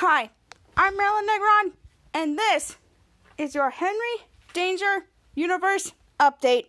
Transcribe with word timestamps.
Hi, 0.00 0.30
I'm 0.76 0.96
Marilyn 0.96 1.26
Negron, 1.26 1.72
and 2.14 2.38
this 2.38 2.76
is 3.36 3.56
your 3.56 3.70
Henry 3.70 4.28
Danger 4.52 5.06
Universe 5.34 5.92
Update. 6.20 6.66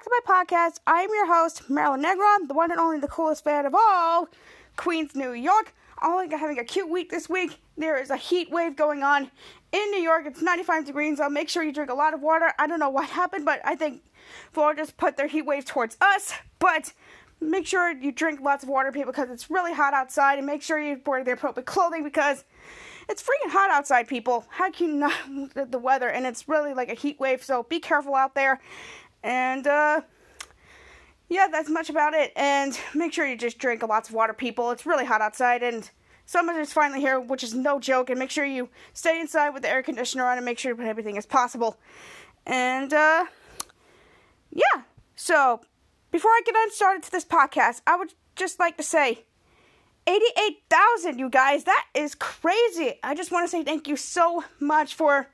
Back 0.00 0.04
to 0.04 0.22
my 0.26 0.44
podcast. 0.44 0.78
I 0.86 1.02
am 1.02 1.10
your 1.10 1.26
host, 1.26 1.68
Marilyn 1.68 2.02
Negron, 2.02 2.48
the 2.48 2.54
one 2.54 2.70
and 2.70 2.80
only 2.80 3.00
the 3.00 3.08
coolest 3.08 3.44
fan 3.44 3.66
of 3.66 3.74
all, 3.74 4.28
Queens, 4.76 5.14
New 5.14 5.32
York. 5.32 5.74
Only 6.02 6.34
having 6.34 6.58
a 6.58 6.64
cute 6.64 6.88
week 6.88 7.10
this 7.10 7.28
week. 7.28 7.60
There 7.76 8.00
is 8.00 8.08
a 8.08 8.16
heat 8.16 8.50
wave 8.50 8.76
going 8.76 9.02
on 9.02 9.30
in 9.72 9.90
New 9.90 10.00
York. 10.00 10.24
It's 10.24 10.40
95 10.40 10.86
degrees, 10.86 11.18
so 11.18 11.28
make 11.28 11.50
sure 11.50 11.62
you 11.62 11.72
drink 11.72 11.90
a 11.90 11.94
lot 11.94 12.14
of 12.14 12.22
water. 12.22 12.52
I 12.58 12.66
don't 12.66 12.80
know 12.80 12.88
what 12.88 13.10
happened, 13.10 13.44
but 13.44 13.60
I 13.62 13.74
think 13.74 14.02
Florida 14.52 14.80
just 14.80 14.96
put 14.96 15.18
their 15.18 15.26
heat 15.26 15.42
wave 15.42 15.66
towards 15.66 15.98
us. 16.00 16.32
But 16.58 16.94
make 17.42 17.66
sure 17.66 17.92
you 17.92 18.10
drink 18.10 18.40
lots 18.40 18.62
of 18.62 18.70
water, 18.70 18.92
people, 18.92 19.12
because 19.12 19.28
it's 19.28 19.50
really 19.50 19.74
hot 19.74 19.92
outside, 19.92 20.38
and 20.38 20.46
make 20.46 20.62
sure 20.62 20.78
you 20.78 20.98
wear 21.04 21.22
the 21.22 21.32
appropriate 21.32 21.66
clothing 21.66 22.04
because 22.04 22.44
it's 23.10 23.22
freaking 23.22 23.50
hot 23.50 23.70
outside, 23.70 24.08
people. 24.08 24.46
How 24.48 24.70
can 24.70 24.86
you 24.86 24.94
not 24.94 25.12
the 25.70 25.78
weather? 25.78 26.08
And 26.08 26.24
it's 26.24 26.48
really 26.48 26.72
like 26.72 26.88
a 26.88 26.94
heat 26.94 27.20
wave, 27.20 27.44
so 27.44 27.64
be 27.64 27.80
careful 27.80 28.14
out 28.14 28.34
there. 28.34 28.60
And 29.22 29.66
uh, 29.66 30.02
yeah, 31.28 31.48
that's 31.50 31.68
much 31.68 31.90
about 31.90 32.14
it. 32.14 32.32
And 32.36 32.78
make 32.94 33.12
sure 33.12 33.26
you 33.26 33.36
just 33.36 33.58
drink 33.58 33.82
lots 33.82 34.08
of 34.08 34.14
water, 34.14 34.32
people. 34.32 34.70
It's 34.70 34.86
really 34.86 35.04
hot 35.04 35.20
outside, 35.20 35.62
and 35.62 35.90
summer 36.26 36.58
is 36.58 36.72
finally 36.72 37.00
here, 37.00 37.20
which 37.20 37.42
is 37.42 37.54
no 37.54 37.78
joke. 37.78 38.10
And 38.10 38.18
make 38.18 38.30
sure 38.30 38.44
you 38.44 38.68
stay 38.92 39.20
inside 39.20 39.50
with 39.50 39.62
the 39.62 39.70
air 39.70 39.82
conditioner 39.82 40.24
on, 40.24 40.36
and 40.36 40.44
make 40.44 40.58
sure 40.58 40.72
you 40.72 40.76
put 40.76 40.86
everything 40.86 41.18
as 41.18 41.26
possible. 41.26 41.78
And 42.46 42.92
uh, 42.92 43.26
yeah, 44.50 44.82
so 45.14 45.60
before 46.10 46.30
I 46.30 46.40
get 46.44 46.54
on 46.54 46.70
started 46.70 47.02
to 47.04 47.12
this 47.12 47.24
podcast, 47.24 47.82
I 47.86 47.96
would 47.96 48.14
just 48.36 48.58
like 48.58 48.76
to 48.78 48.82
say 48.82 49.24
88,000, 50.06 51.18
you 51.18 51.28
guys. 51.28 51.64
That 51.64 51.86
is 51.94 52.14
crazy. 52.14 52.94
I 53.02 53.14
just 53.14 53.30
want 53.30 53.44
to 53.44 53.50
say 53.50 53.62
thank 53.62 53.86
you 53.86 53.96
so 53.96 54.44
much 54.58 54.94
for 54.94 55.28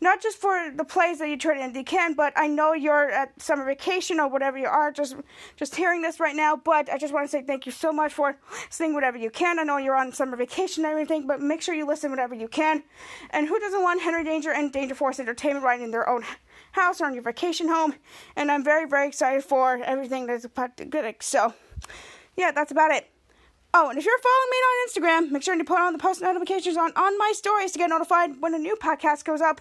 not 0.00 0.22
just 0.22 0.38
for 0.38 0.70
the 0.74 0.84
plays 0.84 1.18
that 1.18 1.28
you 1.28 1.36
turn 1.36 1.58
in, 1.58 1.74
you 1.74 1.84
can, 1.84 2.14
but 2.14 2.32
I 2.36 2.46
know 2.46 2.72
you're 2.72 3.10
at 3.10 3.40
summer 3.40 3.64
vacation 3.64 4.20
or 4.20 4.28
whatever 4.28 4.58
you 4.58 4.66
are, 4.66 4.92
just 4.92 5.16
just 5.56 5.76
hearing 5.76 6.02
this 6.02 6.20
right 6.20 6.36
now. 6.36 6.56
But 6.56 6.88
I 6.90 6.98
just 6.98 7.12
want 7.12 7.26
to 7.26 7.30
say 7.30 7.42
thank 7.42 7.66
you 7.66 7.72
so 7.72 7.92
much 7.92 8.12
for 8.12 8.38
listening 8.66 8.94
whatever 8.94 9.18
you 9.18 9.30
can. 9.30 9.58
I 9.58 9.64
know 9.64 9.76
you're 9.76 9.96
on 9.96 10.12
summer 10.12 10.36
vacation 10.36 10.84
and 10.84 10.90
everything, 10.90 11.26
but 11.26 11.40
make 11.40 11.62
sure 11.62 11.74
you 11.74 11.86
listen 11.86 12.10
whatever 12.10 12.34
you 12.34 12.48
can. 12.48 12.82
And 13.30 13.48
who 13.48 13.58
doesn't 13.58 13.82
want 13.82 14.02
Henry 14.02 14.24
Danger 14.24 14.52
and 14.52 14.72
Danger 14.72 14.94
Force 14.94 15.18
Entertainment 15.20 15.64
right 15.64 15.80
in 15.80 15.90
their 15.90 16.08
own 16.08 16.24
house 16.72 17.00
or 17.00 17.06
on 17.06 17.14
your 17.14 17.22
vacation 17.22 17.68
home? 17.68 17.94
And 18.36 18.50
I'm 18.50 18.64
very, 18.64 18.86
very 18.88 19.08
excited 19.08 19.44
for 19.44 19.78
everything 19.82 20.26
that's 20.26 20.44
about 20.44 20.76
to 20.76 20.84
good. 20.84 21.16
So, 21.20 21.54
yeah, 22.36 22.52
that's 22.52 22.72
about 22.72 22.92
it. 22.92 23.10
Oh, 23.80 23.90
and 23.90 23.96
if 23.96 24.04
you're 24.04 24.18
following 24.18 24.50
me 24.50 24.56
on 24.56 24.88
Instagram, 24.88 25.30
make 25.30 25.44
sure 25.44 25.56
to 25.56 25.62
put 25.62 25.78
on 25.78 25.92
the 25.92 26.00
post 26.00 26.20
notifications 26.20 26.76
on, 26.76 26.90
on 26.96 27.16
my 27.16 27.32
stories 27.32 27.70
to 27.70 27.78
get 27.78 27.88
notified 27.90 28.40
when 28.40 28.52
a 28.52 28.58
new 28.58 28.74
podcast 28.74 29.22
goes 29.22 29.40
up. 29.40 29.60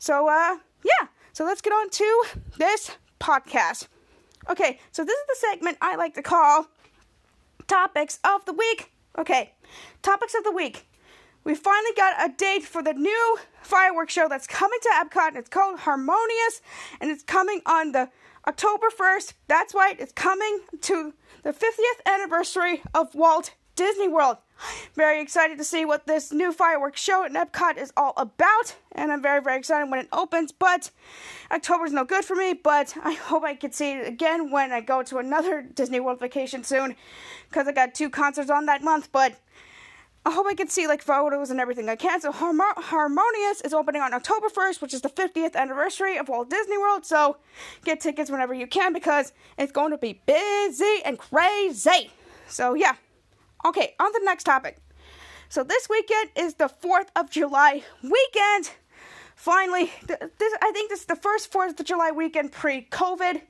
So, 0.00 0.28
uh, 0.28 0.56
yeah. 0.84 1.06
So 1.32 1.44
let's 1.44 1.60
get 1.60 1.72
on 1.72 1.88
to 1.88 2.24
this 2.58 2.90
podcast. 3.20 3.86
Okay, 4.50 4.80
so 4.90 5.04
this 5.04 5.16
is 5.16 5.26
the 5.28 5.46
segment 5.46 5.78
I 5.80 5.94
like 5.94 6.14
to 6.14 6.22
call 6.22 6.66
Topics 7.68 8.18
of 8.24 8.44
the 8.46 8.52
Week. 8.52 8.90
Okay, 9.16 9.52
Topics 10.02 10.34
of 10.34 10.42
the 10.42 10.50
Week. 10.50 10.88
We 11.44 11.54
finally 11.54 11.94
got 11.96 12.28
a 12.28 12.34
date 12.36 12.64
for 12.64 12.82
the 12.82 12.94
new 12.94 13.38
fireworks 13.62 14.12
show 14.12 14.28
that's 14.28 14.48
coming 14.48 14.80
to 14.82 14.88
Epcot, 14.88 15.28
and 15.28 15.36
it's 15.36 15.48
called 15.48 15.78
Harmonious, 15.78 16.62
and 17.00 17.12
it's 17.12 17.22
coming 17.22 17.60
on 17.66 17.92
the 17.92 18.10
October 18.48 18.88
1st. 18.90 19.34
That's 19.46 19.72
right, 19.72 19.98
it's 20.00 20.12
coming 20.12 20.62
to 20.80 21.14
the 21.42 21.52
50th 21.52 22.12
anniversary 22.12 22.82
of 22.94 23.14
Walt 23.14 23.54
Disney 23.74 24.08
World. 24.08 24.38
Very 24.94 25.20
excited 25.20 25.58
to 25.58 25.64
see 25.64 25.84
what 25.84 26.06
this 26.06 26.32
new 26.32 26.52
fireworks 26.52 27.00
show 27.00 27.24
at 27.24 27.32
Epcot 27.32 27.78
is 27.78 27.92
all 27.96 28.12
about, 28.16 28.76
and 28.92 29.10
I'm 29.10 29.22
very, 29.22 29.42
very 29.42 29.58
excited 29.58 29.90
when 29.90 30.00
it 30.00 30.08
opens. 30.12 30.52
But 30.52 30.90
October's 31.50 31.92
no 31.92 32.04
good 32.04 32.24
for 32.24 32.36
me, 32.36 32.52
but 32.52 32.94
I 33.02 33.14
hope 33.14 33.42
I 33.42 33.54
can 33.54 33.72
see 33.72 33.92
it 33.92 34.06
again 34.06 34.50
when 34.50 34.70
I 34.72 34.80
go 34.80 35.02
to 35.02 35.18
another 35.18 35.62
Disney 35.74 36.00
World 36.00 36.20
vacation 36.20 36.62
soon, 36.62 36.94
because 37.48 37.66
I 37.66 37.72
got 37.72 37.94
two 37.94 38.10
concerts 38.10 38.50
on 38.50 38.66
that 38.66 38.82
month. 38.82 39.10
But 39.10 39.40
I 40.24 40.30
hope 40.30 40.46
I 40.46 40.54
can 40.54 40.68
see 40.68 40.86
like 40.86 41.02
photos 41.02 41.50
and 41.50 41.58
everything 41.58 41.88
I 41.88 41.96
can. 41.96 42.20
So 42.20 42.30
Harmo- 42.30 42.76
Harmonious 42.76 43.60
is 43.62 43.74
opening 43.74 44.02
on 44.02 44.14
October 44.14 44.48
1st, 44.48 44.80
which 44.80 44.94
is 44.94 45.00
the 45.00 45.08
50th 45.08 45.56
anniversary 45.56 46.16
of 46.16 46.28
Walt 46.28 46.48
Disney 46.48 46.78
World. 46.78 47.04
So 47.04 47.38
get 47.84 48.00
tickets 48.00 48.30
whenever 48.30 48.54
you 48.54 48.68
can 48.68 48.92
because 48.92 49.32
it's 49.58 49.72
going 49.72 49.90
to 49.90 49.98
be 49.98 50.20
busy 50.24 51.00
and 51.04 51.18
crazy. 51.18 52.12
So 52.46 52.74
yeah. 52.74 52.94
Okay, 53.64 53.94
on 54.00 54.10
the 54.12 54.20
next 54.24 54.44
topic. 54.44 54.78
So 55.48 55.62
this 55.62 55.88
weekend 55.88 56.30
is 56.34 56.54
the 56.54 56.68
4th 56.68 57.08
of 57.14 57.30
July 57.30 57.84
weekend. 58.02 58.70
Finally, 59.36 59.92
th- 60.06 60.20
this 60.38 60.54
I 60.60 60.72
think 60.72 60.90
this 60.90 61.00
is 61.00 61.06
the 61.06 61.16
first 61.16 61.52
4th 61.52 61.78
of 61.78 61.86
July 61.86 62.10
weekend 62.10 62.52
pre-COVID. 62.52 63.42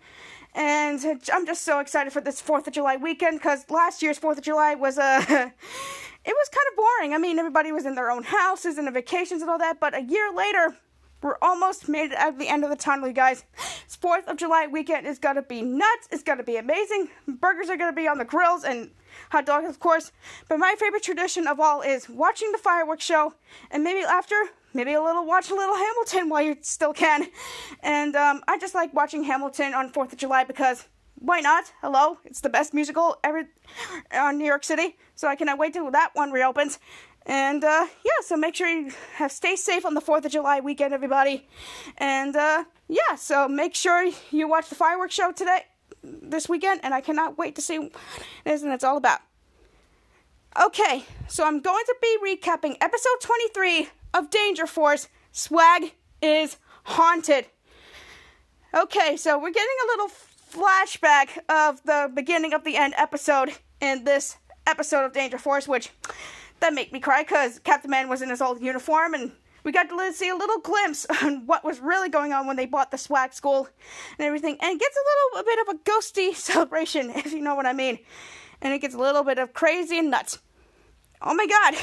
And 0.55 1.01
I'm 1.33 1.47
just 1.47 1.63
so 1.63 1.81
excited 1.81 2.13
for 2.13 2.21
this 2.21 2.43
4th 2.43 2.67
of 2.67 2.75
July 2.75 2.97
weekend 2.97 3.39
because 3.39 3.65
last 3.71 4.03
year's 4.03 4.19
4th 4.19 4.39
of 4.39 4.43
July 4.43 4.75
was 4.75 4.99
uh, 4.99 5.25
a 5.29 5.33
it 6.25 6.35
was 6.35 6.49
kind 6.51 6.67
of 6.71 6.77
boring. 6.77 7.15
I 7.15 7.19
mean, 7.19 7.39
everybody 7.39 7.73
was 7.73 7.87
in 7.87 7.95
their 7.95 8.11
own 8.11 8.25
houses 8.25 8.77
and 8.77 8.93
vacations 8.93 9.41
and 9.41 9.51
all 9.51 9.59
that, 9.59 9.81
but 9.81 9.97
a 9.97 10.03
year 10.03 10.31
later, 10.35 10.77
we're 11.23 11.39
almost 11.41 11.89
made 11.89 12.11
it 12.11 12.19
at 12.19 12.39
the 12.39 12.49
end 12.49 12.65
of 12.65 12.71
the 12.71 12.77
tunnel, 12.77 13.09
you 13.09 13.15
guys. 13.15 13.45
This 13.87 13.97
4th 13.97 14.27
of 14.27 14.37
July 14.37 14.67
weekend 14.67 15.07
is 15.07 15.19
going 15.19 15.37
to 15.37 15.43
be 15.43 15.63
nuts. 15.63 16.09
It's 16.11 16.23
going 16.23 16.39
to 16.39 16.45
be 16.45 16.57
amazing. 16.57 17.09
Burgers 17.27 17.71
are 17.71 17.77
going 17.77 17.93
to 17.93 17.97
be 17.97 18.09
on 18.09 18.19
the 18.19 18.25
grills 18.25 18.65
and 18.65 18.91
hot 19.31 19.47
dogs, 19.47 19.69
of 19.69 19.79
course. 19.79 20.13
But 20.49 20.59
my 20.59 20.75
favorite 20.79 21.03
tradition 21.03 21.47
of 21.47 21.61
all 21.61 21.83
is 21.83 22.09
watching 22.09 22.53
the 22.53 22.59
fireworks 22.59 23.05
show 23.05 23.35
and 23.71 23.83
maybe 23.85 24.01
after, 24.01 24.35
maybe 24.75 24.93
a 24.93 25.03
little, 25.03 25.25
watch 25.25 25.51
a 25.51 25.55
little 25.55 25.77
Hamilton 25.77 26.29
while 26.29 26.43
you 26.43 26.57
still 26.61 26.93
can. 26.93 27.29
And 27.83 28.15
um, 28.17 28.43
I 28.49 28.59
just 28.59 28.75
like 28.75 28.95
watching 28.95 29.25
Hamilton 29.25 29.75
on 29.75 29.91
4th 29.91 30.13
of 30.13 30.19
July 30.19 30.45
because 30.45 30.87
why 31.17 31.41
not? 31.41 31.73
Hello, 31.81 32.19
it's 32.25 32.41
the 32.41 32.49
best 32.49 32.75
musical 32.75 33.17
ever 33.23 33.49
on 34.13 34.39
New 34.39 34.45
York 34.45 34.65
City. 34.65 34.97
So 35.15 35.29
I 35.29 35.37
cannot 35.37 35.59
wait 35.59 35.73
till 35.73 35.91
that 35.91 36.11
one 36.15 36.33
reopens. 36.33 36.81
And 37.27 37.63
uh, 37.63 37.87
yeah, 38.05 38.11
so 38.23 38.37
make 38.37 38.57
sure 38.57 38.69
you 38.69 38.93
have 39.15 39.31
stay 39.31 39.55
safe 39.55 39.87
on 39.87 39.95
the 39.95 40.01
Fourth 40.01 40.25
of 40.25 40.33
July 40.33 40.61
weekend, 40.61 40.93
everybody. 40.93 41.47
And 41.99 42.35
uh, 42.35 42.65
yeah, 42.89 43.15
so 43.17 43.47
make 43.49 43.75
sure 43.75 44.11
you 44.31 44.49
watch 44.49 44.69
the 44.69 44.75
fireworks 44.75 45.15
show 45.15 45.31
today, 45.31 45.61
this 46.03 46.49
weekend, 46.49 46.81
and 46.83 46.95
I 46.95 47.01
cannot 47.01 47.39
wait 47.39 47.55
to 47.57 47.63
see 47.63 47.79
what 47.79 47.93
it 48.45 48.51
is 48.51 48.63
and 48.63 48.73
it's 48.73 48.85
all 48.85 48.97
about. 48.97 49.21
Okay, 50.61 51.05
so 51.29 51.45
I'm 51.47 51.61
going 51.61 51.85
to 51.87 51.97
be 52.03 52.19
recapping 52.23 52.77
episode 52.81 53.21
23 53.23 53.89
of 54.13 54.29
Danger 54.29 54.67
Force. 54.67 55.09
Swag 55.31 55.95
is 56.21 56.59
haunted. 56.85 57.47
Okay, 58.75 59.17
so 59.17 59.39
we're 59.39 59.51
getting 59.51 59.77
a 59.85 59.87
little 59.87 60.11
flashback 60.53 61.39
of 61.49 61.83
the 61.85 62.11
beginning 62.13 62.53
of 62.53 62.65
the 62.65 62.77
end 62.77 62.95
episode 62.99 63.53
in 63.81 64.05
this 64.05 64.37
episode 64.67 65.05
of 65.05 65.13
Danger 65.13 65.39
Force, 65.39 65.67
which 65.67 65.91
that 66.61 66.75
made 66.75 66.93
me 66.93 67.01
cry 67.01 67.23
because 67.23 67.59
Captain 67.59 67.91
Man 67.91 68.09
was 68.09 68.23
in 68.23 68.29
his 68.29 68.43
old 68.43 68.61
uniform 68.61 69.15
and 69.15 69.33
we 69.65 69.73
got 69.73 69.89
to 69.89 70.13
see 70.13 70.29
a 70.29 70.37
little 70.37 70.61
glimpse 70.61 71.07
on 71.23 71.47
what 71.47 71.65
was 71.65 71.81
really 71.81 72.09
going 72.09 72.33
on 72.33 72.47
when 72.47 72.57
they 72.57 72.67
bought 72.67 72.91
the 72.91 72.99
swag 72.99 73.33
school 73.33 73.69
and 74.19 74.27
everything. 74.27 74.57
And 74.61 74.75
it 74.75 74.81
gets 74.81 74.97
a 74.97 75.39
little 75.39 75.41
a 75.41 75.45
bit 75.45 75.69
of 75.69 75.75
a 75.75 75.79
ghosty 75.91 76.35
celebration, 76.35 77.11
if 77.11 77.33
you 77.33 77.43
know 77.43 77.55
what 77.55 77.67
I 77.67 77.73
mean. 77.73 77.99
And 78.61 78.73
it 78.73 78.81
gets 78.81 78.95
a 78.95 78.99
little 78.99 79.25
bit 79.25 79.39
of 79.39 79.53
crazy 79.53 79.99
and 79.99 80.11
nuts. 80.11 80.39
Oh 81.25 81.35
my 81.35 81.47
god! 81.47 81.77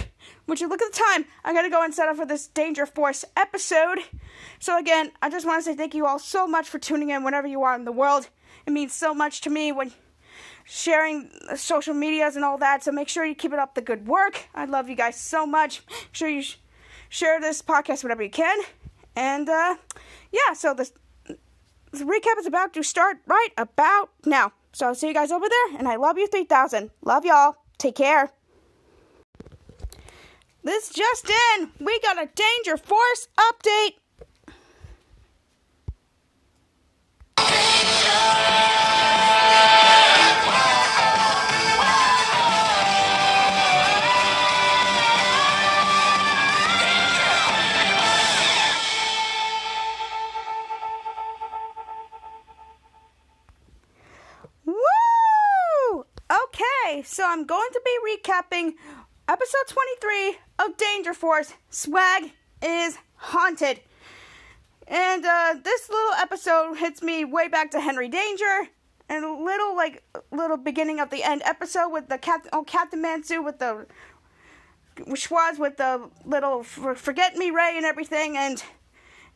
Would 0.48 0.60
you 0.60 0.68
look 0.68 0.82
at 0.82 0.92
the 0.92 1.00
time? 1.00 1.26
I 1.46 1.54
gotta 1.54 1.70
go 1.70 1.82
and 1.82 1.94
set 1.94 2.10
up 2.10 2.18
for 2.18 2.26
this 2.26 2.48
Danger 2.48 2.86
Force 2.86 3.24
episode. 3.38 4.00
So 4.60 4.78
again, 4.78 5.12
I 5.22 5.30
just 5.30 5.46
want 5.46 5.64
to 5.64 5.64
say 5.64 5.78
thank 5.78 5.96
you 5.96 6.06
all 6.06 6.20
so 6.20 6.46
much 6.46 6.68
for 6.68 6.78
tuning 6.78 7.10
in 7.10 7.24
whenever 7.24 7.48
you 7.48 7.64
are 7.64 7.74
in 7.76 7.86
the 7.86 7.94
world. 7.94 8.28
It 8.66 8.72
means 8.72 8.94
so 8.94 9.14
much 9.14 9.40
to 9.42 9.50
me 9.50 9.72
when 9.72 9.94
sharing 10.66 11.32
social 11.56 11.94
medias 11.94 12.36
and 12.36 12.44
all 12.44 12.58
that. 12.58 12.84
So 12.84 12.92
make 12.92 13.08
sure 13.08 13.26
you 13.26 13.34
keep 13.34 13.54
it 13.54 13.60
up 13.60 13.76
the 13.76 13.82
good 13.82 14.08
work. 14.08 14.50
I 14.54 14.66
love 14.66 14.90
you 14.90 14.96
guys 14.96 15.20
so 15.20 15.46
much. 15.46 15.84
Make 15.90 16.10
sure 16.12 16.30
you 16.30 16.42
sh- 16.42 16.58
share 17.10 17.42
this 17.42 17.62
podcast 17.62 18.04
whenever 18.04 18.24
you 18.24 18.30
can. 18.30 18.58
And 19.16 19.50
uh, 19.50 19.76
yeah, 20.32 20.54
so 20.54 20.74
this, 20.74 20.94
this 21.92 22.04
recap 22.04 22.38
is 22.40 22.46
about 22.46 22.74
to 22.76 22.84
start 22.84 23.18
right 23.28 23.50
about 23.58 24.12
now. 24.26 24.54
So 24.72 24.88
I'll 24.88 24.96
see 24.96 25.08
you 25.08 25.14
guys 25.14 25.32
over 25.32 25.48
there, 25.50 25.80
and 25.80 25.88
I 25.88 25.96
love 25.96 26.18
you 26.18 26.28
3000. 26.28 26.92
Love 27.04 27.26
y'all. 27.26 27.56
Take 27.80 27.96
care. 27.96 28.32
this 30.64 30.90
just 30.90 31.30
in. 31.58 31.72
We 31.80 32.00
got 32.02 32.22
a 32.22 32.30
Danger 32.36 32.78
Force 32.78 33.28
update. 33.38 33.96
So 57.04 57.24
I'm 57.26 57.46
going 57.46 57.70
to 57.72 57.82
be 57.86 58.18
recapping 58.18 58.74
episode 59.28 59.68
23 59.68 60.38
of 60.60 60.76
Danger 60.76 61.14
Force 61.14 61.54
Swag 61.70 62.32
is 62.62 62.98
Haunted. 63.16 63.80
And 64.88 65.26
uh, 65.26 65.56
this 65.64 65.90
little 65.90 66.14
episode 66.14 66.76
hits 66.76 67.02
me 67.02 67.24
way 67.24 67.48
back 67.48 67.72
to 67.72 67.80
Henry 67.80 68.10
Danger 68.10 68.68
and 69.08 69.24
a 69.24 69.32
little 69.32 69.76
like 69.76 70.04
little 70.32 70.58
beginning 70.58 71.00
of 71.00 71.10
the 71.10 71.24
end 71.24 71.42
episode 71.46 71.90
with 71.90 72.10
the 72.10 72.18
Captain 72.18 72.50
oh 72.54 72.64
Captain 72.64 73.02
Mansu 73.02 73.44
with 73.44 73.60
the 73.60 73.86
Schwoz 74.98 75.58
with 75.58 75.78
the 75.78 76.10
little 76.26 76.64
forget 76.64 77.36
me 77.38 77.50
Ray 77.50 77.78
and 77.78 77.86
everything 77.86 78.36
and 78.36 78.62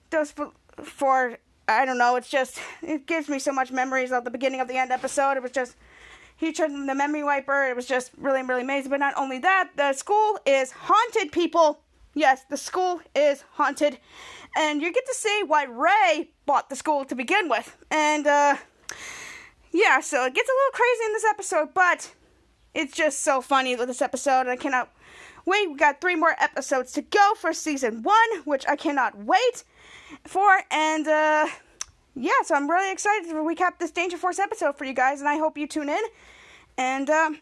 those 0.09 0.31
for, 0.31 0.51
for 0.81 1.37
I 1.67 1.85
don't 1.85 1.97
know, 1.97 2.17
it's 2.17 2.29
just 2.29 2.59
it 2.81 3.05
gives 3.05 3.29
me 3.29 3.39
so 3.39 3.53
much 3.53 3.71
memories 3.71 4.11
of 4.11 4.25
the 4.25 4.31
beginning 4.31 4.59
of 4.59 4.67
the 4.67 4.75
end 4.77 4.91
episode. 4.91 5.37
It 5.37 5.43
was 5.43 5.51
just 5.51 5.75
he 6.43 6.53
turned 6.53 6.87
the 6.87 6.95
memory 6.95 7.23
wiper. 7.23 7.63
It 7.69 7.75
was 7.75 7.87
just 7.87 8.11
really, 8.17 8.43
really 8.43 8.61
amazing. 8.61 8.89
But 8.89 8.99
not 8.99 9.13
only 9.17 9.39
that, 9.39 9.71
the 9.75 9.93
school 9.93 10.39
is 10.45 10.71
haunted, 10.71 11.31
people. 11.31 11.79
Yes, 12.13 12.43
the 12.49 12.57
school 12.57 13.01
is 13.15 13.43
haunted. 13.53 13.97
And 14.55 14.81
you 14.81 14.93
get 14.93 15.05
to 15.07 15.15
see 15.15 15.43
why 15.47 15.63
Ray 15.63 16.29
bought 16.45 16.69
the 16.69 16.75
school 16.75 17.05
to 17.05 17.15
begin 17.15 17.49
with. 17.49 17.75
And, 17.89 18.27
uh, 18.27 18.57
yeah, 19.71 19.99
so 19.99 20.25
it 20.25 20.35
gets 20.35 20.49
a 20.49 20.53
little 20.53 20.71
crazy 20.73 21.05
in 21.05 21.13
this 21.13 21.25
episode, 21.25 21.73
but 21.73 22.13
it's 22.75 22.93
just 22.93 23.21
so 23.21 23.41
funny 23.41 23.75
with 23.75 23.87
this 23.87 24.01
episode. 24.01 24.47
I 24.47 24.55
cannot 24.55 24.93
wait. 25.45 25.69
We 25.69 25.75
got 25.75 26.01
three 26.01 26.15
more 26.15 26.35
episodes 26.39 26.91
to 26.93 27.01
go 27.01 27.33
for 27.35 27.51
season 27.53 28.03
one, 28.03 28.41
which 28.45 28.65
I 28.67 28.75
cannot 28.75 29.17
wait 29.17 29.63
for. 30.27 30.61
And, 30.69 31.07
uh, 31.07 31.47
yeah, 32.15 32.31
so 32.43 32.53
I'm 32.53 32.69
really 32.69 32.91
excited 32.91 33.27
to 33.29 33.35
recap 33.35 33.79
this 33.79 33.89
Danger 33.89 34.17
Force 34.17 34.37
episode 34.37 34.77
for 34.77 34.85
you 34.85 34.93
guys, 34.93 35.19
and 35.19 35.27
I 35.27 35.37
hope 35.37 35.57
you 35.57 35.65
tune 35.65 35.89
in. 35.89 36.03
And 36.77 37.09
um, 37.09 37.39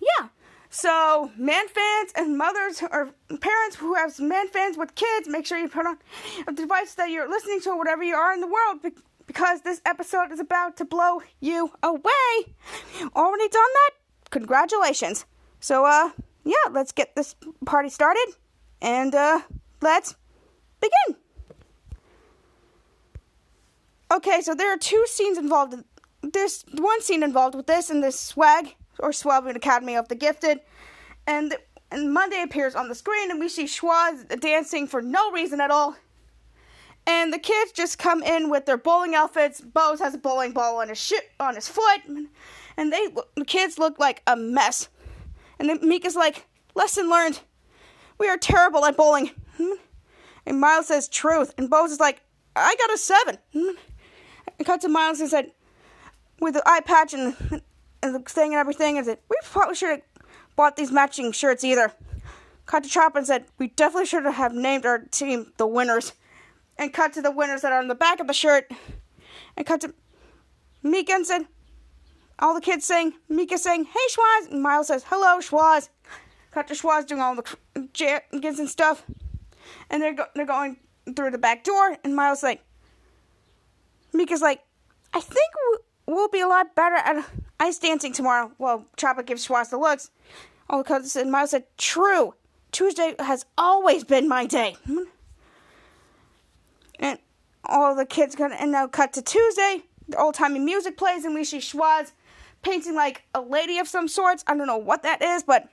yeah, 0.00 0.28
so 0.68 1.30
man 1.36 1.68
fans 1.68 2.12
and 2.16 2.36
mothers 2.36 2.82
or 2.82 3.10
parents 3.40 3.76
who 3.76 3.94
have 3.94 4.18
man 4.18 4.48
fans 4.48 4.76
with 4.76 4.94
kids, 4.94 5.28
make 5.28 5.46
sure 5.46 5.58
you 5.58 5.68
put 5.68 5.86
on 5.86 5.98
a 6.46 6.52
device 6.52 6.94
that 6.94 7.10
you're 7.10 7.28
listening 7.28 7.60
to, 7.62 7.76
whatever 7.76 8.02
you 8.02 8.14
are 8.14 8.32
in 8.32 8.40
the 8.40 8.46
world, 8.46 8.80
because 9.26 9.60
this 9.60 9.80
episode 9.86 10.32
is 10.32 10.40
about 10.40 10.76
to 10.78 10.84
blow 10.84 11.22
you 11.40 11.70
away. 11.82 12.54
Already 13.14 13.48
done 13.48 13.70
that? 13.74 13.90
Congratulations. 14.30 15.26
So 15.60 15.84
uh, 15.84 16.10
yeah, 16.44 16.70
let's 16.70 16.92
get 16.92 17.14
this 17.14 17.36
party 17.64 17.88
started, 17.88 18.34
and 18.80 19.14
uh, 19.14 19.40
let's 19.80 20.16
begin. 20.80 21.20
Okay, 24.10 24.40
so 24.42 24.54
there 24.54 24.72
are 24.72 24.76
two 24.76 25.04
scenes 25.06 25.38
involved 25.38 25.74
there's 26.22 26.64
one 26.72 27.00
scene 27.02 27.22
involved 27.22 27.54
with 27.54 27.66
this 27.66 27.90
and 27.90 28.02
this 28.02 28.18
swag 28.18 28.74
or 28.98 29.10
Swellview 29.10 29.54
Academy 29.56 29.96
of 29.96 30.08
the 30.08 30.14
Gifted, 30.14 30.60
and 31.26 31.56
and 31.90 32.12
Monday 32.12 32.42
appears 32.42 32.74
on 32.74 32.88
the 32.88 32.94
screen 32.94 33.30
and 33.30 33.38
we 33.38 33.48
see 33.48 33.64
Schwoz 33.64 34.40
dancing 34.40 34.86
for 34.86 35.02
no 35.02 35.30
reason 35.30 35.60
at 35.60 35.70
all. 35.70 35.96
And 37.06 37.32
the 37.32 37.38
kids 37.38 37.72
just 37.72 37.98
come 37.98 38.22
in 38.22 38.48
with 38.48 38.64
their 38.64 38.78
bowling 38.78 39.14
outfits. 39.14 39.60
Bose 39.60 39.98
has 39.98 40.14
a 40.14 40.18
bowling 40.18 40.52
ball 40.52 40.80
on 40.80 40.88
his 40.88 40.98
sh- 40.98 41.28
on 41.40 41.56
his 41.56 41.68
foot, 41.68 42.00
and 42.06 42.92
they 42.92 43.08
the 43.34 43.44
kids 43.44 43.78
look 43.78 43.98
like 43.98 44.22
a 44.26 44.36
mess. 44.36 44.88
And 45.58 45.68
then 45.68 45.80
Mika's 45.82 46.16
like, 46.16 46.46
"Lesson 46.74 47.10
learned. 47.10 47.40
We 48.18 48.28
are 48.28 48.38
terrible 48.38 48.84
at 48.84 48.96
bowling." 48.96 49.32
And 50.44 50.60
Miles 50.60 50.88
says, 50.88 51.08
"Truth." 51.08 51.54
And 51.56 51.70
Bose 51.70 51.92
is 51.92 52.00
like, 52.00 52.20
"I 52.56 52.74
got 52.76 52.92
a 52.92 52.98
seven. 52.98 53.38
And 53.54 54.66
cut 54.66 54.80
to 54.80 54.88
Miles 54.88 55.20
and 55.20 55.30
said, 55.30 55.52
with 56.42 56.54
the 56.54 56.62
eye 56.66 56.80
patch 56.80 57.14
and, 57.14 57.36
and 58.02 58.14
the 58.14 58.18
thing 58.20 58.52
and 58.52 58.60
everything, 58.60 58.98
and 58.98 59.06
said, 59.06 59.18
We 59.30 59.36
probably 59.44 59.76
should 59.76 59.90
have 59.90 60.02
bought 60.56 60.76
these 60.76 60.92
matching 60.92 61.32
shirts 61.32 61.64
either. 61.64 61.92
Cut 62.66 62.84
to 62.84 63.10
and 63.14 63.26
said, 63.26 63.46
We 63.58 63.68
definitely 63.68 64.06
should 64.06 64.24
have 64.24 64.52
named 64.52 64.84
our 64.84 64.98
team 64.98 65.52
the 65.56 65.66
winners. 65.66 66.12
And 66.78 66.92
cut 66.92 67.12
to 67.14 67.22
the 67.22 67.30
winners 67.30 67.62
that 67.62 67.72
are 67.72 67.78
on 67.78 67.88
the 67.88 67.94
back 67.94 68.18
of 68.18 68.26
the 68.26 68.32
shirt. 68.32 68.70
And 69.56 69.66
cut 69.66 69.82
to 69.82 69.94
Mika 70.82 71.12
and 71.12 71.26
said, 71.26 71.46
all 72.38 72.54
the 72.54 72.60
kids 72.60 72.84
saying, 72.84 73.12
Mika 73.28 73.56
saying, 73.56 73.84
Hey 73.84 74.06
Schwoz. 74.10 74.50
And 74.50 74.62
Miles 74.62 74.88
says, 74.88 75.04
Hello 75.06 75.38
Schwoz. 75.38 75.88
Cut 76.50 76.66
to 76.68 76.74
Schwoz 76.74 77.06
doing 77.06 77.20
all 77.20 77.36
the 77.36 77.88
jargons 77.92 78.58
and 78.58 78.68
stuff. 78.68 79.04
And 79.88 80.02
they're, 80.02 80.14
go- 80.14 80.26
they're 80.34 80.44
going 80.44 80.78
through 81.14 81.30
the 81.30 81.38
back 81.38 81.62
door. 81.62 81.96
And 82.02 82.16
Miles 82.16 82.42
like, 82.42 82.62
Mika's 84.12 84.42
like, 84.42 84.60
I 85.14 85.20
think 85.20 85.50
we'll 86.06 86.28
be 86.28 86.40
a 86.40 86.48
lot 86.48 86.74
better 86.74 86.96
at 86.96 87.24
ice 87.60 87.78
dancing 87.78 88.12
tomorrow. 88.12 88.52
Well, 88.58 88.86
Chopper 88.96 89.22
gives 89.22 89.46
Schwoz 89.46 89.70
the 89.70 89.78
looks. 89.78 90.10
The 90.68 90.82
cousins 90.82 91.16
and 91.16 91.30
Miles 91.30 91.50
said, 91.50 91.64
True. 91.76 92.34
Tuesday 92.70 93.14
has 93.18 93.44
always 93.58 94.04
been 94.04 94.28
my 94.28 94.46
day. 94.46 94.76
And 96.98 97.18
all 97.64 97.94
the 97.94 98.06
kids 98.06 98.34
gonna 98.34 98.54
and 98.54 98.72
now 98.72 98.86
cut 98.86 99.12
to 99.14 99.22
Tuesday. 99.22 99.82
The 100.08 100.16
old 100.16 100.34
timey 100.34 100.58
music 100.58 100.96
plays 100.96 101.24
and 101.24 101.34
we 101.34 101.44
see 101.44 101.58
Schwoz 101.58 102.12
painting 102.62 102.94
like 102.94 103.24
a 103.34 103.40
lady 103.40 103.78
of 103.78 103.88
some 103.88 104.08
sorts. 104.08 104.42
I 104.46 104.56
don't 104.56 104.66
know 104.66 104.78
what 104.78 105.02
that 105.02 105.20
is, 105.20 105.42
but 105.42 105.68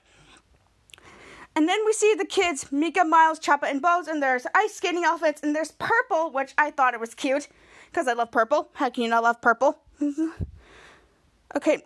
and 1.55 1.67
then 1.67 1.79
we 1.85 1.93
see 1.93 2.13
the 2.15 2.25
kids, 2.25 2.71
Mika, 2.71 3.03
Miles, 3.03 3.39
Choppa, 3.39 3.63
and 3.63 3.81
Bose, 3.81 4.07
and 4.07 4.21
there's 4.21 4.45
ice 4.55 4.75
skating 4.75 5.03
outfits, 5.03 5.41
and 5.41 5.55
there's 5.55 5.71
purple, 5.71 6.31
which 6.31 6.53
I 6.57 6.71
thought 6.71 6.93
it 6.93 6.99
was 6.99 7.13
cute, 7.15 7.47
because 7.91 8.07
I 8.07 8.13
love 8.13 8.31
purple. 8.31 8.69
How 8.73 8.89
can 8.89 9.03
you 9.03 9.09
not 9.09 9.23
love 9.23 9.41
purple? 9.41 9.77
Mm-hmm. 10.01 10.43
okay, 11.57 11.83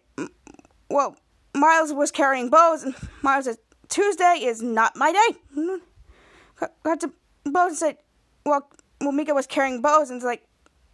well, 0.89 1.15
Miles 1.55 1.93
was 1.93 2.11
carrying 2.11 2.49
bows, 2.49 2.83
and 2.83 2.95
Miles 3.21 3.45
said, 3.45 3.57
Tuesday 3.89 4.39
is 4.41 4.61
not 4.61 4.95
my 4.95 5.11
day. 5.11 5.37
Mm-hmm. 5.57 6.65
Got 6.83 7.01
to 7.01 7.11
bows 7.45 7.69
and 7.69 7.77
said, 7.77 7.97
well, 8.45 8.69
well, 9.01 9.11
Mika 9.11 9.33
was 9.33 9.47
carrying 9.47 9.81
bows, 9.81 10.09
and 10.09 10.17
it's 10.17 10.25
like, 10.25 10.45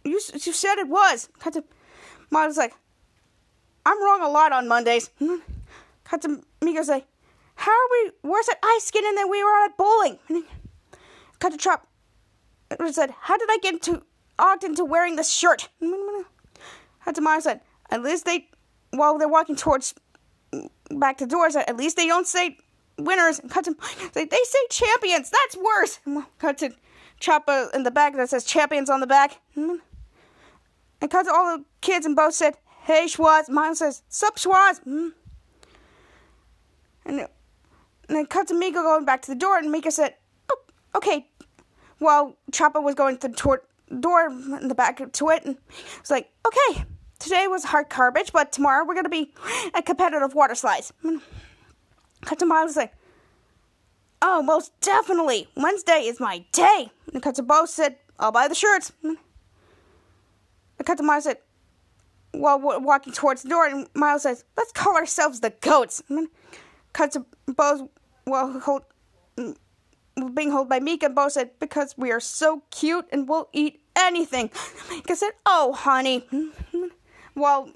you, 0.04 0.20
you 0.32 0.52
said 0.52 0.78
it 0.78 0.88
was. 0.88 1.28
Got 1.44 1.54
to 1.54 1.64
Miles 2.30 2.50
was 2.50 2.56
like, 2.56 2.74
I'm 3.84 4.02
wrong 4.02 4.22
a 4.22 4.28
lot 4.28 4.52
on 4.52 4.68
Mondays. 4.68 5.10
Mm-hmm. 5.20 5.36
Got 6.10 6.22
to 6.22 6.42
Mika 6.62 6.84
say, 6.84 7.04
how 7.54 7.72
are 7.72 7.88
we 7.92 8.10
worse 8.22 8.48
at 8.48 8.58
ice 8.62 8.84
skating 8.84 9.14
than 9.14 9.28
we 9.28 9.44
were 9.44 9.64
at 9.64 9.76
bowling? 9.76 10.18
Cut 11.38 11.52
to 11.52 11.58
Chop. 11.58 11.86
Said, 12.92 13.14
how 13.20 13.36
did 13.36 13.48
I 13.50 13.58
get 13.60 13.74
into 13.74 14.02
Ogden 14.38 14.74
to 14.76 14.84
wearing 14.84 15.16
this 15.16 15.30
shirt? 15.30 15.68
Hatamara 17.10 17.40
said, 17.40 17.60
at 17.90 18.02
least 18.02 18.24
they, 18.24 18.48
while 18.90 19.18
they're 19.18 19.28
walking 19.28 19.56
towards 19.56 19.94
mm, 20.52 20.68
back 20.90 21.18
to 21.18 21.26
doors, 21.26 21.56
at 21.56 21.76
least 21.76 21.96
they 21.96 22.06
don't 22.06 22.26
say 22.26 22.56
winners. 22.98 23.40
Cut 23.48 23.64
to, 23.64 23.76
they, 24.14 24.24
they 24.24 24.38
say 24.44 24.58
champions. 24.70 25.30
That's 25.30 25.56
worse. 25.56 26.00
Cut 26.38 26.58
to 26.58 26.70
Choppa 27.20 27.74
in 27.74 27.82
the 27.82 27.90
back 27.90 28.16
that 28.16 28.30
says 28.30 28.44
champions 28.44 28.90
on 28.90 29.00
the 29.00 29.06
back. 29.06 29.40
Hmm. 29.54 29.76
And 31.02 31.10
cut 31.10 31.24
to 31.24 31.32
all 31.32 31.56
the 31.56 31.64
kids 31.80 32.04
and 32.04 32.14
both 32.14 32.34
said, 32.34 32.56
hey 32.82 33.06
Schwoz. 33.06 33.48
Mine 33.48 33.74
says, 33.74 34.02
sup 34.08 34.36
Schwoz. 34.36 34.82
Hmm. 34.82 35.08
And, 37.06 37.20
and 37.20 37.28
then 38.08 38.26
cut 38.26 38.48
to 38.48 38.54
Mika 38.54 38.82
going 38.82 39.04
back 39.04 39.22
to 39.22 39.30
the 39.30 39.36
door, 39.36 39.56
and 39.56 39.70
Mika 39.70 39.90
said, 39.90 40.14
oh, 40.50 40.60
okay. 40.94 41.26
While 41.98 42.36
Choppa 42.52 42.82
was 42.82 42.94
going 42.94 43.18
to 43.18 43.28
the 43.28 43.60
door 43.98 44.26
in 44.26 44.68
the 44.68 44.74
back 44.74 45.00
to 45.12 45.28
it, 45.30 45.44
and 45.44 45.56
it's 45.98 46.10
like, 46.10 46.30
okay, 46.46 46.84
today 47.20 47.46
was 47.46 47.64
hard 47.64 47.88
garbage, 47.88 48.32
but 48.32 48.50
tomorrow 48.50 48.84
we're 48.84 48.96
gonna 48.96 49.08
be 49.08 49.32
a 49.74 49.82
competitive 49.82 50.34
water 50.34 50.56
slides. 50.56 50.92
Cut 52.24 52.38
to 52.40 52.46
Miles 52.46 52.76
like, 52.76 52.92
oh, 54.20 54.42
most 54.42 54.72
definitely, 54.80 55.48
Wednesday 55.56 56.02
is 56.06 56.18
my 56.18 56.44
day. 56.52 56.90
And 57.12 57.22
cut 57.22 57.36
to 57.36 57.42
Bo 57.42 57.64
said, 57.66 57.96
I'll 58.18 58.32
buy 58.32 58.48
the 58.48 58.54
shirts. 58.54 58.92
And 59.02 59.16
cut 60.84 60.98
to 60.98 61.04
Miles 61.04 61.24
said, 61.24 61.38
while 62.32 62.60
well, 62.60 62.80
walking 62.80 63.12
towards 63.12 63.42
the 63.42 63.48
door, 63.48 63.66
and 63.66 63.88
Miles 63.94 64.22
says, 64.22 64.44
let's 64.56 64.72
call 64.72 64.96
ourselves 64.96 65.40
the 65.40 65.50
goats. 65.50 66.02
And 66.08 66.28
cut 66.92 67.12
to 67.12 67.24
Bo's, 67.46 67.82
well, 68.26 68.60
hold, 68.60 68.82
mm, 69.36 69.56
being 70.34 70.50
held 70.50 70.68
by 70.68 70.80
Mika, 70.80 71.06
and 71.06 71.14
Bo 71.14 71.28
said, 71.28 71.50
because 71.58 71.94
we 71.96 72.10
are 72.10 72.20
so 72.20 72.62
cute 72.70 73.06
and 73.10 73.28
we'll 73.28 73.48
eat 73.52 73.80
anything. 73.96 74.50
Mika 74.90 75.16
said, 75.16 75.32
oh, 75.46 75.72
honey. 75.72 76.26
While 77.34 77.70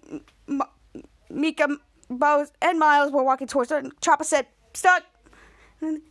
M- 0.48 0.62
Mika, 1.30 1.68
Bo, 2.10 2.46
and 2.60 2.78
Miles 2.78 3.12
were 3.12 3.22
walking 3.22 3.46
towards 3.46 3.70
her, 3.70 3.78
and 3.78 3.92
Chopper 4.00 4.24
said, 4.24 4.46
stuck. 4.72 5.04
And, 5.80 6.02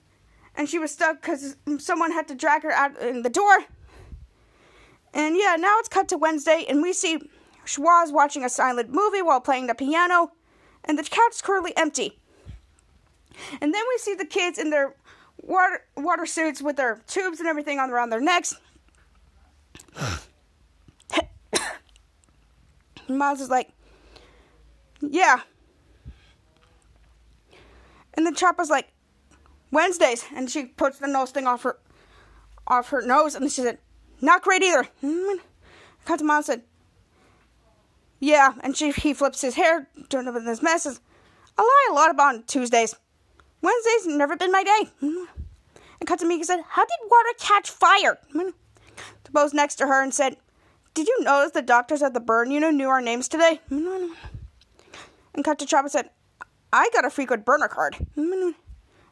and 0.55 0.67
she 0.69 0.79
was 0.79 0.91
stuck 0.91 1.21
because 1.21 1.57
someone 1.79 2.11
had 2.11 2.27
to 2.29 2.35
drag 2.35 2.63
her 2.63 2.71
out 2.71 2.97
in 2.99 3.21
the 3.21 3.29
door. 3.29 3.65
And 5.13 5.35
yeah, 5.37 5.55
now 5.57 5.77
it's 5.79 5.89
cut 5.89 6.07
to 6.09 6.17
Wednesday, 6.17 6.65
and 6.67 6.81
we 6.81 6.93
see 6.93 7.19
Schwoz 7.65 8.11
watching 8.11 8.43
a 8.43 8.49
silent 8.49 8.89
movie 8.89 9.21
while 9.21 9.39
playing 9.39 9.67
the 9.67 9.75
piano, 9.75 10.31
and 10.83 10.97
the 10.97 11.03
couch 11.03 11.33
is 11.33 11.41
currently 11.41 11.75
empty. 11.77 12.19
And 13.61 13.73
then 13.73 13.83
we 13.89 13.97
see 13.97 14.15
the 14.15 14.25
kids 14.25 14.57
in 14.57 14.69
their 14.69 14.95
water 15.41 15.85
water 15.95 16.25
suits 16.25 16.61
with 16.61 16.75
their 16.75 17.01
tubes 17.07 17.39
and 17.39 17.47
everything 17.47 17.79
on 17.79 17.89
around 17.89 18.09
their 18.09 18.21
necks. 18.21 18.55
Miles 23.07 23.41
is 23.41 23.49
like, 23.49 23.69
yeah. 25.01 25.41
And 28.13 28.25
then 28.25 28.35
Chopper's 28.35 28.69
like, 28.69 28.93
Wednesdays, 29.71 30.25
and 30.35 30.49
she 30.49 30.65
puts 30.65 30.99
the 30.99 31.07
nose 31.07 31.31
thing 31.31 31.47
off 31.47 31.63
her, 31.63 31.77
off 32.67 32.89
her 32.89 33.01
nose, 33.01 33.35
and 33.35 33.51
she 33.51 33.61
said, 33.61 33.79
not 34.21 34.43
great 34.43 34.63
either. 34.63 34.87
Mm-hmm. 35.03 35.39
Cut 36.05 36.19
to 36.19 36.25
Miles 36.25 36.45
said, 36.45 36.63
yeah, 38.19 38.53
and 38.61 38.77
she 38.77 38.91
he 38.91 39.13
flips 39.13 39.41
his 39.41 39.55
hair, 39.55 39.89
turned 40.07 40.29
up 40.29 40.35
in 40.37 40.45
this 40.45 40.61
mess. 40.61 40.83
Says, 40.83 41.01
I 41.57 41.61
lie 41.61 41.87
a 41.91 41.93
lot 41.93 42.09
about 42.09 42.47
Tuesdays. 42.47 42.95
Wednesday's 43.61 44.07
never 44.07 44.37
been 44.37 44.51
my 44.51 44.63
day. 44.63 44.89
Mm-hmm. 45.01 45.25
And 45.99 46.09
Katamika 46.09 46.45
said, 46.45 46.61
How 46.69 46.83
did 46.83 47.11
water 47.11 47.29
catch 47.37 47.69
fire? 47.69 48.17
Mm-hmm. 48.33 48.51
The 49.25 49.31
bo's 49.31 49.53
next 49.53 49.75
to 49.75 49.87
her 49.87 50.01
and 50.01 50.13
said, 50.13 50.37
Did 50.93 51.07
you 51.07 51.23
notice 51.23 51.51
the 51.51 51.61
doctors 51.61 52.01
at 52.01 52.13
the 52.13 52.19
burn 52.19 52.51
unit 52.51 52.73
knew 52.73 52.87
our 52.87 53.01
names 53.01 53.27
today? 53.27 53.59
And 53.69 55.43
Katachapa 55.43 55.89
said, 55.89 56.09
I 56.71 56.89
got 56.93 57.05
a 57.05 57.09
frequent 57.09 57.45
burner 57.45 57.67
card. 57.67 57.97
And 58.15 58.55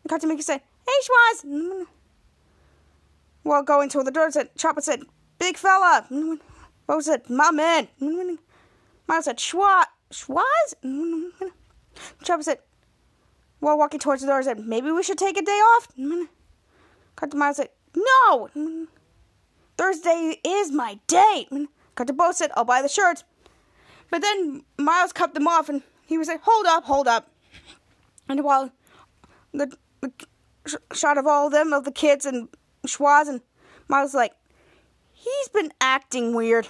Katamika 0.07 0.43
said, 0.43 0.61
Hey, 0.85 1.43
Schwoz. 1.43 1.85
While 3.43 3.63
going 3.63 3.89
to 3.89 4.03
the 4.03 4.11
door, 4.11 4.29
said, 4.31 4.49
Chopper 4.55 4.81
said, 4.81 5.01
Big 5.39 5.57
fella. 5.57 6.05
Bo 6.87 6.99
said, 6.99 7.29
My 7.29 7.51
man. 7.51 7.87
Miles 9.07 9.25
said, 9.25 9.37
Schwa, 9.37 9.85
Schwoz? 10.11 10.75
Chopper 12.23 12.43
said, 12.43 12.59
while 13.59 13.77
walking 13.77 13.99
towards 13.99 14.21
the 14.21 14.27
door, 14.27 14.41
said, 14.43 14.59
Maybe 14.59 14.91
we 14.91 15.03
should 15.03 15.17
take 15.17 15.37
a 15.37 15.41
day 15.41 15.51
off. 15.51 15.87
Cut 17.15 17.31
to 17.31 17.37
Miles 17.37 17.57
said, 17.57 17.69
No! 17.95 18.49
Thursday 19.81 20.39
is 20.45 20.71
my 20.71 20.99
date. 21.07 21.47
Cut 21.95 22.05
to 22.05 22.13
Bo 22.13 22.31
said, 22.33 22.51
I'll 22.53 22.65
buy 22.65 22.83
the 22.83 22.87
shirts. 22.87 23.23
But 24.11 24.21
then 24.21 24.63
Miles 24.77 25.11
cut 25.11 25.33
them 25.33 25.47
off 25.47 25.69
and 25.69 25.81
he 26.05 26.19
was 26.19 26.27
like, 26.27 26.41
Hold 26.43 26.67
up, 26.67 26.83
hold 26.83 27.07
up. 27.07 27.31
And 28.29 28.43
while 28.43 28.69
the, 29.51 29.75
the 30.01 30.11
sh- 30.67 30.75
shot 30.93 31.17
of 31.17 31.25
all 31.25 31.47
of 31.47 31.51
them, 31.51 31.73
of 31.73 31.83
the 31.83 31.91
kids 31.91 32.27
and 32.27 32.47
Schwoz, 32.85 33.27
and 33.27 33.41
Miles 33.87 34.09
was 34.09 34.13
like, 34.13 34.33
He's 35.13 35.47
been 35.49 35.73
acting 35.81 36.35
weird. 36.35 36.67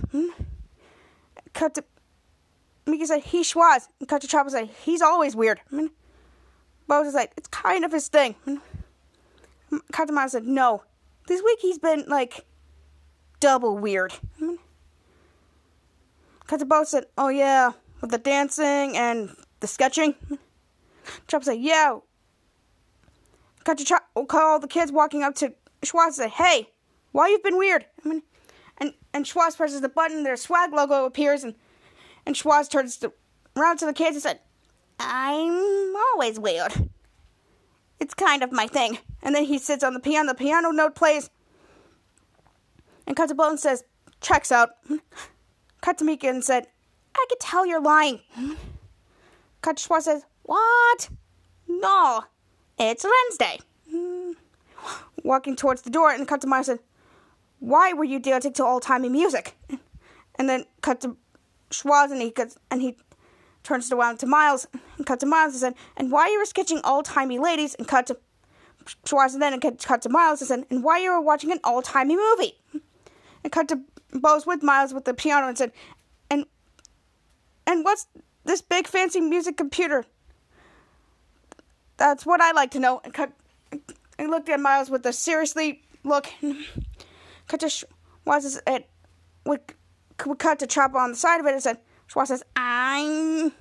Cut 1.54 1.76
to 1.76 1.84
Mika 2.86 3.08
said, 3.08 3.24
He 3.24 3.44
Schwoz. 3.44 3.90
And 4.00 4.08
cut 4.08 4.22
to 4.22 4.28
Chopper 4.30 4.52
said, 4.52 4.70
He's 4.86 5.02
always 5.02 5.36
weird. 5.36 5.60
Bo 5.70 7.02
was 7.02 7.14
like, 7.14 7.34
It's 7.36 7.50
kind 7.50 7.84
of 7.84 7.92
his 7.92 8.08
thing. 8.08 8.36
Katamata 9.92 10.30
said, 10.30 10.46
No. 10.46 10.84
This 11.28 11.42
week 11.44 11.60
he's 11.60 11.78
been 11.78 12.06
like 12.08 12.46
double 13.42 13.78
weird. 13.78 14.14
Katabao 16.48 16.86
said, 16.86 17.06
Oh 17.18 17.28
yeah, 17.28 17.74
with 18.00 18.12
the 18.12 18.18
dancing 18.18 18.96
and 18.96 19.36
the 19.60 19.68
sketching. 19.68 20.16
Chop 21.28 21.44
said, 21.44 21.60
Yeah. 21.60 21.98
Kacha 23.66 24.00
oh, 24.16 24.26
call 24.26 24.60
the 24.60 24.68
kids 24.68 24.92
walking 24.92 25.24
up 25.24 25.36
to 25.36 25.54
Schwartz 25.84 26.18
and 26.18 26.32
said, 26.32 26.44
Hey, 26.44 26.70
why 27.12 27.28
you've 27.28 27.44
been 27.44 27.58
weird? 27.58 27.86
I 28.06 28.08
mean, 28.08 28.24
and 28.78 28.94
and 29.14 29.28
Schwartz 29.28 29.58
presses 29.58 29.82
the 29.82 29.90
button, 29.90 30.24
their 30.24 30.38
swag 30.38 30.72
logo 30.72 31.06
appears, 31.06 31.44
and 31.44 31.56
and 32.26 32.38
Schwartz 32.38 32.70
turns 32.70 32.98
to, 32.98 33.12
around 33.58 33.78
to 33.78 33.86
the 33.86 33.94
kids 33.94 34.16
and 34.16 34.24
said, 34.24 34.40
I'm 35.00 35.96
always 35.96 36.40
weird. 36.40 36.90
It's 38.00 38.14
kind 38.14 38.44
of 38.44 38.52
my 38.52 38.68
thing. 38.68 39.00
And 39.24 39.34
then 39.34 39.46
he 39.46 39.58
sits 39.58 39.84
on 39.84 39.94
the 39.94 40.00
piano. 40.00 40.30
The 40.30 40.36
piano 40.36 40.72
note 40.72 40.96
plays. 40.96 41.30
And 43.12 43.18
Katabone 43.18 43.60
says, 43.60 43.84
checks 44.22 44.54
out. 44.54 44.70
Katamika 45.84 46.30
and 46.30 46.42
said, 46.42 46.68
I 47.14 47.26
could 47.28 47.42
tell 47.42 47.66
you're 47.66 47.82
lying. 47.82 48.22
Katashwa 49.62 50.02
says, 50.02 50.24
What? 50.44 51.10
No, 51.68 52.24
it's 52.80 53.04
Wednesday. 53.04 53.60
Walking 55.26 55.58
towards 55.58 55.82
the 55.82 55.90
door, 55.90 56.10
and 56.12 56.26
Katamara 56.26 56.64
said, 56.64 56.80
Why 57.60 57.92
were 57.92 58.06
you 58.06 58.18
dancing 58.18 58.54
to 58.54 58.64
old 58.64 58.84
timey 58.84 59.10
music? 59.10 59.58
And 60.36 60.48
then 60.48 60.64
Schwoz, 60.82 62.12
and 62.12 62.22
he, 62.22 62.34
and 62.72 62.82
he 62.82 62.96
turns 63.64 63.92
it 63.92 63.96
around 63.96 64.20
to 64.20 64.26
Miles 64.26 64.68
and 64.96 65.06
cut 65.06 65.20
to 65.20 65.26
Miles 65.26 65.52
and 65.52 65.60
said, 65.60 65.76
and 65.98 66.14
why 66.14 66.30
you 66.30 66.40
were 66.40 66.46
sketching 66.46 66.80
old 66.86 67.04
timey 67.04 67.40
ladies 67.40 67.76
and 67.76 67.90
cut 67.90 68.08
to 68.08 68.18
Schwoz 69.06 69.34
and 69.34 69.42
then 69.42 69.52
and 69.52 69.80
cut 69.80 70.02
to 70.04 70.10
Miles 70.10 70.40
and 70.40 70.48
said, 70.48 70.66
and 70.70 70.82
why 70.82 71.00
you 71.00 71.12
were 71.12 71.20
watching 71.20 71.52
an 71.52 71.60
old 71.66 71.84
timey 71.84 72.16
movie. 72.16 72.56
And 73.44 73.52
cut 73.52 73.68
to 73.70 73.82
Bose 74.14 74.46
with 74.46 74.64
Miles 74.64 74.94
with 74.94 75.06
the 75.06 75.14
piano 75.14 75.48
and 75.48 75.58
said, 75.58 75.72
and 76.30 76.46
and 77.66 77.84
what's 77.84 78.08
this 78.44 78.62
big 78.62 78.88
fancy 78.88 79.22
music 79.22 79.58
computer? 79.58 80.06
That's 81.98 82.26
what 82.26 82.42
I 82.42 82.52
like 82.52 82.72
to 82.72 82.80
know. 82.80 83.02
And 83.04 83.14
cut 83.14 83.32
and 84.18 84.30
looked 84.30 84.50
at 84.50 84.60
Miles 84.60 84.90
with 84.90 85.06
a 85.06 85.14
seriously 85.14 85.84
look. 86.04 86.28
cut 87.48 87.60
to 87.62 87.68
Schwoz 87.68 88.60
at 88.68 88.88
we 89.46 89.58
cut 90.38 90.60
to 90.60 90.68
Chopper 90.68 90.98
on 90.98 91.12
the 91.12 91.18
side 91.18 91.40
of 91.40 91.46
it 91.46 91.54
and 91.54 91.64
said, 91.64 91.80
Schwoz 92.08 92.28
says, 92.28 92.44
I'm 92.56 93.52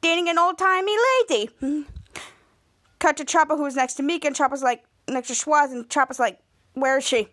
dating 0.00 0.28
an 0.28 0.38
old 0.38 0.58
timey 0.58 0.96
lady. 1.30 1.86
Cut 2.98 3.16
to 3.16 3.24
Chopper, 3.24 3.56
who's 3.56 3.76
next 3.76 3.94
to 3.94 4.02
Meek, 4.02 4.24
and 4.24 4.36
Chopper's 4.36 4.62
like 4.62 4.84
next 5.08 5.28
to 5.28 5.34
Schwoz, 5.34 5.72
and 5.72 5.88
Chopper's 5.88 6.18
like, 6.18 6.38
Where 6.74 6.98
is 6.98 7.04
she? 7.06 7.28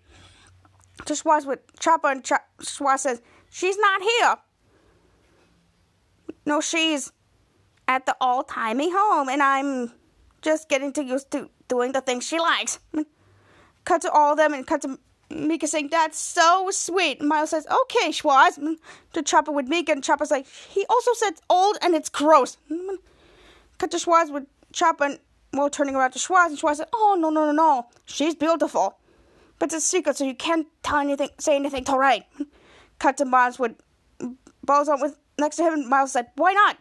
To 1.05 1.13
Schwoz 1.13 1.45
with 1.45 1.59
Chopper, 1.79 2.09
and 2.09 2.23
Ch- 2.23 2.33
Schwoz 2.59 2.99
says, 2.99 3.21
She's 3.49 3.77
not 3.77 4.01
here. 4.01 4.35
No, 6.45 6.61
she's 6.61 7.11
at 7.87 8.05
the 8.05 8.15
all 8.19 8.43
timey 8.43 8.91
home, 8.91 9.29
and 9.29 9.41
I'm 9.41 9.91
just 10.41 10.69
getting 10.69 10.91
to 10.93 11.03
used 11.03 11.31
to 11.31 11.49
doing 11.67 11.91
the 11.91 12.01
things 12.01 12.25
she 12.25 12.39
likes. 12.39 12.79
Cut 13.85 14.01
to 14.01 14.11
all 14.11 14.31
of 14.31 14.37
them, 14.37 14.53
and 14.53 14.65
cut 14.65 14.81
to 14.81 14.99
Mika 15.29 15.67
saying, 15.67 15.89
That's 15.91 16.19
so 16.19 16.69
sweet. 16.71 17.19
And 17.19 17.29
Miles 17.29 17.51
says, 17.51 17.67
Okay, 17.67 18.09
Schwoz. 18.09 18.77
To 19.13 19.21
Chopper 19.21 19.51
with 19.51 19.67
Mika, 19.67 19.91
and 19.91 20.03
Chopper's 20.03 20.31
like, 20.31 20.47
He 20.47 20.85
also 20.89 21.11
said 21.13 21.33
old 21.49 21.77
and 21.81 21.95
it's 21.95 22.09
gross. 22.09 22.57
Cut 23.77 23.91
to 23.91 23.97
Schwoz 23.97 24.31
with 24.31 24.45
Chopper, 24.73 25.05
and 25.05 25.19
well, 25.53 25.69
turning 25.69 25.95
around 25.95 26.11
to 26.11 26.19
Schwoz, 26.19 26.47
and 26.47 26.57
Schwoz 26.57 26.77
said, 26.77 26.87
Oh, 26.93 27.17
no, 27.19 27.29
no, 27.29 27.45
no, 27.45 27.51
no. 27.51 27.87
She's 28.05 28.35
beautiful. 28.35 28.97
But 29.59 29.73
it's 29.73 29.85
a 29.85 29.87
secret, 29.87 30.17
so 30.17 30.25
you 30.25 30.35
can't 30.35 30.67
tell 30.83 30.99
anything, 30.99 31.29
say 31.39 31.55
anything 31.55 31.83
till 31.83 31.97
right. 31.97 32.25
Cut 32.99 33.17
to 33.17 33.25
Miles 33.25 33.59
with 33.59 33.73
Balls 34.63 34.89
on 34.89 35.01
with 35.01 35.17
next 35.39 35.57
to 35.57 35.63
him, 35.63 35.73
and 35.73 35.87
Miles 35.87 36.11
said, 36.11 36.27
Why 36.35 36.53
not? 36.53 36.77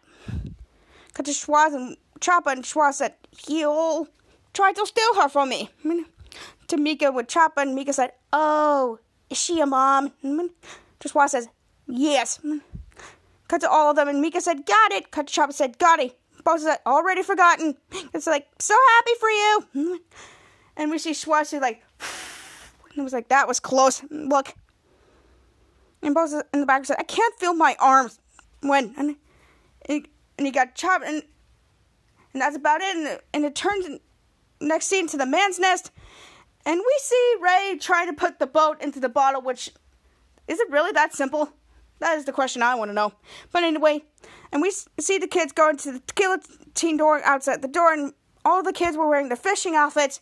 Cut 1.15 1.27
to 1.27 1.33
Schwoz 1.33 1.75
and 1.75 1.97
Chopper, 2.21 2.51
and 2.51 2.65
Schwoz 2.65 2.95
said, 2.95 3.15
He'll 3.47 4.09
try 4.53 4.73
to 4.73 4.87
steal 4.87 5.15
her 5.23 5.29
from 5.29 5.51
me 5.51 5.71
to 6.69 6.77
Mika 6.77 7.13
with 7.13 7.29
Chopper, 7.29 7.61
and 7.61 7.75
Mika 7.75 7.93
said, 7.93 8.13
Oh, 8.33 8.99
is 9.31 9.41
she 9.41 9.61
a 9.61 9.67
mom? 9.67 10.13
Just 11.01 11.15
Schwoz 11.15 11.31
says, 11.31 11.49
Yes. 11.87 12.41
Cut 13.49 13.61
to 13.61 13.71
all 13.71 13.91
of 13.91 13.97
them, 13.97 14.09
and 14.09 14.21
Mika 14.21 14.41
said, 14.41 14.67
Got 14.67 14.93
it. 14.93 15.11
Cut 15.11 15.29
to 15.29 15.33
Chopper 15.33 15.53
said, 15.53 15.79
Got 15.79 16.01
it. 16.01 16.19
Both 16.45 16.63
said, 16.63 16.79
Already 16.87 17.23
forgotten. 17.23 17.77
It's 18.13 18.27
like, 18.27 18.47
So 18.59 18.75
happy 18.97 19.13
for 19.21 19.29
you. 19.29 20.01
And 20.77 20.91
we 20.91 20.99
see 20.99 21.13
Schwoz 21.13 21.59
like, 21.61 21.83
and 22.97 23.03
it 23.03 23.05
was 23.05 23.13
like, 23.13 23.29
That 23.29 23.47
was 23.47 23.61
close. 23.61 24.03
Look. 24.11 24.55
And 26.03 26.15
Both 26.15 26.33
in 26.53 26.61
the 26.61 26.67
back 26.67 26.85
said, 26.85 26.97
I 26.99 27.05
can't 27.05 27.35
feel 27.39 27.55
my 27.55 27.77
arms. 27.79 28.19
When? 28.61 28.95
And, 28.97 29.17
and, 29.89 30.09
he 30.39 30.51
got 30.51 30.75
chopped, 30.75 31.05
and, 31.05 31.23
and 32.33 32.43
that's 32.43 32.57
about 32.57 32.81
it. 32.81 32.97
And, 32.97 33.21
and 33.35 33.45
it 33.45 33.55
turns 33.55 34.01
next 34.61 34.87
scene 34.87 35.07
to 35.09 35.17
the 35.17 35.27
man's 35.27 35.59
nest. 35.59 35.91
And 36.65 36.79
we 36.79 36.95
see 37.01 37.35
Ray 37.41 37.79
trying 37.81 38.09
to 38.09 38.13
put 38.13 38.39
the 38.39 38.47
boat 38.47 38.83
into 38.83 38.99
the 38.99 39.09
bottle, 39.09 39.43
which 39.43 39.71
is 40.49 40.59
it 40.59 40.71
really 40.71 40.93
that 40.93 41.15
simple? 41.15 41.51
That 41.99 42.19
is 42.19 42.25
the 42.25 42.33
question 42.33 42.63
I 42.63 42.75
want 42.75 42.91
to 42.91 42.95
know. 42.95 43.13
But 43.53 43.63
anyway, 43.63 44.05
and 44.53 44.63
we 44.63 44.71
see 44.99 45.19
the 45.19 45.27
kids 45.27 45.53
going 45.53 45.77
to 45.79 45.93
the 45.93 46.01
tequila 46.01 46.39
teen 46.75 46.97
door 46.97 47.23
outside 47.25 47.63
the 47.63 47.69
door, 47.69 47.93
and 47.93 48.13
all 48.45 48.63
the 48.63 48.73
kids 48.73 48.97
were 48.97 49.09
wearing 49.09 49.29
the 49.29 49.37
fishing 49.37 49.75
outfits. 49.75 50.21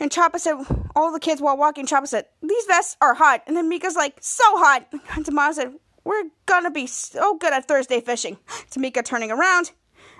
And 0.00 0.10
Chopper 0.10 0.38
said, 0.38 0.56
all 0.96 1.12
the 1.12 1.20
kids 1.20 1.40
while 1.40 1.56
walking, 1.56 1.86
Chopper 1.86 2.06
said, 2.06 2.24
these 2.42 2.64
vests 2.64 2.96
are 3.00 3.14
hot. 3.14 3.42
And 3.46 3.56
then 3.56 3.70
Mika's 3.70 3.96
like, 3.96 4.16
so 4.20 4.44
hot. 4.56 4.86
And 5.14 5.24
Tamara 5.24 5.54
said, 5.54 5.74
we're 6.04 6.24
gonna 6.46 6.70
be 6.70 6.86
so 6.86 7.36
good 7.36 7.52
at 7.52 7.68
Thursday 7.68 8.00
fishing. 8.00 8.38
Tamika 8.70 9.04
turning 9.04 9.30
around 9.30 9.72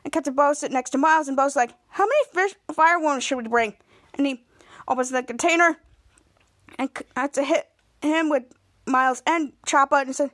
and 0.05 0.13
to 0.13 0.31
Bo 0.31 0.53
sit 0.53 0.71
next 0.71 0.91
to 0.91 0.99
Miles, 0.99 1.29
and 1.29 1.37
Bo's 1.37 1.57
like, 1.57 1.73
how 1.89 2.05
many 2.05 2.49
fish 2.49 2.57
fire 2.73 3.21
should 3.21 3.39
we 3.39 3.49
bring? 3.49 3.75
and 4.15 4.27
he 4.27 4.45
opens 4.87 5.11
the 5.11 5.23
container 5.23 5.79
and 6.79 6.91
had 7.17 7.33
to 7.35 7.45
hit 7.45 7.69
him 8.03 8.29
with 8.29 8.45
Miles 8.87 9.23
and 9.27 9.53
Chopper, 9.67 9.97
and 9.97 10.15
said, 10.15 10.31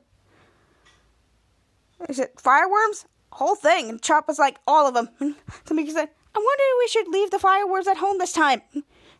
"Is 2.09 2.19
it 2.19 2.39
fireworms? 2.39 3.05
Whole 3.33 3.55
thing?" 3.55 3.89
And 3.89 4.01
Chopper's 4.01 4.39
like, 4.39 4.57
"All 4.67 4.87
of 4.87 4.93
them." 4.93 5.09
And 5.19 5.35
Tamika 5.65 5.91
said, 5.91 6.09
"I 6.35 6.39
wonder 6.39 6.63
if 6.63 6.79
we 6.79 6.87
should 6.87 7.07
leave 7.07 7.31
the 7.31 7.39
fireworms 7.39 7.87
at 7.87 7.97
home 7.97 8.17
this 8.17 8.33
time." 8.33 8.61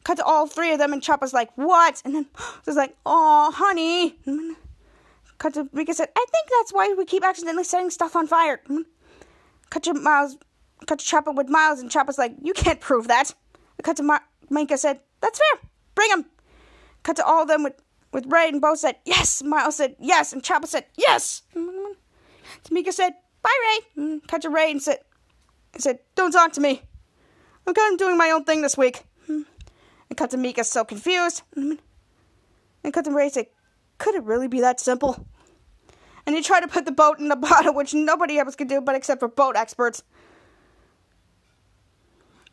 Cut 0.08 0.16
to 0.16 0.24
all 0.24 0.48
three 0.48 0.72
of 0.72 0.80
them, 0.80 0.94
and 0.94 1.04
Chopper's 1.04 1.34
like, 1.34 1.50
"What?" 1.56 2.02
And 2.06 2.16
then 2.16 2.28
it's 2.66 2.78
like, 2.78 2.96
"Oh, 3.06 3.52
honey." 3.54 4.16
Cut 5.38 5.54
to 5.56 5.68
Mika 5.74 5.94
said, 5.94 6.08
"I 6.16 6.26
think 6.32 6.48
that's 6.50 6.72
why 6.72 6.96
we 6.98 7.04
keep 7.04 7.26
accidentally 7.26 7.66
setting 7.66 7.90
stuff 7.90 8.16
on 8.16 8.26
fire." 8.26 8.62
Cut 9.70 9.84
to 9.84 9.94
Miles, 9.94 10.38
cut 10.86 11.00
to 11.00 11.06
Chopper 11.06 11.34
with 11.34 11.50
Miles, 11.50 11.82
and 11.82 11.92
Chopper's 11.92 12.18
like, 12.18 12.34
"You 12.42 12.54
can't 12.54 12.80
prove 12.80 13.10
that." 13.10 13.36
Cut 13.84 13.98
to 13.98 14.04
Ma- 14.04 14.20
said, 14.78 15.02
"That's 15.20 15.40
fair. 15.40 15.70
Bring 15.94 16.10
him." 16.10 16.26
Cut 17.04 17.18
to 17.18 17.26
all 17.26 17.42
of 17.42 17.50
them 17.50 17.64
with 17.64 17.74
with 18.14 18.32
Ray 18.32 18.48
and 18.48 18.62
Bo 18.62 18.76
said 18.76 18.96
yes. 19.04 19.44
Miles 19.44 19.76
said 19.76 19.98
yes, 20.00 20.32
and 20.32 20.42
Chopper 20.42 20.68
said 20.68 20.86
yes. 20.98 21.42
Tamika 22.64 22.94
said 22.94 23.14
bye, 23.44 23.82
Ray. 23.98 24.22
Cut 24.26 24.44
to 24.44 24.50
Ray 24.50 24.72
and 24.72 24.82
said, 24.82 25.00
said 25.78 26.00
don't 26.16 26.32
talk 26.32 26.54
to 26.54 26.62
me. 26.62 26.82
I'm 27.68 27.74
kind 27.74 27.92
of 27.92 28.00
doing 28.00 28.18
my 28.18 28.32
own 28.32 28.46
thing 28.46 28.62
this 28.62 28.78
week. 28.78 29.04
And 30.10 30.42
Mika 30.42 30.64
so 30.64 30.84
confused. 30.84 31.44
And 31.56 31.80
Ray 33.16 33.30
said, 33.30 33.48
could 33.98 34.16
it 34.16 34.24
really 34.24 34.48
be 34.48 34.62
that 34.62 34.80
simple? 34.80 35.26
And 36.26 36.36
he 36.36 36.42
tried 36.42 36.62
to 36.62 36.68
put 36.68 36.86
the 36.86 36.92
boat 36.92 37.20
in 37.20 37.30
the 37.30 37.36
bottle, 37.50 37.74
which 37.74 37.94
nobody 37.94 38.38
else 38.38 38.56
could 38.56 38.68
do 38.68 38.82
but 38.82 38.96
except 38.96 39.20
for 39.20 39.28
boat 39.28 39.56
experts. 39.56 40.04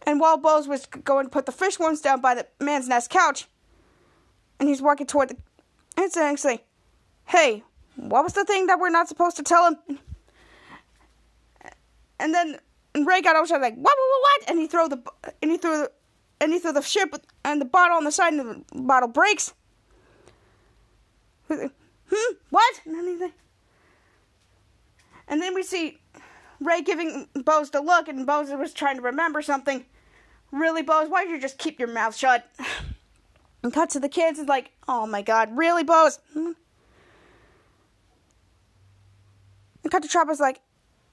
And 0.06 0.20
while 0.20 0.36
Bose 0.36 0.68
was 0.68 0.86
going 0.86 1.26
to 1.26 1.30
put 1.30 1.46
the 1.46 1.52
fish 1.52 1.78
worms 1.78 2.00
down 2.00 2.20
by 2.20 2.34
the 2.34 2.46
man's 2.60 2.88
nest 2.88 3.10
couch, 3.10 3.48
and 4.60 4.68
he's 4.68 4.82
walking 4.82 5.06
toward 5.06 5.30
the. 5.30 5.36
And 5.96 6.12
saying, 6.12 6.36
saying, 6.38 6.58
"Hey, 7.24 7.62
what 7.96 8.24
was 8.24 8.34
the 8.34 8.44
thing 8.44 8.66
that 8.66 8.78
we're 8.78 8.90
not 8.90 9.08
supposed 9.08 9.36
to 9.36 9.42
tell 9.42 9.68
him?" 9.68 9.98
And 12.18 12.34
then 12.34 12.58
and 12.94 13.06
Ray 13.06 13.22
got 13.22 13.36
outside 13.36 13.62
like, 13.62 13.76
"What? 13.76 13.96
What? 13.96 14.20
What?" 14.20 14.50
And 14.50 14.58
he 14.58 14.66
threw 14.66 14.88
the 14.88 15.02
and 15.40 15.50
he 15.50 15.56
threw 15.56 15.86
he 16.52 16.58
threw 16.58 16.72
the 16.72 16.82
ship 16.82 17.14
and 17.44 17.60
the 17.60 17.64
bottle 17.64 17.96
on 17.96 18.04
the 18.04 18.12
side, 18.12 18.32
and 18.34 18.64
the 18.72 18.82
bottle 18.82 19.08
breaks. 19.08 19.54
Hmm. 21.48 21.66
What? 22.50 22.80
And, 25.26 25.42
then 25.42 25.54
we 25.54 25.62
see 25.62 25.98
Ray 26.60 26.82
giving 26.82 27.28
Bose 27.34 27.70
the 27.70 27.80
look, 27.80 28.08
and 28.08 28.26
Bose 28.26 28.50
was 28.50 28.72
trying 28.72 28.96
to 28.96 29.02
remember 29.02 29.42
something. 29.42 29.84
Really, 30.52 30.82
Bose? 30.82 31.08
Why 31.08 31.24
did 31.24 31.32
you 31.32 31.40
just 31.40 31.58
keep 31.58 31.78
your 31.78 31.88
mouth 31.88 32.14
shut? 32.14 32.48
And 33.62 33.72
cut 33.72 33.90
to 33.90 34.00
the 34.00 34.08
kids 34.10 34.38
and 34.38 34.48
like, 34.48 34.72
oh 34.86 35.06
my 35.06 35.22
god, 35.22 35.56
really, 35.56 35.84
Bose? 35.84 36.18
And 36.34 36.54
cut 39.90 40.02
to 40.02 40.08
Chopper's 40.08 40.40
like, 40.40 40.60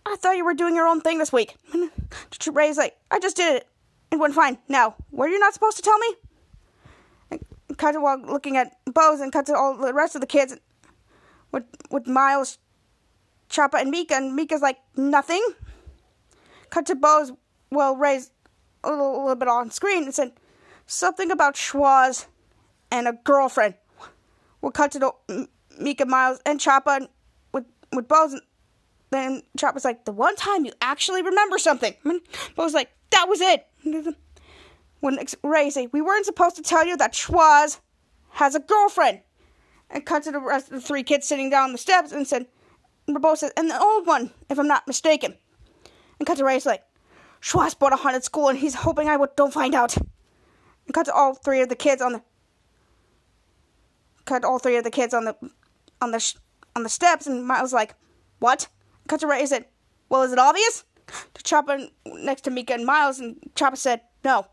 I 0.06 0.16
thought 0.18 0.36
you 0.36 0.46
were 0.46 0.54
doing 0.54 0.76
your 0.76 0.88
own 0.88 1.02
thing 1.02 1.18
this 1.18 1.32
week. 1.32 1.56
Ray's 2.52 2.78
like, 2.78 2.98
I 3.10 3.20
just 3.20 3.38
did 3.38 3.56
it. 3.58 3.68
It 4.12 4.20
went 4.20 4.36
fine. 4.36 4.58
Now, 4.68 4.96
were 5.12 5.28
you 5.28 5.40
not 5.40 5.54
supposed 5.54 5.78
to 5.78 5.84
tell 5.84 5.98
me? 5.98 6.16
And 7.32 7.40
to 7.78 8.02
while 8.02 8.22
looking 8.22 8.58
at 8.58 8.78
Bose 8.86 9.22
and 9.22 9.32
cut 9.32 9.46
to 9.48 9.56
all 9.56 9.78
the 9.78 9.94
rest 9.94 10.16
of 10.16 10.22
the 10.22 10.28
kids 10.28 10.58
with 11.52 11.64
with 11.90 12.08
Miles, 12.08 12.58
Chopper, 13.50 13.78
and 13.78 13.90
Mika. 13.90 14.16
And 14.16 14.36
Mika's 14.36 14.62
like, 14.62 14.78
nothing. 14.96 15.44
Cut 16.70 16.86
to 16.88 16.96
Bose 16.96 17.32
while 17.70 17.96
Ray's 17.96 18.32
a 18.84 18.90
little, 18.90 19.22
little 19.22 19.36
bit 19.36 19.48
on 19.48 19.72
screen 19.72 20.04
and 20.04 20.14
said, 20.14 20.34
something 20.86 21.32
about 21.32 21.56
Schwoz 21.56 22.26
and 22.92 23.08
a 23.08 23.14
girlfriend. 23.14 23.76
We'll 24.62 24.72
cut 24.72 24.92
to 24.92 25.00
the, 25.00 25.48
Mika 25.80 26.06
Miles 26.06 26.40
and 26.46 26.60
Choppa 26.60 27.08
with 27.54 27.66
with 27.94 28.08
Bose. 28.08 28.40
Then 29.10 29.44
Choppa's 29.58 29.86
like, 29.86 30.06
the 30.06 30.12
one 30.12 30.36
time 30.36 30.66
you 30.66 30.74
actually 30.82 31.22
remember 31.22 31.58
something. 31.58 31.96
And 32.06 32.22
Bo's 32.56 32.74
like, 32.74 32.90
that 33.12 33.28
was 33.28 33.42
it. 33.42 33.68
When 35.00 35.18
say, 35.28 35.88
we 35.92 36.02
weren't 36.02 36.28
supposed 36.28 36.58
to 36.58 36.62
tell 36.62 36.86
you 36.86 36.96
that 36.98 37.14
Schwoz 37.14 37.80
has 38.34 38.54
a 38.54 38.60
girlfriend. 38.60 39.22
And 39.90 40.06
cut 40.06 40.24
to 40.24 40.32
the 40.32 40.40
rest 40.40 40.68
of 40.68 40.74
the 40.74 40.82
three 40.82 41.02
kids 41.02 41.28
sitting 41.28 41.50
down 41.50 41.64
on 41.64 41.72
the 41.72 41.80
steps 41.80 42.12
and 42.12 42.28
said, 42.28 42.46
Bo 43.08 43.34
says, 43.34 43.52
and 43.58 43.70
the 43.70 43.82
old 43.82 44.06
one, 44.06 44.32
if 44.50 44.60
I'm 44.60 44.68
not 44.68 44.88
mistaken. 44.88 45.36
And 46.20 46.28
cut 46.28 46.38
to 46.38 46.46
Ray's 46.46 46.68
like, 46.68 46.84
Schwoz 47.42 47.78
bought 47.78 47.94
a 47.94 47.96
haunted 47.96 48.24
school 48.24 48.48
and 48.48 48.60
he's 48.60 48.76
hoping 48.76 49.10
I 49.10 49.18
would, 49.18 49.36
don't 49.36 49.52
find 49.52 49.74
out. 49.74 49.98
And 49.98 50.94
cut 50.94 51.08
to 51.08 51.14
all 51.14 51.34
three 51.34 51.62
of 51.62 51.70
the 51.70 51.76
kids 51.76 52.02
on 52.02 52.14
the 52.14 52.22
cut 54.26 54.46
all 54.46 54.60
three 54.60 54.78
of 54.78 54.84
the 54.84 54.92
kids 54.92 55.14
on 55.14 55.26
the 55.26 55.36
on 56.02 56.12
the 56.12 56.34
on 56.76 56.84
the 56.84 56.90
steps, 56.90 57.28
and 57.28 57.46
Miles 57.46 57.74
like, 57.74 57.96
"What?" 58.40 58.68
Cut 59.08 59.20
to 59.22 59.28
Ray 59.28 59.46
said, 59.46 59.66
"Well, 60.10 60.22
is 60.24 60.32
it 60.32 60.40
obvious?" 60.40 60.86
To 61.34 61.44
Chopper 61.44 61.88
next 62.06 62.42
to 62.42 62.52
Mika 62.52 62.74
and 62.74 62.86
Miles, 62.86 63.20
and 63.20 63.38
Chopper 63.56 63.76
said, 63.76 64.02
"No." 64.24 64.48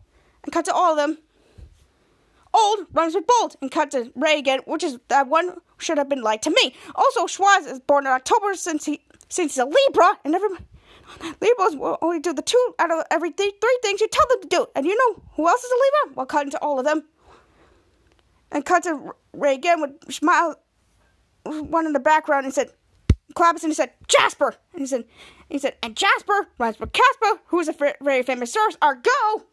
And 0.44 0.52
cut 0.52 0.64
to 0.66 0.74
all 0.74 0.92
of 0.92 0.96
them. 0.96 1.18
Old 2.54 2.86
runs 2.92 3.14
with 3.14 3.26
bold, 3.26 3.56
and 3.60 3.70
cut 3.70 3.90
to 3.90 4.10
Ray 4.14 4.38
again, 4.38 4.60
which 4.66 4.82
is 4.82 4.98
that 5.08 5.28
one 5.28 5.58
should 5.78 5.98
have 5.98 6.08
been 6.08 6.22
like 6.22 6.42
to 6.42 6.50
me. 6.50 6.74
Also, 6.94 7.26
Schwoz 7.26 7.70
is 7.70 7.80
born 7.80 8.06
in 8.06 8.12
October 8.12 8.54
since 8.54 8.84
he 8.84 9.00
since 9.28 9.54
he's 9.54 9.58
a 9.58 9.66
Libra, 9.66 10.18
and 10.24 10.32
never. 10.32 10.48
Libras 11.40 11.74
will 11.74 11.96
only 12.02 12.20
do 12.20 12.32
the 12.32 12.42
two 12.42 12.74
out 12.78 12.90
of 12.90 13.04
every 13.10 13.30
th- 13.30 13.54
three 13.60 13.78
things 13.82 14.00
you 14.00 14.08
tell 14.08 14.26
them 14.28 14.42
to 14.42 14.48
do. 14.48 14.66
And 14.74 14.84
you 14.84 14.94
know 14.94 15.22
who 15.34 15.48
else 15.48 15.64
is 15.64 15.70
a 15.70 15.74
Libra? 15.74 16.16
Well, 16.16 16.26
cut 16.26 16.44
into 16.44 16.58
all 16.58 16.78
of 16.78 16.84
them. 16.84 17.04
And 18.50 18.64
cut 18.64 18.82
to 18.84 19.14
Ray 19.32 19.54
again 19.54 19.80
with 19.80 20.12
smile, 20.12 20.56
one 21.44 21.86
in 21.86 21.92
the 21.94 22.00
background, 22.00 22.44
and 22.44 22.54
said, 22.54 22.72
claps, 23.34 23.62
and 23.62 23.70
he 23.70 23.74
said, 23.74 23.92
Jasper. 24.06 24.54
And 24.72 24.80
he 24.80 24.86
said, 24.86 25.04
he 25.48 25.58
said, 25.58 25.76
and 25.82 25.96
Jasper 25.96 26.48
runs 26.58 26.78
with 26.78 26.92
Casper, 26.92 27.40
who 27.46 27.60
is 27.60 27.68
a 27.68 27.74
f- 27.82 27.96
very 28.00 28.22
famous 28.22 28.52
source. 28.52 28.76
Our 28.82 28.96
go. 28.96 29.44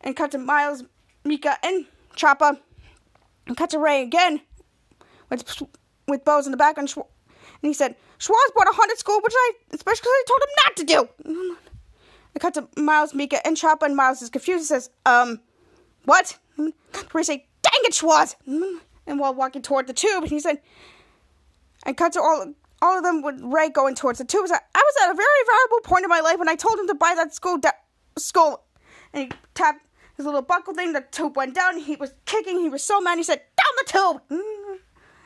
And 0.00 0.16
cut 0.16 0.30
to 0.32 0.38
Miles, 0.38 0.84
Mika, 1.24 1.56
and 1.62 1.86
Choppa. 2.16 2.58
And 3.46 3.56
cut 3.56 3.70
to 3.70 3.78
Ray 3.78 4.02
again 4.02 4.40
with 5.30 5.62
with 6.08 6.24
Bose 6.24 6.46
in 6.46 6.50
the 6.50 6.56
background. 6.56 6.92
And 6.96 7.04
and 7.62 7.68
he 7.68 7.74
said, 7.74 7.96
Schwoz 8.18 8.54
bought 8.54 8.68
a 8.68 8.72
haunted 8.72 8.98
school, 8.98 9.20
which 9.22 9.32
I 9.34 9.52
especially 9.72 10.08
I 10.08 10.24
told 10.26 10.40
him 10.42 10.48
not 10.64 10.76
to 10.76 10.84
do. 10.84 11.56
I 12.34 12.38
cut 12.38 12.54
to 12.54 12.68
Miles, 12.80 13.14
Mika, 13.14 13.46
and 13.46 13.56
Choppa, 13.56 13.84
and 13.84 13.96
Miles 13.96 14.22
is 14.22 14.30
confused 14.30 14.70
and 14.70 14.82
says, 14.82 14.90
um, 15.06 15.40
what? 16.04 16.38
Ray 17.12 17.22
say, 17.22 17.46
dang 17.62 17.72
it, 17.84 17.92
Schwoz! 17.92 18.34
And 19.06 19.18
while 19.18 19.34
walking 19.34 19.62
toward 19.62 19.86
the 19.86 19.92
tube, 19.92 20.24
he 20.26 20.40
said, 20.40 20.60
I 21.84 21.92
cut 21.92 22.12
to 22.14 22.20
all 22.22 22.54
all 22.84 22.98
of 22.98 23.02
them 23.02 23.22
with 23.22 23.40
Ray 23.42 23.70
going 23.70 23.94
towards 23.94 24.18
the 24.18 24.26
tube. 24.26 24.44
I 24.44 24.46
was 24.46 24.94
at 25.02 25.10
a 25.10 25.14
very 25.14 25.42
valuable 25.46 25.80
point 25.82 26.04
in 26.04 26.10
my 26.10 26.20
life 26.20 26.38
when 26.38 26.50
I 26.50 26.54
told 26.54 26.78
him 26.78 26.86
to 26.88 26.94
buy 26.94 27.14
that 27.16 27.34
school 27.34 27.56
da- 27.56 27.70
skull. 28.18 28.66
And 29.14 29.24
he 29.24 29.38
tapped 29.54 29.80
his 30.16 30.26
little 30.26 30.42
buckle 30.42 30.74
thing, 30.74 30.92
the 30.92 31.00
tube 31.00 31.34
went 31.34 31.54
down, 31.54 31.78
he 31.78 31.96
was 31.96 32.12
kicking, 32.26 32.60
he 32.60 32.68
was 32.68 32.82
so 32.82 33.00
mad, 33.00 33.16
he 33.16 33.24
said, 33.24 33.40
down 33.56 33.74
the 33.78 34.20
tube! 34.30 34.40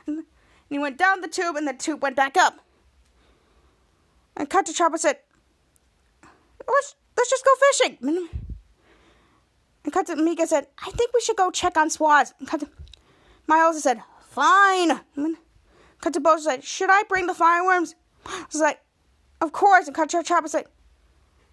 And 0.06 0.24
he 0.70 0.78
went 0.78 0.98
down 0.98 1.22
the 1.22 1.28
tube, 1.28 1.56
and 1.56 1.66
the 1.66 1.72
tube 1.72 2.02
went 2.02 2.14
back 2.14 2.36
up. 2.36 2.60
And 4.36 4.48
cut 4.48 4.66
to 4.66 4.72
Chopper 4.72 4.98
said, 4.98 5.16
let's, 6.66 6.94
let's 7.16 7.30
just 7.30 7.44
go 7.44 7.52
fishing. 7.70 8.28
And 9.84 9.92
cut 9.92 10.06
to 10.08 10.16
Mika 10.16 10.46
said, 10.46 10.66
I 10.78 10.90
think 10.90 11.14
we 11.14 11.20
should 11.20 11.36
go 11.36 11.50
check 11.50 11.78
on 11.78 11.88
Schwoz. 11.88 12.34
And 12.38 12.46
cut 12.46 12.60
to 12.60 12.68
Miles 13.46 13.82
said, 13.82 14.02
fine. 14.28 15.00
And 15.98 16.02
cut 16.02 16.14
to 16.14 16.20
Bo 16.20 16.38
said, 16.38 16.62
should 16.62 16.90
I 16.90 17.02
bring 17.08 17.26
the 17.26 17.34
fireworms? 17.34 17.94
I 18.24 18.44
was 18.52 18.60
like, 18.60 18.80
of 19.40 19.52
course. 19.52 19.88
And 19.88 19.96
Chopper 20.24 20.48
said, 20.48 20.66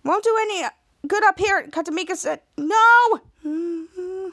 won't 0.03 0.23
do 0.23 0.37
any 0.39 0.63
good 1.07 1.23
up 1.23 1.39
here. 1.39 1.57
And 1.57 1.73
cut 1.73 1.85
to 1.87 1.91
Mika 1.91 2.15
said, 2.15 2.41
no. 2.57 3.21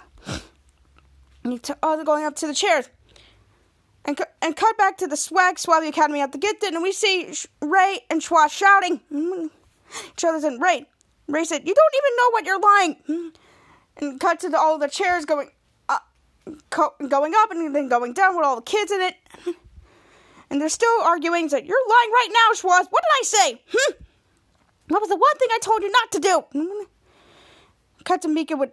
And 1.44 1.55
he 1.55 1.59
t- 1.59 1.75
oh, 1.83 2.05
going 2.05 2.25
up 2.25 2.37
to 2.37 2.46
the 2.46 2.55
chairs. 2.55 2.88
And, 4.05 4.16
cu- 4.16 4.31
and 4.40 4.55
cut 4.55 4.79
back 4.79 4.96
to 4.98 5.09
the 5.09 5.16
swag 5.16 5.57
Swabby 5.57 5.88
Academy 5.88 6.20
at 6.20 6.31
the 6.31 6.38
Gifted, 6.38 6.72
and 6.72 6.85
we 6.85 6.92
see 6.92 7.35
Ray 7.61 8.01
and 8.11 8.20
Schwoz 8.20 8.51
shouting. 8.51 9.01
Each 10.12 10.25
other 10.25 10.40
said, 10.40 10.61
Ray. 10.61 10.87
Ray 11.27 11.44
said, 11.44 11.66
You 11.66 11.75
don't 11.75 11.94
even 11.96 12.16
know 12.16 12.31
what 12.31 12.46
you're 12.46 12.61
lying. 12.61 13.33
And 13.96 14.18
cut 14.18 14.40
to 14.40 14.48
the, 14.48 14.59
all 14.59 14.79
the 14.79 14.88
chairs 14.88 15.27
going 15.27 15.51
up, 15.88 16.09
co- 16.70 16.94
going 17.09 17.35
up 17.37 17.51
and 17.51 17.75
then 17.75 17.88
going 17.88 18.14
down 18.14 18.37
with 18.37 18.46
all 18.46 18.57
the 18.57 18.62
kids 18.62 18.90
in 18.90 19.01
it. 19.03 19.16
And 20.52 20.60
they're 20.60 20.68
still 20.68 21.00
arguing. 21.02 21.48
that 21.48 21.64
You're 21.64 21.88
lying 21.88 22.10
right 22.10 22.28
now, 22.30 22.52
Schwoz. 22.52 22.86
What 22.90 23.02
did 23.02 23.10
I 23.10 23.22
say? 23.22 23.62
Hmm? 23.72 23.92
That 24.88 25.00
was 25.00 25.08
the 25.08 25.16
one 25.16 25.36
thing 25.38 25.48
I 25.50 25.58
told 25.62 25.82
you 25.82 25.90
not 25.90 26.12
to 26.12 26.20
do. 26.20 26.86
Cut 28.04 28.20
to 28.20 28.28
Mika 28.28 28.54
with, 28.58 28.70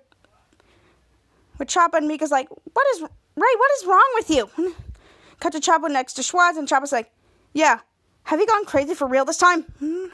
with 1.58 1.70
Choppa, 1.70 1.94
and 1.94 2.08
Mika's 2.10 2.32
like, 2.32 2.50
What 2.50 2.86
is, 2.96 3.02
Ray, 3.02 3.08
what 3.36 3.72
is 3.78 3.86
wrong 3.86 4.10
with 4.16 4.30
you? 4.30 4.76
Cut 5.40 5.54
to 5.54 5.90
next 5.90 6.16
to 6.16 6.22
Schwoz, 6.22 6.58
and 6.58 6.68
Choppa's 6.68 6.92
like, 6.92 7.14
Yeah, 7.54 7.80
have 8.24 8.42
you 8.42 8.46
gone 8.46 8.66
crazy 8.66 8.94
for 8.94 9.08
real 9.08 9.24
this 9.24 9.38
time? 9.38 9.66
And 9.80 10.12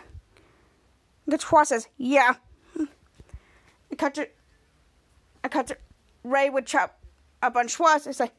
Schwoz 1.39 1.67
says, 1.67 1.87
Yeah. 1.97 2.35
And 2.75 3.97
cut 3.97 4.13
to, 4.15 4.29
cut 5.49 5.67
to 5.67 5.77
Ray 6.23 6.51
would 6.51 6.67
chop 6.67 6.99
up 7.41 7.55
on 7.55 7.67
Schwartz. 7.67 8.05
It's 8.05 8.19
like, 8.19 8.33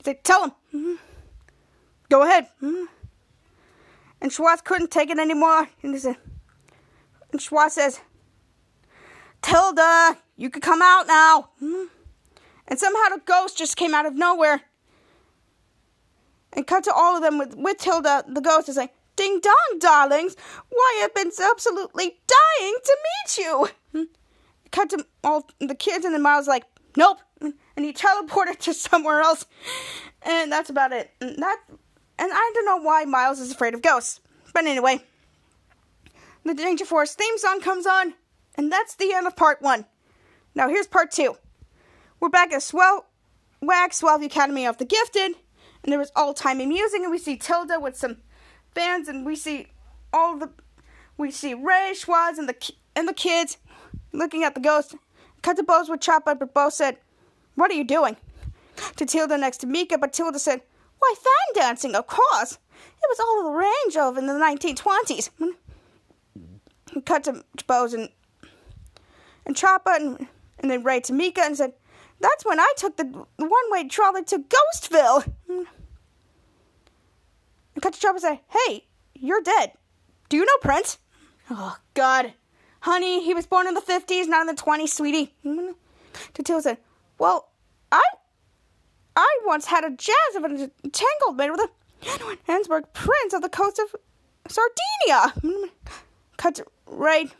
he's 0.00 0.06
like, 0.06 0.22
tell 0.22 0.44
him. 0.44 0.52
Mm-hmm. 0.74 0.94
Go 2.08 2.22
ahead. 2.22 2.48
Mm-hmm. 2.62 2.86
And 4.20 4.32
Schwartz 4.32 4.62
couldn't 4.62 4.90
take 4.90 5.10
it 5.10 5.18
anymore. 5.18 5.68
And, 5.82 5.94
he 5.94 6.00
said, 6.00 6.16
and 7.30 7.40
Schwartz 7.40 7.76
says, 7.76 8.00
Tilda, 9.42 10.18
you 10.36 10.50
could 10.50 10.62
come 10.62 10.82
out 10.82 11.06
now. 11.06 11.50
Mm-hmm. 11.62 11.84
And 12.68 12.78
somehow 12.78 13.14
the 13.14 13.22
ghost 13.24 13.56
just 13.56 13.76
came 13.76 13.94
out 13.94 14.06
of 14.06 14.14
nowhere. 14.14 14.62
And 16.52 16.66
cut 16.66 16.84
to 16.84 16.92
all 16.92 17.16
of 17.16 17.22
them 17.22 17.38
with, 17.38 17.54
with 17.56 17.78
Tilda, 17.78 18.24
the 18.26 18.40
ghost 18.40 18.68
is 18.68 18.76
like, 18.76 18.92
Ding 19.16 19.40
dong, 19.40 19.78
darlings. 19.78 20.34
Why, 20.70 21.02
I've 21.04 21.14
been 21.14 21.30
absolutely 21.42 22.20
dying 22.26 22.76
to 22.84 22.98
meet 23.04 23.38
you. 23.38 23.68
Hmm. 23.92 24.04
Cut 24.72 24.88
to 24.90 25.04
all 25.22 25.46
the 25.58 25.74
kids, 25.74 26.06
and 26.06 26.14
the 26.14 26.18
Miles 26.18 26.48
like, 26.48 26.64
nope. 26.96 27.18
And 27.40 27.84
he 27.84 27.92
teleported 27.92 28.58
to 28.60 28.74
somewhere 28.74 29.20
else. 29.20 29.46
And 30.22 30.52
that's 30.52 30.70
about 30.70 30.92
it. 30.92 31.10
And 31.20 31.36
that, 31.38 31.58
and 32.18 32.30
I 32.32 32.52
don't 32.54 32.66
know 32.66 32.76
why 32.76 33.04
Miles 33.04 33.40
is 33.40 33.50
afraid 33.50 33.74
of 33.74 33.82
ghosts. 33.82 34.20
But 34.52 34.66
anyway, 34.66 35.02
the 36.44 36.54
Danger 36.54 36.84
Force 36.84 37.14
theme 37.14 37.38
song 37.38 37.60
comes 37.60 37.86
on, 37.86 38.14
and 38.56 38.70
that's 38.70 38.94
the 38.94 39.12
end 39.12 39.26
of 39.26 39.36
part 39.36 39.62
one. 39.62 39.86
Now 40.54 40.68
here's 40.68 40.86
part 40.86 41.10
two. 41.10 41.36
We're 42.18 42.28
back 42.28 42.52
at 42.52 42.62
Swell 42.62 43.06
Wax 43.62 44.00
Swellview 44.00 44.26
Academy 44.26 44.66
of 44.66 44.78
the 44.78 44.84
Gifted, 44.84 45.32
and 45.82 45.92
there 45.92 45.98
was 45.98 46.12
all 46.16 46.34
timey 46.34 46.66
music, 46.66 47.00
and 47.00 47.10
we 47.10 47.18
see 47.18 47.36
Tilda 47.36 47.78
with 47.78 47.96
some 47.96 48.18
fans, 48.74 49.08
and 49.08 49.24
we 49.24 49.36
see 49.36 49.68
all 50.12 50.36
the 50.36 50.50
we 51.16 51.30
see 51.30 51.54
Ray 51.54 51.92
Schwartz 51.94 52.38
and 52.38 52.48
the 52.48 52.72
and 52.96 53.06
the 53.06 53.14
kids 53.14 53.58
looking 54.12 54.42
at 54.42 54.54
the 54.54 54.60
ghost. 54.60 54.96
Cut 55.42 55.56
to 55.56 55.62
Bose 55.62 55.88
with 55.88 56.00
Chopper, 56.00 56.34
but 56.34 56.52
Bo 56.52 56.68
said, 56.68 56.98
"What 57.54 57.70
are 57.70 57.74
you 57.74 57.84
doing?" 57.84 58.16
To 58.96 59.06
Tilda 59.06 59.36
next 59.36 59.58
to 59.58 59.66
Mika, 59.66 59.98
but 59.98 60.12
Tilda 60.12 60.38
said, 60.38 60.62
"Why, 60.98 61.14
fan 61.16 61.62
dancing, 61.62 61.94
of 61.94 62.06
course. 62.06 62.58
It 63.02 63.08
was 63.08 63.20
all 63.20 63.44
the 63.44 63.58
range 63.58 63.96
of 63.96 64.16
in 64.16 64.26
the 64.26 64.38
1920s." 64.38 65.30
Mm. 65.40 67.04
Cut 67.04 67.24
to 67.24 67.44
Bose 67.66 67.94
and 67.94 68.08
and 69.46 69.56
Chopper, 69.56 69.90
and, 69.90 70.28
and 70.58 70.70
then 70.70 70.82
Ray 70.82 71.00
to 71.00 71.12
Mika, 71.12 71.42
and 71.42 71.56
said, 71.56 71.74
"That's 72.20 72.44
when 72.44 72.60
I 72.60 72.72
took 72.76 72.96
the 72.96 73.26
one-way 73.36 73.88
trolley 73.88 74.24
to 74.24 74.38
Ghostville." 74.38 75.32
Mm. 75.48 75.66
And 77.74 77.82
cut 77.82 77.94
to 77.94 78.00
Chopper 78.00 78.16
and 78.16 78.22
say, 78.22 78.40
Hey, 78.48 78.84
you're 79.14 79.42
dead. 79.42 79.72
Do 80.28 80.36
you 80.36 80.44
know 80.44 80.58
Prince? 80.60 80.98
Oh, 81.50 81.76
God. 81.94 82.34
Honey, 82.80 83.24
he 83.24 83.34
was 83.34 83.46
born 83.46 83.66
in 83.66 83.74
the 83.74 83.80
50s, 83.80 84.26
not 84.26 84.48
in 84.48 84.54
the 84.54 84.60
20s, 84.60 84.88
sweetie. 84.90 85.34
Mm. 85.44 85.74
Tatil 86.34 86.60
said, 86.60 86.78
Well, 87.20 87.50
I 87.92 88.02
I 89.14 89.40
once 89.44 89.66
had 89.66 89.84
a 89.84 89.90
jazz 89.90 90.34
of 90.36 90.44
a 90.44 90.70
entanglement 90.82 91.52
with 91.52 91.60
a 91.60 92.38
Habsburg 92.44 92.86
prince 92.94 93.34
of 93.34 93.42
the 93.42 93.50
coast 93.50 93.78
of 93.78 93.94
Sardinia. 94.48 95.68
Cut 96.38 96.54
to 96.54 96.64
right 96.86 97.30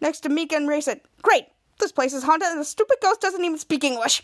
next 0.00 0.20
to 0.20 0.30
Mika 0.30 0.56
and 0.56 0.66
Ray 0.66 0.80
said, 0.80 1.02
Great, 1.20 1.48
this 1.80 1.92
place 1.92 2.14
is 2.14 2.22
haunted 2.22 2.48
and 2.48 2.60
the 2.60 2.64
stupid 2.64 2.96
ghost 3.02 3.20
doesn't 3.20 3.44
even 3.44 3.58
speak 3.58 3.84
English. 3.84 4.22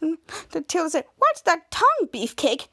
Tatil 0.00 0.88
said, 0.88 1.04
What's 1.18 1.42
that 1.42 1.70
tongue, 1.70 2.08
beefcake? 2.10 2.68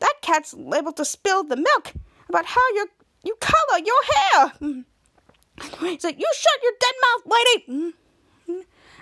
That 0.00 0.14
cat's 0.20 0.52
able 0.52 0.92
to 0.94 1.04
spill 1.04 1.44
the 1.44 1.56
milk 1.56 1.92
about 2.28 2.46
how 2.46 2.68
you 2.74 2.88
you 3.22 3.36
color 3.38 3.78
your 3.84 4.02
hair. 4.12 4.52
He 5.78 5.98
said, 6.00 6.18
"You 6.18 6.28
shut 6.34 6.62
your 6.64 6.72
dead 6.80 6.94
mouth, 7.04 7.36
lady." 7.36 7.94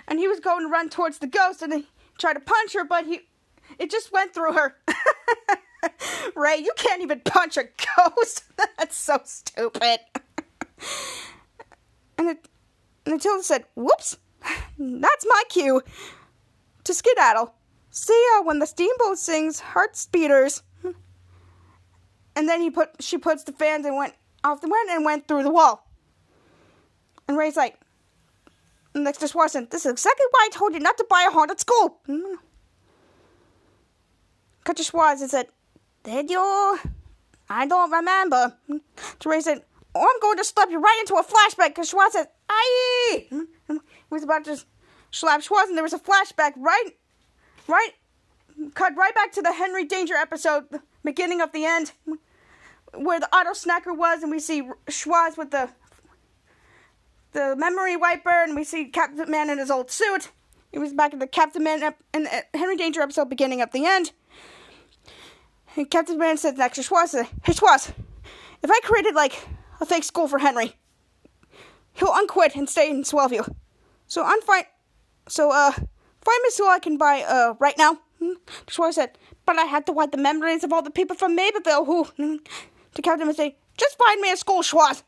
And 0.07 0.19
he 0.19 0.27
was 0.27 0.39
going 0.39 0.65
to 0.65 0.69
run 0.69 0.89
towards 0.89 1.19
the 1.19 1.27
ghost, 1.27 1.61
and 1.61 1.73
he 1.73 1.87
tried 2.17 2.33
to 2.33 2.39
punch 2.39 2.73
her, 2.73 2.83
but 2.83 3.05
he 3.05 3.21
it 3.79 3.89
just 3.89 4.11
went 4.11 4.33
through 4.33 4.53
her. 4.53 4.75
Ray, 6.35 6.57
you 6.57 6.71
can't 6.75 7.01
even 7.01 7.21
punch 7.21 7.57
a 7.57 7.65
ghost. 7.97 8.43
That's 8.77 8.97
so 8.97 9.19
stupid. 9.23 9.99
and 12.17 12.29
it, 12.29 12.47
and 13.05 13.21
Tilda 13.21 13.43
said, 13.43 13.65
"Whoops, 13.75 14.17
that's 14.77 15.25
my 15.27 15.43
cue 15.49 15.81
to 16.83 16.93
skedaddle. 16.93 17.53
See 17.91 18.27
ya 18.33 18.43
when 18.43 18.59
the 18.59 18.65
steamboat 18.65 19.17
sings 19.17 19.59
heart 19.59 19.95
speeders." 19.95 20.63
And 22.35 22.49
then 22.49 22.61
he 22.61 22.69
put 22.69 23.01
she 23.01 23.17
puts 23.17 23.43
the 23.43 23.51
fans 23.51 23.85
and 23.85 23.95
went 23.95 24.13
off 24.43 24.61
the 24.61 24.67
wind 24.67 24.89
and 24.89 25.05
went 25.05 25.27
through 25.27 25.43
the 25.43 25.51
wall. 25.51 25.87
And 27.27 27.37
Ray's 27.37 27.55
like, 27.55 27.79
next 28.95 29.19
to 29.19 29.27
Swanson, 29.27 29.67
this 29.71 29.85
is 29.85 29.91
exactly 29.91 30.25
why 30.31 30.47
I 30.51 30.55
told 30.55 30.73
you 30.73 30.79
not 30.79 30.97
to 30.97 31.05
buy 31.09 31.25
a 31.27 31.31
haunted 31.31 31.59
school. 31.59 31.99
Mm. 32.07 32.35
Cut 34.63 34.77
to 34.77 34.83
Schwartz 34.83 35.21
and 35.21 35.29
said, 35.29 35.47
Did 36.03 36.29
you? 36.29 36.79
I 37.49 37.67
don't 37.67 37.91
remember. 37.91 38.55
Hmm. 38.67 38.77
To 39.19 39.29
Ray 39.29 39.41
said, 39.41 39.63
Oh, 39.95 40.01
I'm 40.01 40.19
going 40.21 40.37
to 40.37 40.43
slap 40.43 40.71
you 40.71 40.79
right 40.79 40.97
into 41.01 41.15
a 41.15 41.23
flashback 41.23 41.69
because 41.69 41.89
Schwartz 41.89 42.13
said, 42.13 42.27
Aye! 42.49 43.27
Hmm. 43.29 43.41
Hmm. 43.67 43.77
He 43.83 44.11
was 44.11 44.23
about 44.23 44.45
to 44.45 44.63
slap 45.11 45.41
Schwartz 45.41 45.69
and 45.69 45.77
there 45.77 45.83
was 45.83 45.93
a 45.93 45.99
flashback 45.99 46.53
right, 46.57 46.91
right, 47.67 47.91
cut 48.73 48.95
right 48.95 49.13
back 49.13 49.31
to 49.33 49.41
the 49.41 49.51
Henry 49.51 49.85
Danger 49.85 50.15
episode, 50.15 50.65
beginning 51.03 51.41
of 51.41 51.51
the 51.51 51.65
end 51.65 51.91
where 52.95 53.19
the 53.19 53.35
auto 53.35 53.51
snacker 53.51 53.95
was, 53.95 54.21
and 54.21 54.31
we 54.31 54.39
see 54.39 54.67
Schwartz 54.87 55.37
with 55.37 55.51
the 55.51 55.69
the 57.33 57.55
memory 57.55 57.95
wiper, 57.95 58.29
and 58.29 58.55
we 58.55 58.63
see 58.63 58.85
Captain 58.85 59.29
Man 59.29 59.49
in 59.49 59.57
his 59.57 59.71
old 59.71 59.91
suit. 59.91 60.31
He 60.71 60.79
was 60.79 60.93
back 60.93 61.13
in 61.13 61.19
the 61.19 61.27
Captain 61.27 61.63
Man 61.63 61.83
ep- 61.83 62.03
in 62.13 62.23
the 62.23 62.43
Henry 62.53 62.75
Danger 62.75 63.01
episode, 63.01 63.29
beginning 63.29 63.61
of 63.61 63.71
the 63.71 63.85
end. 63.85 64.11
And 65.75 65.89
Captain 65.89 66.17
Man 66.17 66.37
said 66.37 66.57
next 66.57 66.77
to 66.77 66.83
Schwartz, 66.83 67.13
"Hey 67.13 67.53
Schwartz, 67.53 67.91
if 68.61 68.71
I 68.71 68.79
created 68.83 69.15
like 69.15 69.47
a 69.81 69.85
fake 69.85 70.03
school 70.03 70.27
for 70.27 70.39
Henry, 70.39 70.75
he'll 71.93 72.13
unquit 72.13 72.55
and 72.55 72.69
stay 72.69 72.89
in 72.89 73.03
Swellview. 73.03 73.53
So 74.07 74.23
unfind, 74.25 74.65
so 75.27 75.51
uh, 75.51 75.71
find 75.71 76.39
me 76.43 76.49
school 76.49 76.67
I 76.67 76.79
can 76.79 76.97
buy 76.97 77.23
uh 77.23 77.55
right 77.59 77.77
now." 77.77 77.99
Hmm? 78.19 78.33
Schwartz 78.67 78.95
said, 78.95 79.17
"But 79.45 79.57
I 79.57 79.65
had 79.65 79.85
to 79.87 79.91
wipe 79.91 80.11
the 80.11 80.17
memories 80.17 80.63
of 80.63 80.71
all 80.71 80.81
the 80.81 80.91
people 80.91 81.15
from 81.15 81.35
Mapleville 81.35 81.85
who." 81.85 82.39
To 82.95 83.01
Captain 83.01 83.27
and 83.27 83.35
say, 83.35 83.57
just 83.77 83.97
find 83.97 84.21
me 84.21 84.31
a 84.31 84.37
school, 84.37 84.61
Schwartz. 84.61 85.03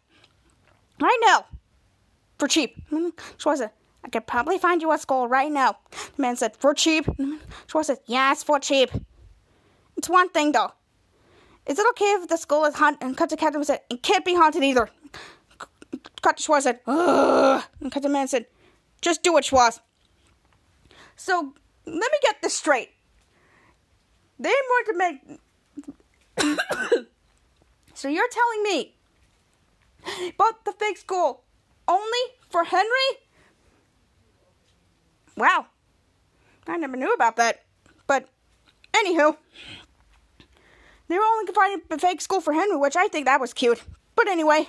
Right 0.99 1.19
now. 1.21 1.45
For 2.38 2.48
cheap. 2.48 2.76
Mm-hmm. 2.91 3.10
Schwartz 3.38 3.62
said, 3.62 3.71
I 4.04 4.10
could 4.10 4.28
probably 4.28 4.58
find 4.58 4.82
you 4.82 4.91
a 4.91 4.98
school 4.98 5.28
right 5.28 5.52
now. 5.52 5.78
The 6.15 6.21
man 6.21 6.36
said, 6.36 6.56
for 6.56 6.74
cheap? 6.74 7.06
Mm-hmm. 7.06 7.36
Schwartz 7.67 7.88
said, 7.88 8.00
yes, 8.06 8.43
for 8.43 8.60
cheap. 8.60 8.91
It's 9.98 10.10
one 10.10 10.30
thing, 10.30 10.52
though. 10.52 10.71
Is 11.65 11.80
it 11.80 11.86
okay 11.91 12.06
if 12.06 12.28
the 12.28 12.38
school 12.38 12.65
is 12.65 12.76
haunted? 12.76 13.02
And 13.02 13.17
cut 13.17 13.30
to 13.30 13.38
Captain 13.38 13.63
said, 13.63 13.82
it 13.89 14.04
can't 14.04 14.26
be 14.26 14.36
haunted 14.36 14.63
either. 14.63 14.89
Cut 16.21 16.38
to 16.38 16.43
Schwartz 16.43 16.65
said, 16.65 16.80
Ugh. 16.86 17.63
And 17.82 17.91
cut 17.91 18.04
to 18.04 18.10
man 18.10 18.28
said, 18.28 18.45
just 19.02 19.24
do 19.24 19.38
it, 19.38 19.45
Schwartz. 19.45 19.80
So, 21.15 21.54
let 21.86 22.12
me 22.12 22.17
get 22.21 22.41
this 22.41 22.56
straight. 22.56 22.89
They 24.39 24.50
want 24.50 24.88
to 24.88 24.98
make 24.98 25.39
so 27.93 28.10
you're 28.10 28.28
telling 28.28 28.63
me 28.63 28.95
bought 30.38 30.65
the 30.65 30.74
fake 30.74 30.98
school 30.98 31.44
only 31.88 32.19
for 32.50 32.63
Henry? 32.63 33.19
Wow. 35.38 35.67
I 36.67 36.78
never 36.78 36.98
knew 36.98 37.13
about 37.13 37.36
that. 37.36 37.63
But 38.08 38.28
anywho, 38.93 39.36
they 41.08 41.17
were 41.17 41.24
only 41.24 41.45
providing 41.45 41.82
the 41.89 41.98
fake 41.98 42.21
school 42.21 42.41
for 42.41 42.54
Henry, 42.54 42.78
which 42.78 42.95
I 42.95 43.08
think 43.08 43.26
that 43.26 43.41
was 43.41 43.54
cute. 43.54 43.84
But 44.15 44.28
anyway. 44.28 44.67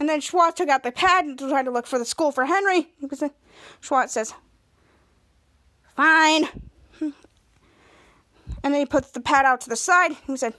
And 0.00 0.08
then 0.08 0.20
Schwartz 0.20 0.56
took 0.56 0.68
out 0.68 0.82
the 0.82 0.92
pad 0.92 1.24
and 1.24 1.38
tried 1.38 1.64
to 1.64 1.70
look 1.70 1.86
for 1.86 1.98
the 1.98 2.04
school 2.04 2.32
for 2.32 2.46
Henry. 2.46 2.88
Schwartz 3.80 4.12
says, 4.12 4.34
Fine. 5.96 6.48
And 8.64 8.72
then 8.72 8.80
he 8.80 8.86
puts 8.86 9.10
the 9.10 9.20
pad 9.20 9.44
out 9.44 9.60
to 9.62 9.68
the 9.68 9.76
side. 9.76 10.12
He 10.26 10.36
said, 10.36 10.54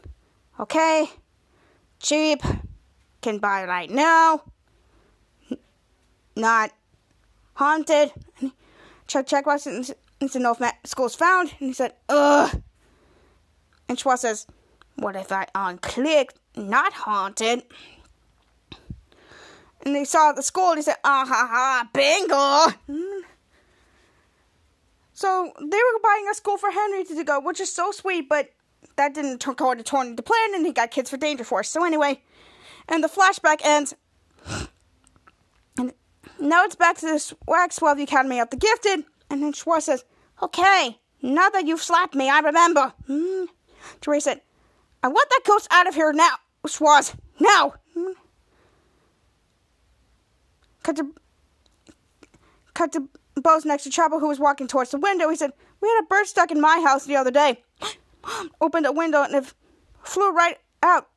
Okay, 0.60 1.08
cheap, 2.00 2.42
can 3.22 3.40
buy 3.40 3.66
right 3.66 3.90
now, 3.90 4.44
not 6.36 6.72
haunted. 7.54 8.12
Check 9.08 9.28
check 9.28 9.46
box 9.46 9.66
and 9.68 9.86
said 9.86 10.42
no 10.42 10.56
Matt, 10.60 10.88
school's 10.88 11.16
found, 11.16 11.50
and 11.60 11.68
he 11.70 11.74
said, 11.74 11.94
ugh. 12.10 12.62
And 13.88 14.00
Schwartz 14.00 14.24
says, 14.24 14.48
what 14.96 15.16
if 15.16 15.32
I 15.32 15.46
unclick 15.54 16.30
not 16.56 16.94
haunted? 16.94 17.64
And 19.86 19.96
they 19.96 20.06
saw 20.06 20.32
the 20.32 20.42
school, 20.42 20.70
and 20.70 20.80
he 20.80 20.82
said, 20.82 20.96
ah 21.04 21.26
ha 21.28 21.48
ha, 21.52 21.90
bingo. 21.94 22.74
So 25.14 25.54
they 25.60 25.78
were 25.78 26.00
buying 26.02 26.28
a 26.30 26.34
school 26.34 26.58
for 26.58 26.72
Henry 26.72 27.04
to 27.04 27.24
go, 27.24 27.40
which 27.40 27.60
is 27.60 27.72
so 27.72 27.92
sweet, 27.92 28.28
but 28.28 28.50
that 28.96 29.14
didn't 29.14 29.40
turn 29.40 29.56
out 29.62 29.78
to 29.78 29.84
turn 29.84 30.08
into 30.08 30.24
plan, 30.24 30.56
and 30.56 30.66
he 30.66 30.74
got 30.74 30.90
kids 30.90 31.10
for 31.10 31.18
Danger 31.18 31.44
Force. 31.44 31.70
So 31.70 31.86
anyway, 31.86 32.22
and 32.90 33.04
the 33.04 33.08
flashback 33.08 33.62
ends, 33.64 33.94
and 34.48 34.68
now 36.40 36.64
it's 36.64 36.76
back 36.76 36.98
to 36.98 37.06
the 37.06 37.36
Wax 37.48 37.78
12 37.78 38.00
Academy 38.00 38.40
of 38.40 38.50
the 38.50 38.58
Gifted. 38.58 39.06
And 39.30 39.42
then 39.42 39.54
Schwartz 39.54 39.86
says, 39.86 40.04
Okay, 40.42 41.00
now 41.22 41.50
that 41.50 41.66
you've 41.66 41.82
slapped 41.82 42.16
me, 42.16 42.30
I 42.30 42.40
remember. 42.40 42.94
Mm. 43.10 43.48
Therese 44.02 44.26
said, 44.26 44.42
I 45.02 45.08
want 45.08 45.30
that 45.30 45.42
ghost 45.46 45.68
out 45.72 45.88
of 45.88 45.96
here 45.96 46.14
now, 46.14 46.36
Schwartz. 46.68 47.16
Now. 47.40 47.76
Mm. 47.96 48.14
Cut 50.84 50.96
to, 50.98 51.16
cut 52.74 52.92
to 52.94 53.10
Bose 53.36 53.66
next 53.66 53.84
to 53.84 53.90
Chopper, 53.90 54.20
who 54.20 54.28
was 54.28 54.40
walking 54.40 54.68
towards 54.68 54.92
the 54.92 54.98
window. 54.98 55.30
He 55.30 55.36
said, 55.36 55.52
We 55.82 55.88
had 55.88 56.04
a 56.04 56.08
bird 56.08 56.28
stuck 56.28 56.52
in 56.52 56.62
my 56.62 56.82
house 56.86 57.06
the 57.06 57.16
other 57.16 57.32
day. 57.32 57.64
Opened 58.62 58.86
the 58.86 58.92
window 58.92 59.24
and 59.24 59.34
it 59.36 59.54
flew 60.04 60.32
right 60.32 60.58
out. 60.84 61.10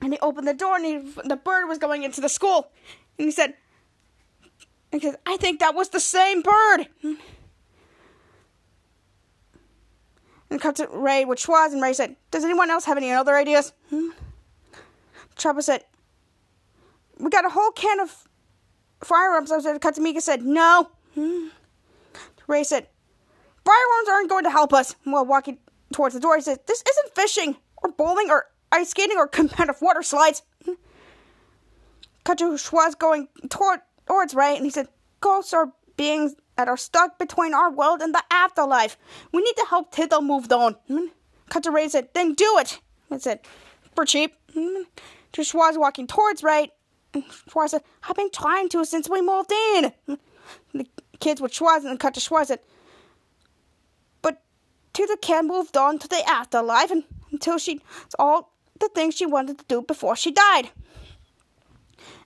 And 0.00 0.12
he 0.12 0.18
opened 0.18 0.48
the 0.48 0.54
door 0.54 0.76
and 0.76 0.84
he, 0.84 0.98
the 1.28 1.36
bird 1.36 1.68
was 1.68 1.78
going 1.78 2.02
into 2.02 2.20
the 2.20 2.28
school. 2.28 2.72
And 3.18 3.26
he 3.26 3.30
said, 3.30 3.54
because 4.92 5.16
I 5.26 5.36
think 5.38 5.58
that 5.60 5.74
was 5.74 5.88
the 5.88 5.98
same 5.98 6.42
bird. 6.42 6.86
And 10.50 10.60
cut 10.60 10.76
to 10.76 10.86
Ray 10.92 11.24
with 11.24 11.40
Schwartz, 11.40 11.72
and 11.72 11.82
Ray 11.82 11.94
said, 11.94 12.14
Does 12.30 12.44
anyone 12.44 12.70
else 12.70 12.84
have 12.84 12.98
any 12.98 13.10
other 13.10 13.34
ideas? 13.34 13.72
Chopper 15.34 15.62
said, 15.62 15.84
We 17.18 17.30
got 17.30 17.46
a 17.46 17.48
whole 17.48 17.70
can 17.70 18.00
of 18.00 18.28
firearms. 19.02 19.50
I 19.50 19.60
said, 19.60 19.80
cut 19.80 19.94
to 19.94 20.02
Mika 20.02 20.20
said, 20.20 20.42
No. 20.42 20.90
Ray 22.46 22.64
said, 22.64 22.88
Firearms 23.64 24.08
aren't 24.10 24.28
going 24.28 24.44
to 24.44 24.50
help 24.50 24.74
us. 24.74 24.94
While 25.04 25.24
walking 25.24 25.58
towards 25.92 26.14
the 26.14 26.20
door, 26.20 26.36
he 26.36 26.42
said, 26.42 26.58
This 26.66 26.82
isn't 26.86 27.14
fishing, 27.14 27.56
or 27.82 27.90
bowling, 27.90 28.28
or 28.28 28.44
ice 28.70 28.90
skating, 28.90 29.16
or 29.16 29.26
competitive 29.26 29.80
water 29.80 30.02
slides. 30.02 30.42
Cut 32.24 32.38
to 32.38 32.58
Schwartz 32.58 32.94
going 32.94 33.28
toward 33.48 33.80
towards 34.12 34.34
Ray, 34.34 34.56
and 34.56 34.64
he 34.64 34.70
said, 34.70 34.88
Ghosts 35.20 35.54
are 35.54 35.72
beings 35.96 36.34
that 36.56 36.68
are 36.68 36.76
stuck 36.76 37.18
between 37.18 37.54
our 37.54 37.70
world 37.70 38.02
and 38.02 38.14
the 38.14 38.22
afterlife. 38.30 38.98
We 39.32 39.40
need 39.40 39.56
to 39.56 39.66
help 39.70 39.90
Tito 39.90 40.20
move 40.20 40.52
on. 40.52 40.74
Mm-hmm. 40.90 41.60
To 41.60 41.70
Ray 41.70 41.88
said, 41.88 42.08
Then 42.12 42.34
do 42.34 42.58
it. 42.58 42.80
I 43.10 43.16
said, 43.16 43.40
For 43.94 44.04
cheap. 44.04 44.34
Mm-hmm. 44.54 44.82
To 45.32 45.44
Schwartz 45.44 45.78
walking 45.78 46.06
towards 46.06 46.42
right. 46.42 46.70
Schwartz 47.48 47.70
said, 47.70 47.82
I've 48.06 48.16
been 48.16 48.30
trying 48.30 48.68
to 48.70 48.84
since 48.84 49.08
we 49.08 49.22
moved 49.22 49.50
in. 49.50 49.92
Mm-hmm. 50.08 50.14
The 50.78 50.86
kids 51.18 51.40
with 51.40 51.54
Schwartz 51.54 51.86
and 51.86 51.98
cut 51.98 52.12
to 52.14 52.20
Schwartz 52.20 52.48
said, 52.48 52.60
But 54.20 54.42
Tita 54.92 55.16
Cat 55.22 55.46
moved 55.46 55.76
on 55.78 55.98
to 55.98 56.08
the 56.08 56.22
afterlife 56.28 56.90
and, 56.90 57.04
until 57.30 57.56
she 57.56 57.80
all 58.18 58.52
the 58.78 58.90
things 58.94 59.14
she 59.14 59.24
wanted 59.24 59.58
to 59.58 59.64
do 59.68 59.80
before 59.80 60.16
she 60.16 60.32
died. 60.32 60.68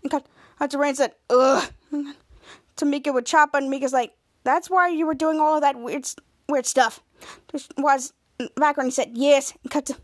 And 0.03 0.71
to 0.71 0.79
Ray 0.79 0.95
said, 0.95 1.13
Ugh. 1.31 1.71
To 1.91 2.85
Mika 2.85 3.13
with 3.13 3.25
Choppa, 3.25 3.55
and 3.55 3.71
Mika's 3.71 3.93
like, 3.93 4.13
That's 4.45 4.69
why 4.69 4.89
you 4.89 5.07
were 5.07 5.15
doing 5.15 5.41
all 5.41 5.55
of 5.55 5.63
that 5.63 5.79
weird 5.79 6.07
weird 6.49 6.67
stuff. 6.67 7.01
Was 7.79 8.13
background 8.57 8.89
he 8.89 8.91
said, 8.91 9.13
Yes. 9.15 9.55
And 9.63 9.71
cut 9.71 9.87
to 9.87 9.97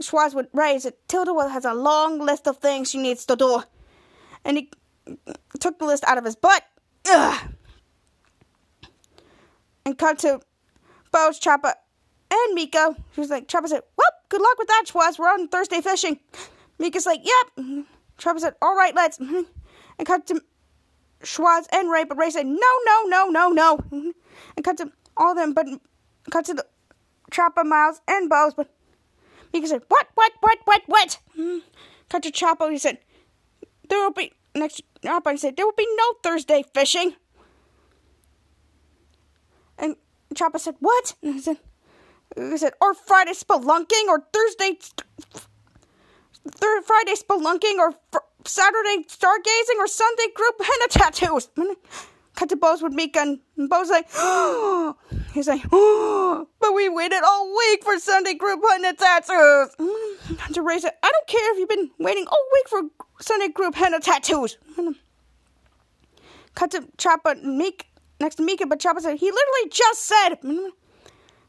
Schwartz 0.00 0.34
would 0.34 0.48
raise 0.52 0.84
it. 0.84 0.98
Tilda 1.08 1.48
has 1.48 1.64
a 1.64 1.72
long 1.72 2.18
list 2.18 2.46
of 2.46 2.58
things 2.58 2.90
she 2.90 2.98
needs 2.98 3.24
to 3.26 3.36
do. 3.36 3.62
And 4.44 4.58
he 4.58 4.70
took 5.58 5.78
the 5.78 5.86
list 5.86 6.04
out 6.06 6.18
of 6.18 6.24
his 6.24 6.36
butt. 6.36 6.62
Ugh. 7.08 7.48
And 9.84 9.96
cut 9.96 10.18
to 10.20 10.40
Bose, 11.12 11.40
Choppa, 11.40 11.72
and 12.30 12.54
Mika. 12.54 12.96
She 13.14 13.20
was 13.20 13.30
like, 13.30 13.48
Choppa 13.48 13.68
said, 13.68 13.82
Well, 13.96 14.10
good 14.28 14.40
luck 14.40 14.58
with 14.58 14.68
that, 14.68 14.84
Schwartz. 14.86 15.18
We're 15.18 15.28
on 15.28 15.48
Thursday 15.48 15.80
fishing. 15.80 16.18
Mika's 16.78 17.06
like, 17.06 17.20
Yep. 17.24 17.66
Choppa 18.18 18.40
said, 18.40 18.54
All 18.60 18.76
right, 18.76 18.94
let's. 18.94 19.18
And 19.98 20.06
cut 20.06 20.26
to 20.26 20.42
Schwartz 21.22 21.68
and 21.72 21.90
Ray, 21.90 22.04
but 22.04 22.18
Ray 22.18 22.30
said, 22.30 22.46
No, 22.46 22.72
no, 22.86 23.02
no, 23.06 23.28
no, 23.28 23.50
no. 23.50 23.78
And 23.90 24.64
cut 24.64 24.76
to 24.78 24.92
all 25.16 25.32
of 25.32 25.36
them, 25.36 25.54
but 25.54 25.66
cut 26.30 26.44
to 26.46 26.54
the 26.54 26.66
Choppa, 27.30 27.64
Miles, 27.64 28.00
and 28.06 28.28
Bose, 28.28 28.54
but 28.54 28.70
Mika 29.52 29.66
said, 29.68 29.82
What, 29.88 30.08
what, 30.14 30.32
what, 30.40 30.58
what, 30.64 30.82
what? 30.86 31.18
Cut 32.08 32.22
to 32.22 32.30
Choppa, 32.30 32.70
he 32.70 32.78
said, 32.78 32.98
There 33.88 33.98
will 34.00 34.12
be, 34.12 34.32
next 34.54 34.82
Choppa, 35.02 35.32
he 35.32 35.36
said, 35.36 35.56
There 35.56 35.66
will 35.66 35.72
be 35.72 35.88
no 35.96 36.12
Thursday 36.22 36.64
fishing. 36.74 37.14
And 39.78 39.96
Choppa 40.34 40.60
said, 40.60 40.76
What? 40.80 41.14
And 41.22 41.34
he 41.36 41.40
said, 41.40 41.58
he 42.36 42.56
said, 42.58 42.74
Or 42.80 42.94
Friday 42.94 43.32
spelunking, 43.32 44.08
or 44.08 44.26
Thursday, 44.32 44.78
third 46.48 46.84
Friday 46.84 47.14
spelunking, 47.14 47.78
or 47.78 47.94
fr- 48.12 48.18
Saturday 48.48 49.04
stargazing, 49.08 49.78
or 49.78 49.86
Sunday 49.86 50.28
group 50.34 50.54
henna 50.60 50.88
tattoos. 50.90 51.48
Cut 52.34 52.50
to 52.50 52.56
Bose 52.56 52.82
with 52.82 52.92
Mika, 52.92 53.20
and 53.56 53.70
Bo's 53.70 53.88
like. 53.90 54.08
He's 55.32 55.48
like, 55.48 55.62
but 55.70 56.74
we 56.74 56.88
waited 56.88 57.22
all 57.26 57.54
week 57.56 57.84
for 57.84 57.98
Sunday 57.98 58.34
group 58.34 58.60
henna 58.70 58.94
tattoos. 58.94 59.74
To 60.52 60.62
raise 60.62 60.84
it, 60.84 60.94
I 61.02 61.10
don't 61.10 61.26
care 61.26 61.52
if 61.52 61.58
you've 61.58 61.68
been 61.68 61.90
waiting 61.98 62.26
all 62.26 62.44
week 62.54 62.68
for 62.68 62.82
Sunday 63.20 63.48
group 63.48 63.74
henna 63.74 64.00
tattoos. 64.00 64.56
Cut 66.54 66.70
to 66.70 66.82
Choppa 66.96 67.32
and 67.32 67.58
Mika 67.58 67.84
next 68.20 68.36
to 68.36 68.42
Mika, 68.42 68.66
but 68.66 68.80
Choppa 68.80 69.00
said 69.00 69.18
he 69.18 69.30
literally 69.30 69.70
just 69.70 70.06
said. 70.06 70.36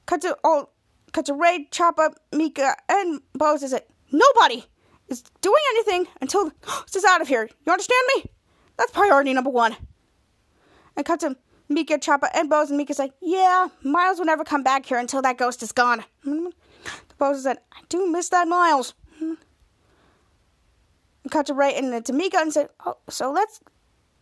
Cut 0.05 0.21
to 0.21 0.37
all, 0.43 0.73
cut 1.11 1.25
to 1.25 1.33
Ray, 1.33 1.67
Choppa, 1.71 2.13
Mika, 2.31 2.69
uh, 2.69 2.73
and 2.89 3.21
Bose. 3.33 3.63
Is 3.63 3.73
it 3.73 3.89
nobody 4.11 4.65
is 5.09 5.23
doing 5.41 5.61
anything 5.71 6.07
until 6.21 6.51
this 6.85 6.95
is 6.95 7.05
out 7.05 7.21
of 7.21 7.27
here? 7.27 7.49
You 7.65 7.71
understand 7.71 8.05
me? 8.15 8.31
That's 8.77 8.91
priority 8.91 9.33
number 9.33 9.49
one. 9.49 9.75
And 10.95 11.05
cut 11.05 11.19
to 11.21 11.35
Mika, 11.69 11.97
Choppa, 11.97 12.29
and 12.33 12.49
Bose, 12.49 12.69
and 12.69 12.77
Mika's 12.77 12.99
like, 12.99 13.13
yeah, 13.21 13.67
Miles 13.83 14.19
will 14.19 14.25
never 14.25 14.43
come 14.43 14.63
back 14.63 14.85
here 14.85 14.97
until 14.97 15.21
that 15.21 15.37
ghost 15.37 15.63
is 15.63 15.71
gone. 15.71 16.03
The 17.09 17.15
Bose 17.17 17.43
said, 17.43 17.57
I 17.73 17.81
do 17.89 18.09
miss 18.09 18.29
that 18.29 18.47
Miles. 18.47 18.93
And 21.27 21.31
cut 21.31 21.47
to 21.47 21.53
Ray 21.53 21.75
and 21.75 22.05
to 22.05 22.13
Mika 22.13 22.37
and 22.37 22.53
said, 22.53 22.69
oh, 22.85 22.97
so 23.09 23.33
let's 23.33 23.59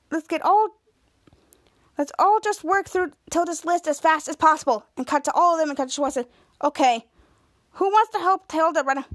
let's 0.10 0.26
get 0.28 0.42
all 0.42 0.70
let's 2.00 2.12
all 2.18 2.40
just 2.40 2.64
work 2.64 2.90
through 2.90 3.12
Tilda's 3.30 3.64
list 3.64 3.88
as 3.88 4.00
fast 4.00 4.28
as 4.28 4.36
possible. 4.36 4.88
And 4.98 5.06
cut 5.06 5.24
to 5.26 5.32
all 5.34 5.54
of 5.54 5.60
them 5.60 5.70
and 5.70 5.78
cut 5.78 5.90
to 5.90 5.94
Schwartz 5.94 6.16
said, 6.16 6.26
okay, 6.64 7.06
who 7.74 7.90
wants 7.90 8.12
to 8.14 8.20
help 8.20 8.48
Tilda 8.48 8.82
run 8.82 8.98
a 8.98 9.06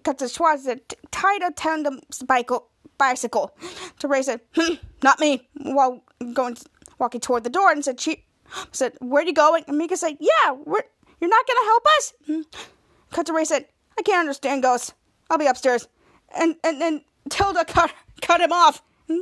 cut 0.00 0.18
to 0.18 0.28
Schwartz 0.28 0.64
said, 0.64 0.80
tied 1.10 1.42
a 1.42 1.50
tandem 1.50 2.00
bicycle 2.26 2.68
bicycle. 2.98 3.56
To 3.98 4.08
Ray 4.08 4.22
said, 4.22 4.40
hmm, 4.54 4.74
not 5.02 5.18
me. 5.20 5.48
While 5.54 6.04
going 6.32 6.56
walking 6.98 7.20
toward 7.20 7.44
the 7.44 7.50
door 7.50 7.70
and 7.70 7.84
said, 7.84 8.00
she 8.00 8.24
said, 8.70 8.92
where 9.00 9.22
are 9.22 9.26
you 9.26 9.32
going? 9.32 9.64
And 9.66 9.78
Mika 9.78 9.96
said, 9.96 10.16
yeah, 10.20 10.52
we're, 10.52 10.82
you're 11.20 11.30
not 11.30 11.46
going 11.46 11.58
to 11.58 11.66
help 11.66 11.86
us? 11.98 12.12
Cut 13.10 13.26
to 13.26 13.32
Ray 13.32 13.44
said, 13.44 13.66
I 13.98 14.02
can't 14.02 14.20
understand 14.20 14.62
ghosts. 14.62 14.94
I'll 15.30 15.38
be 15.38 15.46
upstairs. 15.46 15.88
And 16.34 16.56
and 16.64 16.80
then 16.80 17.02
Tilda 17.28 17.64
cut 17.64 17.92
cut 18.20 18.40
him 18.40 18.52
off. 18.52 18.82
Hmm. 19.08 19.18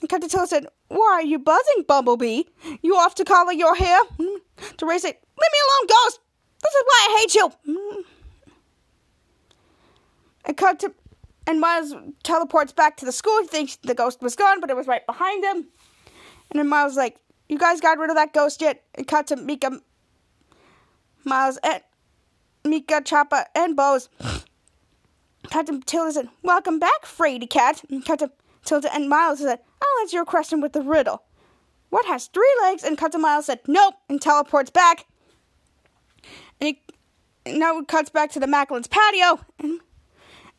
And 0.00 0.08
cut 0.08 0.22
to 0.22 0.28
Tilda 0.28 0.46
said, 0.46 0.66
why 0.88 1.12
are 1.12 1.22
you 1.22 1.38
buzzing, 1.38 1.84
Bumblebee? 1.86 2.42
You 2.82 2.96
off 2.96 3.14
to 3.16 3.24
color 3.24 3.52
your 3.52 3.74
hair? 3.74 3.98
Hmm. 4.16 4.36
To 4.76 4.86
Ray 4.86 4.98
said, 4.98 5.14
leave 5.14 5.52
me 5.52 5.58
alone, 5.66 5.88
ghost. 5.88 6.20
This 6.62 6.74
is 6.74 6.82
why 6.86 6.98
I 7.00 7.18
hate 7.20 7.34
you. 7.34 7.52
Hmm. 7.66 8.00
And 10.44 10.56
cut 10.56 10.80
to 10.80 10.94
and 11.46 11.60
Miles 11.60 11.94
teleports 12.22 12.72
back 12.72 12.96
to 12.98 13.04
the 13.04 13.12
school. 13.12 13.40
He 13.40 13.48
thinks 13.48 13.76
the 13.76 13.94
ghost 13.94 14.22
was 14.22 14.36
gone, 14.36 14.60
but 14.60 14.70
it 14.70 14.76
was 14.76 14.86
right 14.86 15.04
behind 15.06 15.44
him. 15.44 15.68
And 16.50 16.58
then 16.58 16.68
Miles 16.68 16.92
is 16.92 16.98
like, 16.98 17.18
"You 17.48 17.58
guys 17.58 17.80
got 17.80 17.98
rid 17.98 18.10
of 18.10 18.16
that 18.16 18.32
ghost 18.32 18.60
yet?" 18.60 18.84
And 18.94 19.06
cut 19.06 19.26
to 19.28 19.36
Mika, 19.36 19.80
Miles, 21.24 21.58
and 21.62 21.82
Mika, 22.64 23.00
Choppa, 23.00 23.46
and 23.54 23.76
Bose. 23.76 24.08
Cut 25.50 25.66
to 25.66 25.80
Tilda 25.80 26.12
said, 26.12 26.30
"Welcome 26.42 26.78
back, 26.78 27.04
Frady 27.04 27.46
Cat." 27.46 27.82
And 27.90 28.04
cut 28.04 28.20
to 28.20 28.30
Tilda 28.64 28.94
and 28.94 29.08
Miles 29.08 29.40
said, 29.40 29.60
"I'll 29.80 30.00
answer 30.00 30.16
your 30.16 30.24
question 30.24 30.60
with 30.60 30.72
the 30.72 30.82
riddle. 30.82 31.24
What 31.90 32.06
has 32.06 32.28
three 32.28 32.54
legs?" 32.62 32.84
And 32.84 32.96
cut 32.96 33.12
to 33.12 33.18
Miles 33.18 33.46
said, 33.46 33.60
"Nope," 33.66 33.94
and 34.08 34.22
teleports 34.22 34.70
back. 34.70 35.06
And 36.60 36.76
he 36.76 37.54
now 37.54 37.78
it 37.78 37.88
cuts 37.88 38.10
back 38.10 38.30
to 38.32 38.40
the 38.40 38.46
Macklin's 38.46 38.86
patio. 38.86 39.40
And 39.58 39.80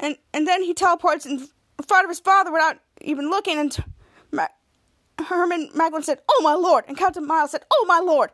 and 0.04 0.18
and 0.34 0.48
then 0.48 0.62
he 0.62 0.74
teleports 0.74 1.26
in 1.26 1.48
front 1.88 2.04
of 2.06 2.10
his 2.10 2.20
father 2.20 2.52
without 2.52 2.78
even 3.02 3.30
looking. 3.30 3.58
And 3.58 3.76
Ma- 4.32 4.48
Herman 5.20 5.70
Macklin 5.74 6.04
said, 6.04 6.20
"Oh 6.30 6.42
my 6.44 6.54
lord!" 6.54 6.84
And 6.88 6.98
Captain 6.98 7.26
Miles 7.26 7.52
said, 7.52 7.64
"Oh 7.72 7.86
my 7.88 8.00
lord!" 8.00 8.30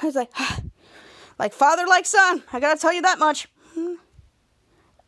I 0.00 0.06
was 0.06 0.14
like, 0.14 0.30
like 1.38 1.52
father, 1.52 1.86
like 1.86 2.06
son. 2.06 2.44
I 2.52 2.60
gotta 2.60 2.78
tell 2.78 2.92
you 2.92 3.02
that 3.02 3.18
much. 3.18 3.48
Hmm. 3.74 3.94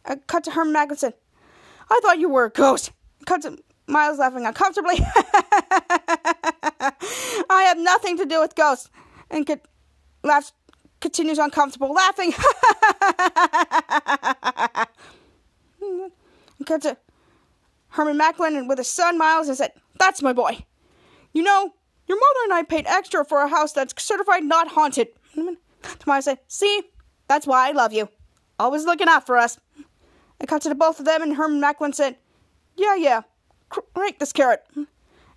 I 0.04 0.16
cut 0.16 0.44
to 0.44 0.50
Herman 0.50 0.72
Macklin 0.72 0.98
said, 0.98 1.14
"I 1.90 2.00
thought 2.02 2.18
you 2.18 2.30
were 2.30 2.46
a 2.46 2.50
ghost." 2.50 2.90
Cut 3.26 3.42
to 3.42 3.58
Miles 3.86 4.18
laughing 4.18 4.46
uncomfortably. 4.46 4.96
I 7.50 7.64
have 7.66 7.78
nothing 7.78 8.16
to 8.16 8.24
do 8.24 8.40
with 8.40 8.54
ghosts. 8.54 8.88
And 9.30 9.46
could 9.46 9.60
laughs 10.24 10.52
continues 11.00 11.38
uncomfortable 11.38 11.92
laughing. 11.92 12.32
Cut 16.66 16.82
to 16.82 16.96
Herman 17.88 18.16
Macklin 18.16 18.56
and 18.56 18.68
with 18.68 18.78
his 18.78 18.88
son 18.88 19.18
Miles 19.18 19.48
and 19.48 19.56
said, 19.56 19.72
That's 19.98 20.22
my 20.22 20.32
boy. 20.32 20.64
You 21.32 21.42
know, 21.42 21.72
your 22.06 22.18
mother 22.18 22.44
and 22.44 22.54
I 22.54 22.62
paid 22.62 22.86
extra 22.86 23.24
for 23.24 23.42
a 23.42 23.48
house 23.48 23.72
that's 23.72 24.00
certified 24.02 24.44
not 24.44 24.68
haunted. 24.68 25.08
Miles 26.06 26.24
said, 26.24 26.38
See, 26.48 26.82
that's 27.28 27.46
why 27.46 27.68
I 27.68 27.72
love 27.72 27.92
you. 27.92 28.08
Always 28.58 28.84
looking 28.84 29.08
out 29.08 29.26
for 29.26 29.36
us. 29.36 29.58
I 30.40 30.46
cut 30.46 30.62
to 30.62 30.68
the 30.68 30.74
both 30.74 30.98
of 30.98 31.04
them, 31.04 31.22
and 31.22 31.36
Herman 31.36 31.60
Macklin 31.60 31.92
said, 31.92 32.16
Yeah, 32.76 32.96
yeah, 32.96 33.22
crank 33.68 34.18
this 34.18 34.32
carrot. 34.32 34.64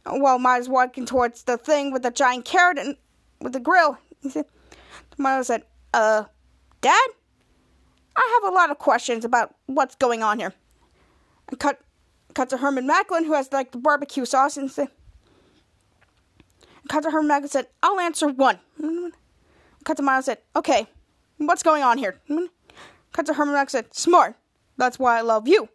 While 0.08 0.40
Miles 0.40 0.70
walking 0.70 1.06
towards 1.06 1.44
the 1.44 1.58
thing 1.58 1.92
with 1.92 2.04
the 2.04 2.12
giant 2.12 2.46
carrot 2.46 2.78
and 2.78 2.96
with 3.42 3.54
the 3.54 3.60
grill, 3.60 3.98
he 4.22 4.30
said, 4.30 4.46
Miles 5.18 5.48
said, 5.48 5.64
Uh, 5.94 6.26
Dad? 6.82 7.08
I 8.15 8.39
have 8.41 8.51
a 8.51 8.56
lot 8.56 8.71
of 8.71 8.80
questions 8.80 9.25
about 9.25 9.56
what's 9.65 9.95
going 9.95 10.23
on 10.23 10.39
here. 10.39 10.54
And 11.49 11.60
cut, 11.60 11.82
cut 12.34 12.49
to 12.49 12.58
Herman 12.58 12.88
Macklin, 12.88 13.25
who 13.25 13.34
has 13.34 13.51
like 13.51 13.71
the 13.71 13.78
barbecue 13.78 14.25
sauce, 14.25 14.58
and 14.58 14.71
said, 14.71 14.89
cut 16.88 17.04
to 17.04 17.12
Herman 17.12 17.28
Macklin 17.28 17.49
said, 17.49 17.67
I'll 17.84 17.99
answer 17.99 18.30
one. 18.30 18.60
Cut 19.84 19.97
to 19.97 20.04
Miles 20.04 20.25
said, 20.25 20.39
Okay, 20.56 20.88
what's 21.38 21.63
going 21.63 21.84
on 21.84 21.97
here? 21.97 22.15
Cut 23.13 23.28
to 23.28 23.34
Herman 23.34 23.54
Macklin 23.54 23.84
said, 23.84 23.93
Smart. 23.93 24.36
That's 24.78 24.99
why 24.99 25.17
I 25.17 25.21
love 25.21 25.47
you. 25.47 25.69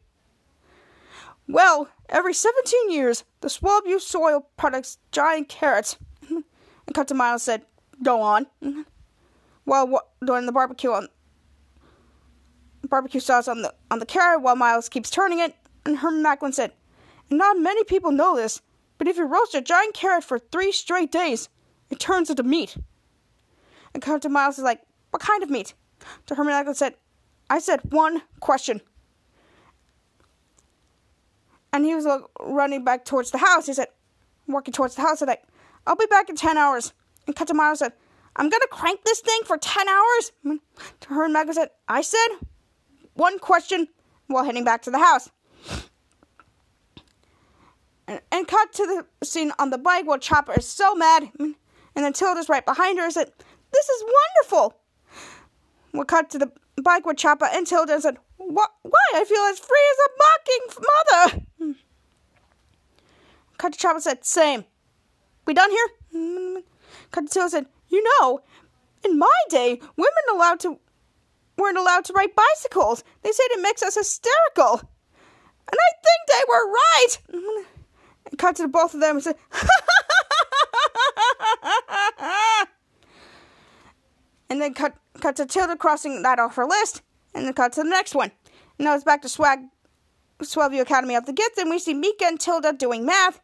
Well, 1.49 1.89
every 2.09 2.35
17 2.35 2.91
years, 2.91 3.25
the 3.41 3.49
Swellview 3.49 4.01
Soil 4.01 4.47
products 4.57 4.99
giant 5.11 5.49
carrots. 5.49 5.97
And 6.29 6.45
cut 6.95 7.09
to 7.09 7.15
Miles 7.15 7.43
said, 7.43 7.63
Go 8.03 8.21
on. 8.21 8.47
While 9.65 10.03
during 10.25 10.47
the 10.47 10.53
barbecue 10.53 10.91
on 10.91 11.09
barbecue 12.91 13.21
sauce 13.21 13.49
on 13.49 13.63
the 13.63 13.73
on 13.91 14.01
the 14.01 14.07
carrot 14.07 14.43
while 14.43 14.57
Miles 14.57 14.89
keeps 14.89 15.11
turning 15.11 15.39
it, 15.39 15.55
and 15.87 15.99
Herman 15.99 16.23
Macklin 16.23 16.53
said, 16.53 16.73
and 17.31 17.39
not 17.39 17.59
many 17.59 17.85
people 17.85 18.11
know 18.11 18.37
this, 18.37 18.61
but 18.99 19.09
if 19.09 19.17
you 19.17 19.25
roast 19.25 19.55
a 19.55 19.63
giant 19.63 19.95
carrot 19.95 20.25
for 20.25 20.39
three 20.39 20.73
straight 20.73 21.11
days, 21.11 21.49
it 21.89 22.01
turns 22.01 22.29
into 22.29 22.43
meat. 22.43 22.77
And 23.95 24.03
Captain 24.03 24.33
Miles 24.33 24.59
is 24.59 24.65
like, 24.65 24.83
What 25.11 25.23
kind 25.23 25.43
of 25.43 25.51
meat? 25.51 25.75
To 26.27 26.35
Herman 26.35 26.53
Macklin 26.53 26.75
said, 26.75 26.95
I 27.49 27.59
said 27.59 27.81
one 27.91 28.23
question. 28.41 28.81
And 31.73 31.85
he 31.85 31.95
was 31.95 32.05
like, 32.05 32.23
running 32.41 32.85
back 32.85 33.05
towards 33.05 33.31
the 33.31 33.39
house. 33.39 33.67
He 33.67 33.75
said, 33.75 33.89
walking 34.49 34.73
towards 34.73 34.97
the 34.97 35.03
house, 35.03 35.21
said, 35.21 35.29
like, 35.29 35.45
I'll 35.87 35.97
be 35.97 36.07
back 36.07 36.29
in 36.29 36.37
10 36.37 36.59
hours. 36.59 36.93
And 37.27 37.37
Captain 37.37 37.57
Miles 37.57 37.79
said, 37.79 37.93
I'm 38.37 38.49
going 38.49 38.61
to 38.61 38.69
crank 38.71 39.05
this 39.05 39.21
thing 39.21 39.41
for 39.45 39.57
10 39.57 39.89
hours. 39.89 40.33
To 41.01 41.09
Herman 41.09 41.33
Macklin 41.33 41.55
said, 41.55 41.71
I 41.89 42.01
said 42.03 42.29
one 43.21 43.39
question 43.39 43.87
while 44.29 44.45
heading 44.45 44.65
back 44.65 44.81
to 44.83 44.91
the 44.91 44.99
house. 44.99 45.31
And, 48.09 48.21
and 48.33 48.49
cut 48.49 48.73
to 48.73 48.87
the 48.87 49.27
scene 49.27 49.53
on 49.59 49.69
the 49.69 49.79
bike 49.79 50.07
while 50.07 50.19
Chopper 50.19 50.55
is 50.59 50.67
so 50.67 50.95
mad. 50.95 51.31
And 51.39 51.55
then 51.95 52.15
Tilda's 52.15 52.49
right 52.49 52.65
behind 52.65 52.99
her 52.99 53.05
and 53.05 53.13
said, 53.13 53.31
This 53.73 53.89
is 53.89 54.05
wonderful. 54.05 54.81
We'll 55.93 56.05
cut 56.05 56.31
to 56.31 56.39
the 56.39 56.51
bike 56.83 57.05
with 57.05 57.19
Chopper 57.19 57.47
and 57.53 57.67
Tilda 57.67 57.93
and 57.93 58.03
said, 58.03 58.17
what, 58.39 58.71
Why? 58.83 59.07
I 59.15 59.25
feel 59.25 59.43
as 59.43 59.59
free 59.59 59.87
as 59.93 59.99
a 60.07 60.11
mocking 60.25 61.45
mother. 61.61 61.77
Cut 63.59 63.75
to 63.75 63.79
Chopper 63.79 64.01
said, 64.01 64.25
Same. 64.25 64.65
We 65.47 65.53
done 65.53 65.71
here? 65.71 66.63
Cut 67.11 67.27
to 67.27 67.33
Tilda 67.33 67.51
said, 67.51 67.67
You 67.89 68.03
know, 68.03 68.41
in 69.05 69.19
my 69.19 69.41
day, 69.51 69.79
women 69.97 70.25
allowed 70.33 70.61
to 70.61 70.79
weren't 71.61 71.79
allowed 71.79 72.05
to 72.07 72.13
ride 72.13 72.35
bicycles. 72.35 73.05
They 73.23 73.31
said 73.33 73.45
it 73.51 73.63
makes 73.63 73.83
us 73.83 73.95
hysterical. 73.95 74.81
And 74.81 75.79
I 75.79 75.93
think 76.03 76.27
they 76.29 76.43
were 76.49 76.73
right. 76.73 77.19
And 78.27 78.39
cut 78.39 78.57
to 78.57 78.63
the 78.63 78.69
both 78.69 78.95
of 78.95 79.01
them 79.01 79.17
and 79.17 79.25
said, 79.25 79.37
and 84.51 84.61
then 84.61 84.75
cut 84.75 84.95
cut 85.21 85.37
to 85.37 85.47
Tilda 85.47 85.77
crossing 85.77 86.23
that 86.23 86.39
off 86.39 86.57
her 86.57 86.67
list, 86.67 87.03
and 87.35 87.47
then 87.47 87.53
cut 87.53 87.73
to 87.75 87.83
the 87.83 87.89
next 87.89 88.15
one. 88.15 88.33
Now 88.79 88.95
it's 88.95 89.05
back 89.05 89.23
to 89.23 89.29
Swag 89.29 89.61
Swellview 90.41 90.81
Academy 90.81 91.15
of 91.15 91.27
the 91.27 91.33
Gifts, 91.33 91.59
and 91.59 91.71
we 91.71 91.79
see 91.79 91.95
Mika 91.95 92.25
and 92.25 92.41
Tilda 92.41 92.73
doing 92.73 93.07
math. 93.07 93.41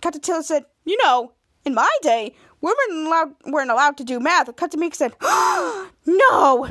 Cut 0.00 0.12
to 0.12 0.20
Tilda 0.20 0.44
said, 0.44 0.64
You 0.84 0.96
know, 1.02 1.32
in 1.64 1.74
my 1.74 1.90
day, 2.02 2.36
women 2.60 3.06
allowed, 3.06 3.34
weren't 3.46 3.70
allowed 3.70 3.96
to 3.98 4.04
do 4.04 4.20
math. 4.20 4.54
Cut 4.56 4.70
to 4.72 4.78
Mika 4.78 4.96
said, 4.96 5.14
oh, 5.20 5.90
No! 6.06 6.68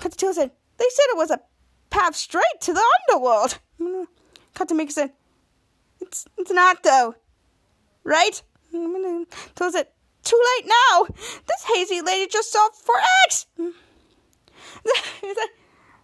Tilda 0.00 0.34
said, 0.34 0.50
They 0.78 0.84
said 0.90 1.04
it 1.08 1.16
was 1.16 1.30
a 1.30 1.40
path 1.90 2.14
straight 2.14 2.60
to 2.60 2.72
the 2.72 2.84
underworld. 3.08 3.58
Cut 4.54 4.68
to 4.68 4.74
Mika 4.74 4.92
said, 4.92 5.12
It's, 6.00 6.26
it's 6.38 6.50
not, 6.50 6.82
though. 6.82 7.14
Right? 8.04 8.40
Tilda 8.72 9.72
said, 9.72 9.88
too 10.22 10.42
late 10.58 10.66
now. 10.66 11.06
This 11.46 11.64
hazy 11.74 12.00
lady 12.00 12.28
just 12.30 12.52
saw 12.52 12.68
for 12.70 12.94
X. 13.26 13.46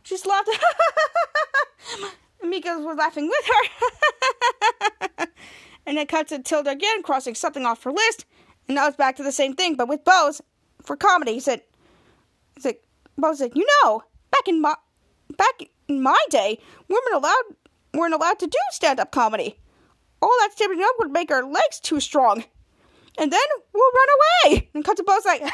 She's 0.04 0.24
laughed. 0.26 0.48
Mika 2.42 2.78
was 2.78 2.96
laughing 2.96 3.28
with 3.28 3.50
her. 5.18 5.26
and 5.86 5.96
then 5.96 6.06
cut 6.06 6.28
to 6.28 6.38
Tilda 6.40 6.70
again, 6.70 7.02
crossing 7.02 7.34
something 7.34 7.64
off 7.64 7.82
her 7.84 7.92
list. 7.92 8.26
And 8.68 8.76
now 8.76 8.86
it's 8.86 8.96
back 8.96 9.16
to 9.16 9.22
the 9.22 9.32
same 9.32 9.54
thing, 9.54 9.74
but 9.74 9.88
with 9.88 10.04
Bose 10.04 10.40
for 10.82 10.96
comedy. 10.96 11.34
He 11.34 11.40
said, 11.40 11.62
he 12.54 12.60
said, 12.60 12.76
Bose 13.18 13.38
said, 13.38 13.52
you 13.54 13.66
know, 13.82 14.02
back 14.30 14.48
in 14.48 14.60
my 14.60 14.74
back 15.36 15.62
in 15.88 16.02
my 16.02 16.22
day, 16.30 16.58
women 16.88 17.12
allowed 17.14 17.42
weren't 17.94 18.14
allowed 18.14 18.38
to 18.40 18.46
do 18.46 18.58
stand 18.70 19.00
up 19.00 19.10
comedy. 19.10 19.58
All 20.20 20.34
that 20.40 20.52
standing 20.52 20.82
up 20.82 20.94
would 20.98 21.10
make 21.10 21.30
our 21.30 21.44
legs 21.44 21.80
too 21.80 22.00
strong 22.00 22.44
and 23.18 23.32
then 23.32 23.40
we'll 23.72 23.90
run 23.92 24.08
away. 24.54 24.68
And 24.74 24.84
cut 24.84 24.96
to 24.96 25.02
Bose 25.02 25.24
like, 25.24 25.42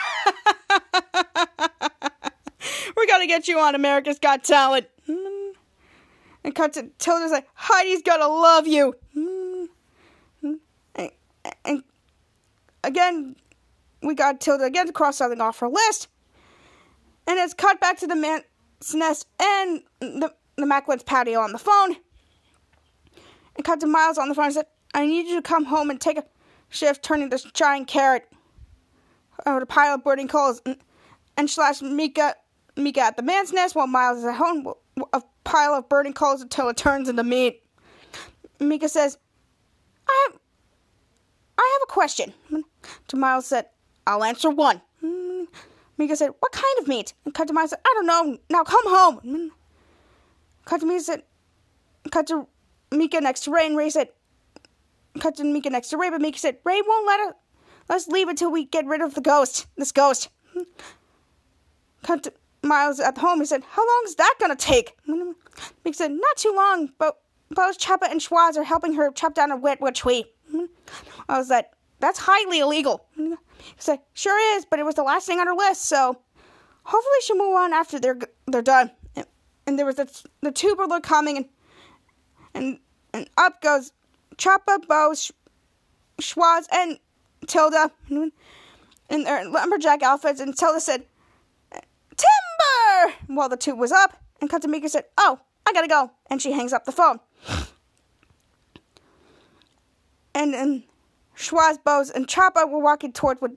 we're 2.97 3.07
gonna 3.07 3.27
get 3.27 3.49
you 3.49 3.59
on 3.59 3.75
America's 3.75 4.19
Got 4.19 4.45
Talent. 4.45 4.87
Hmm. 5.07 5.53
And 6.45 6.55
cut 6.55 6.75
to 6.75 6.91
Tilda's 6.99 7.33
like, 7.33 7.49
Heidi's 7.55 8.03
gonna 8.03 8.29
love 8.29 8.67
you. 8.67 8.95
Hmm. 9.15 9.65
And, 10.43 10.61
and 11.65 11.83
again, 12.85 13.37
we 14.03 14.15
got 14.15 14.41
Tilda 14.41 14.65
again 14.65 14.87
to 14.87 14.93
cross 14.93 15.17
something 15.17 15.41
off 15.41 15.59
her 15.61 15.69
list. 15.69 16.09
And 17.27 17.39
it's 17.39 17.55
cut 17.55 17.81
back 17.81 17.99
to 17.99 18.07
the 18.07 18.17
man's 18.17 18.45
nest 18.95 19.27
and 19.41 19.83
the, 20.01 20.33
the 20.57 20.65
Macklin's 20.65 21.03
patio 21.03 21.41
on 21.41 21.53
the 21.53 21.59
phone. 21.59 21.97
And 23.57 23.65
cut 23.65 23.81
to 23.81 23.87
Miles 23.87 24.19
on 24.19 24.29
the 24.29 24.35
phone 24.35 24.47
and 24.47 24.55
said, 24.55 24.67
I 24.95 25.07
need 25.07 25.27
you 25.27 25.37
to 25.37 25.43
come 25.43 25.65
home 25.65 25.91
and 25.91 26.01
take 26.01 26.17
a 26.17 26.25
shift 26.71 27.03
turning 27.03 27.29
this 27.29 27.45
giant 27.53 27.89
carrot 27.89 28.29
over 29.47 29.61
a 29.61 29.67
pile 29.67 29.95
of 29.95 30.05
burning 30.05 30.29
coals 30.29 30.61
and, 30.65 30.77
and 31.37 31.51
slash 31.51 31.83
Mika 31.83 32.35
Mika 32.77 33.01
at 33.01 33.17
the 33.17 33.23
man's 33.23 33.53
nest 33.53 33.75
while 33.75 33.87
Miles 33.87 34.19
is 34.19 34.25
at 34.25 34.37
home 34.37 34.65
with 34.65 34.77
a 35.13 35.23
pile 35.45 35.75
of 35.75 35.89
burning 35.89 36.13
coals 36.13 36.41
until 36.41 36.69
it 36.69 36.77
turns 36.77 37.09
into 37.09 37.25
meat. 37.25 37.63
Mika 38.61 38.89
says, 38.89 39.19
I 40.09 40.29
have 40.29 40.41
I 41.59 41.79
have 41.79 41.83
a 41.89 41.93
question. 41.93 42.33
To 43.09 43.17
Miles 43.17 43.47
said, 43.47 43.67
I'll 44.07 44.25
answer 44.25 44.51
one. 44.51 44.81
Mika 45.99 46.17
said, 46.17 46.31
What 46.39 46.53
kind 46.53 46.79
of 46.81 46.89
meat? 46.89 47.13
And 47.25 47.35
cut 47.35 47.49
to 47.49 47.55
Miles 47.55 47.71
said, 47.71 47.81
I 47.85 47.93
don't 47.95 48.07
know. 48.07 48.39
Now 48.49 48.63
come 48.63 48.85
home. 48.87 49.51
Cut 50.65 50.81
to 50.81 50.87
Mika 50.87 51.01
said, 51.01 51.23
to 52.27 52.47
Mika 52.91 53.21
next 53.21 53.41
to 53.41 53.51
Ray 53.51 53.67
and 53.67 53.77
Ray 53.77 53.91
said, 53.91 54.09
cut 55.19 55.37
to 55.37 55.45
Mika 55.45 55.71
next 55.71 55.89
to 55.89 55.97
Ray, 55.97 56.11
but 56.11 56.21
Mika 56.21 56.39
said, 56.39 56.59
Ray 56.65 56.81
won't 56.87 57.07
let 57.07 57.21
us, 57.21 57.35
let's 57.89 58.09
leave 58.09 58.29
until 58.29 58.51
we 58.51 58.65
get 58.65 58.87
rid 58.87 59.01
of 59.01 59.15
the 59.15 59.21
ghost, 59.21 59.67
this 59.77 59.93
ghost. 59.93 60.29
Cut 62.03 62.23
to 62.25 62.33
Miles 62.63 63.01
at 63.01 63.19
home, 63.19 63.41
he 63.41 63.47
said, 63.47 63.63
how 63.71 63.83
long 63.83 64.03
is 64.05 64.15
that 64.17 64.35
gonna 64.39 64.57
take? 64.57 64.97
Mika 65.07 65.97
said, 65.97 66.13
not 66.13 66.37
too 66.37 66.53
long, 66.55 66.91
but 66.99 67.19
both 67.51 67.79
Chapa 67.79 68.07
and 68.11 68.21
Schwoz 68.21 68.57
are 68.57 68.65
helping 68.65 68.95
her 68.95 69.11
chop 69.11 69.35
down 69.35 69.51
a 69.51 69.57
wetwood 69.57 69.95
tree. 69.95 70.27
I 71.29 71.39
was 71.39 71.51
like, 71.51 71.71
that's 72.01 72.19
highly 72.19 72.61
illegal. 72.61 73.07
He 73.17 73.35
said, 73.79 74.01
sure 74.15 74.57
is, 74.57 74.65
but 74.65 74.79
it 74.79 74.85
was 74.85 74.95
the 74.95 75.03
last 75.03 75.27
thing 75.27 75.41
on 75.41 75.47
her 75.47 75.55
list, 75.55 75.87
so 75.87 76.19
hopefully 76.85 77.17
she'll 77.23 77.37
move 77.37 77.57
on 77.57 77.73
after 77.73 77.99
they're 77.99 78.19
they're 78.47 78.63
done. 78.63 78.91
And, 79.67 79.79
there 79.79 79.85
was 79.85 79.97
the, 79.97 80.09
the 80.41 80.87
look 80.89 81.03
coming, 81.03 81.37
and 81.37 81.47
and 82.55 82.79
and 83.13 83.29
up 83.37 83.61
goes 83.61 83.93
Choppa, 84.39 84.87
Bo, 84.89 85.13
Sh- 85.15 85.33
Schwoz, 86.21 86.65
and 86.73 86.99
Tilda 87.47 87.91
in 89.11 89.25
their 89.25 89.49
lumberjack 89.49 90.03
outfits, 90.03 90.41
and 90.41 90.57
Tilda 90.57 90.81
said, 90.81 91.05
Timber! 91.73 93.15
While 93.27 93.49
the 93.49 93.57
tube 93.57 93.79
was 93.79 93.93
up, 93.93 94.17
and 94.41 94.49
Katamika 94.49 94.89
said, 94.89 95.05
Oh, 95.19 95.41
I 95.67 95.73
gotta 95.73 95.89
go. 95.89 96.11
And 96.31 96.41
she 96.41 96.53
hangs 96.53 96.73
up 96.73 96.85
the 96.85 96.93
phone. 96.93 97.21
And 100.39 100.55
and 100.55 100.85
Schwoz, 101.37 101.83
Bose, 101.83 102.11
and 102.11 102.29
Choppa 102.29 102.71
were 102.71 102.79
walking 102.79 103.13
toward 103.13 103.41
with 103.43 103.53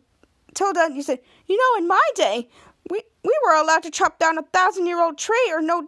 Tilda, 0.56 0.82
and 0.82 0.96
you 0.96 1.04
said, 1.04 1.20
You 1.48 1.56
know, 1.56 1.80
in 1.80 1.88
my 1.88 2.10
day, 2.16 2.50
we, 2.90 3.04
we 3.24 3.40
were 3.46 3.54
allowed 3.54 3.84
to 3.84 3.92
chop 3.92 4.18
down 4.18 4.40
a 4.40 4.42
thousand 4.42 4.88
year 4.88 5.00
old 5.00 5.20
tree 5.20 5.52
or 5.52 5.62
no 5.62 5.88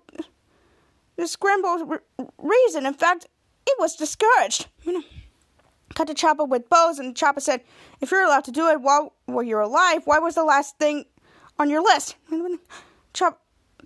the 1.15 1.27
scramble 1.27 1.97
reason. 2.37 2.85
In 2.85 2.93
fact, 2.93 3.25
it 3.65 3.75
was 3.79 3.95
discouraged. 3.95 4.67
Cut 5.95 6.07
to 6.07 6.13
Chopper 6.13 6.45
with 6.45 6.69
Bose, 6.69 6.99
and 6.99 7.15
Chopper 7.15 7.39
said, 7.39 7.61
If 7.99 8.11
you're 8.11 8.25
allowed 8.25 8.45
to 8.45 8.51
do 8.51 8.67
it 8.67 8.81
while, 8.81 9.13
while 9.25 9.43
you're 9.43 9.61
alive, 9.61 10.03
why 10.05 10.19
was 10.19 10.35
the 10.35 10.43
last 10.43 10.77
thing 10.77 11.05
on 11.59 11.69
your 11.69 11.81
list? 11.81 12.15
Chopper 13.13 13.37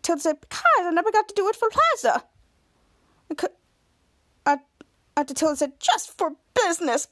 Tilda 0.01 0.21
said, 0.21 0.41
Because 0.41 0.61
I 0.79 0.91
never 0.91 1.11
got 1.11 1.27
to 1.29 1.35
do 1.35 1.47
it 1.47 1.55
for 1.55 1.69
Plaza. 1.69 2.23
Uh, 4.45 4.57
Tilda 5.23 5.55
said, 5.55 5.79
Just 5.79 6.17
for 6.17 6.31
business. 6.67 7.07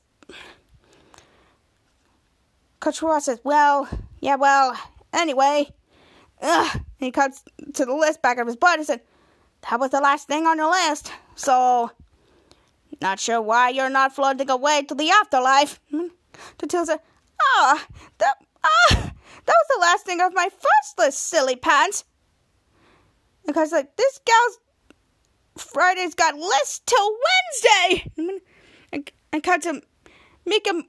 Ross 3.02 3.26
says, 3.26 3.40
Well, 3.44 3.88
yeah, 4.20 4.36
well, 4.36 4.78
anyway. 5.14 5.72
Ugh. 6.42 6.82
he 6.98 7.12
cuts 7.12 7.44
to 7.74 7.86
the 7.86 7.94
list 7.94 8.22
back 8.22 8.38
of 8.38 8.48
his 8.48 8.56
butt 8.58 8.78
and 8.78 8.86
said, 8.86 9.02
That 9.70 9.80
was 9.80 9.92
the 9.92 10.02
last 10.02 10.28
thing 10.28 10.46
on 10.46 10.58
your 10.58 10.70
list. 10.70 11.12
So, 11.36 11.92
not 13.02 13.20
sure 13.20 13.42
why 13.42 13.70
you're 13.70 13.90
not 13.90 14.14
floating 14.14 14.50
away 14.50 14.84
to 14.84 14.96
the 14.96 15.10
afterlife. 15.10 15.80
Tilda 16.58 16.86
said, 16.86 17.00
Ah, 17.42 17.86
that, 18.20 18.36
ah, 18.64 19.12
that 19.46 19.56
was 19.56 19.68
the 19.70 19.82
last 19.82 20.06
thing 20.06 20.22
of 20.22 20.34
my 20.34 20.50
first 20.50 21.00
list, 21.00 21.30
silly 21.30 21.56
pants. 21.56 22.04
Because, 23.48 23.72
like, 23.72 23.96
this 23.96 24.20
gal's 24.26 24.60
Friday's 25.58 26.16
got 26.16 26.36
list 26.36 26.86
till 26.86 27.18
Wednesday. 27.26 28.12
And, 28.92 29.12
and 29.36 29.44
cut 29.44 29.64
to 29.64 29.82
Mika, 30.46 30.84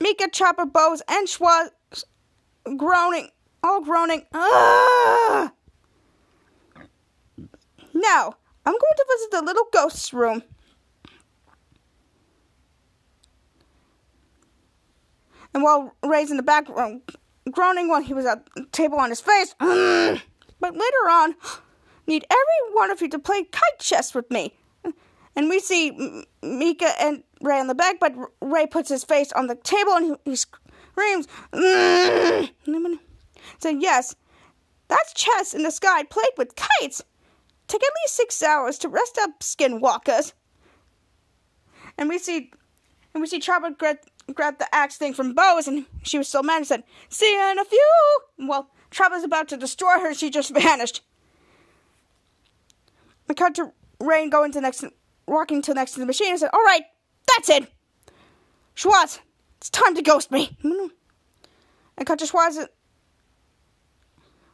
Mika 0.00 0.28
Chopper 0.30 0.64
Bose 0.64 1.02
and 1.08 1.26
Schwoz 1.26 1.70
groaning, 2.76 3.30
all 3.60 3.80
groaning. 3.80 4.24
Ah! 4.32 5.50
Now, 7.92 8.36
I'm 8.64 8.72
going 8.72 8.96
to 8.96 9.06
visit 9.10 9.30
the 9.32 9.42
little 9.42 9.66
ghost's 9.72 10.12
room. 10.12 10.44
And 15.52 15.64
while 15.64 15.92
Ray's 16.06 16.30
in 16.30 16.36
the 16.36 16.44
back 16.44 16.68
room, 16.68 17.02
groaning 17.50 17.88
while 17.88 18.02
he 18.02 18.14
was 18.14 18.26
at 18.26 18.46
the 18.54 18.64
table 18.66 19.00
on 19.00 19.10
his 19.10 19.20
face, 19.20 19.56
but 19.58 20.22
later 20.60 21.08
on, 21.10 21.34
need 22.06 22.24
every 22.30 22.74
one 22.74 22.92
of 22.92 23.02
you 23.02 23.08
to 23.08 23.18
play 23.18 23.42
kite 23.42 23.80
chess 23.80 24.14
with 24.14 24.30
me. 24.30 24.54
And 25.38 25.48
we 25.48 25.60
see 25.60 25.92
Mika 26.42 27.00
and 27.00 27.22
Ray 27.40 27.60
on 27.60 27.68
the 27.68 27.74
back, 27.76 28.00
but 28.00 28.12
Ray 28.40 28.66
puts 28.66 28.88
his 28.88 29.04
face 29.04 29.30
on 29.30 29.46
the 29.46 29.54
table 29.54 29.92
and 29.92 30.18
he, 30.24 30.30
he 30.30 30.34
screams. 30.34 31.28
Mm-hmm. 31.52 32.94
So, 33.60 33.68
yes, 33.68 34.16
that's 34.88 35.12
chess 35.14 35.54
in 35.54 35.62
the 35.62 35.70
sky 35.70 36.02
played 36.02 36.32
with 36.36 36.56
kites. 36.56 37.04
Take 37.68 37.84
at 37.84 37.90
least 38.02 38.16
six 38.16 38.42
hours 38.42 38.78
to 38.78 38.88
rest 38.88 39.16
up, 39.22 39.38
skinwalkers. 39.38 40.32
And 41.96 42.08
we 42.08 42.18
see, 42.18 42.50
and 43.14 43.20
we 43.20 43.28
see 43.28 43.38
Chopper 43.38 43.70
grab, 43.70 43.98
grab 44.34 44.58
the 44.58 44.74
axe 44.74 44.96
thing 44.96 45.14
from 45.14 45.34
Bose, 45.34 45.68
and 45.68 45.86
she 46.02 46.18
was 46.18 46.26
still 46.26 46.42
mad 46.42 46.56
and 46.56 46.66
said, 46.66 46.82
"See 47.10 47.32
you 47.32 47.50
in 47.52 47.60
a 47.60 47.64
few." 47.64 47.92
Well, 48.40 48.70
Chopper's 48.90 49.22
about 49.22 49.46
to 49.48 49.56
destroy 49.56 50.00
her. 50.00 50.14
She 50.14 50.30
just 50.30 50.52
vanished. 50.54 51.02
I 53.30 53.34
cut 53.34 53.54
to 53.54 53.72
Rain 54.00 54.30
going 54.30 54.50
to 54.50 54.56
the 54.58 54.62
next, 54.62 54.84
walking 55.28 55.62
to 55.62 55.74
next 55.74 55.92
to 55.92 56.00
the 56.00 56.06
machine 56.06 56.30
and 56.30 56.40
said, 56.40 56.50
"All 56.52 56.64
right, 56.64 56.82
that's 57.26 57.48
it, 57.48 57.70
Schwoz. 58.74 59.20
It's 59.58 59.70
time 59.70 59.94
to 59.94 60.02
ghost 60.02 60.30
me." 60.30 60.56
I 61.98 62.04
cut 62.04 62.18
to. 62.20 62.68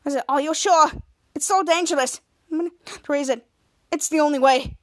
I 0.07 0.11
said, 0.11 0.25
"Are 0.29 0.41
you 0.41 0.55
sure? 0.55 0.91
It's 1.35 1.47
so 1.47 1.63
dangerous." 1.63 2.21
Therese 2.87 3.29
said, 3.29 3.43
"It's 3.91 4.09
the 4.09 4.21
only 4.21 4.39
way." 4.39 4.77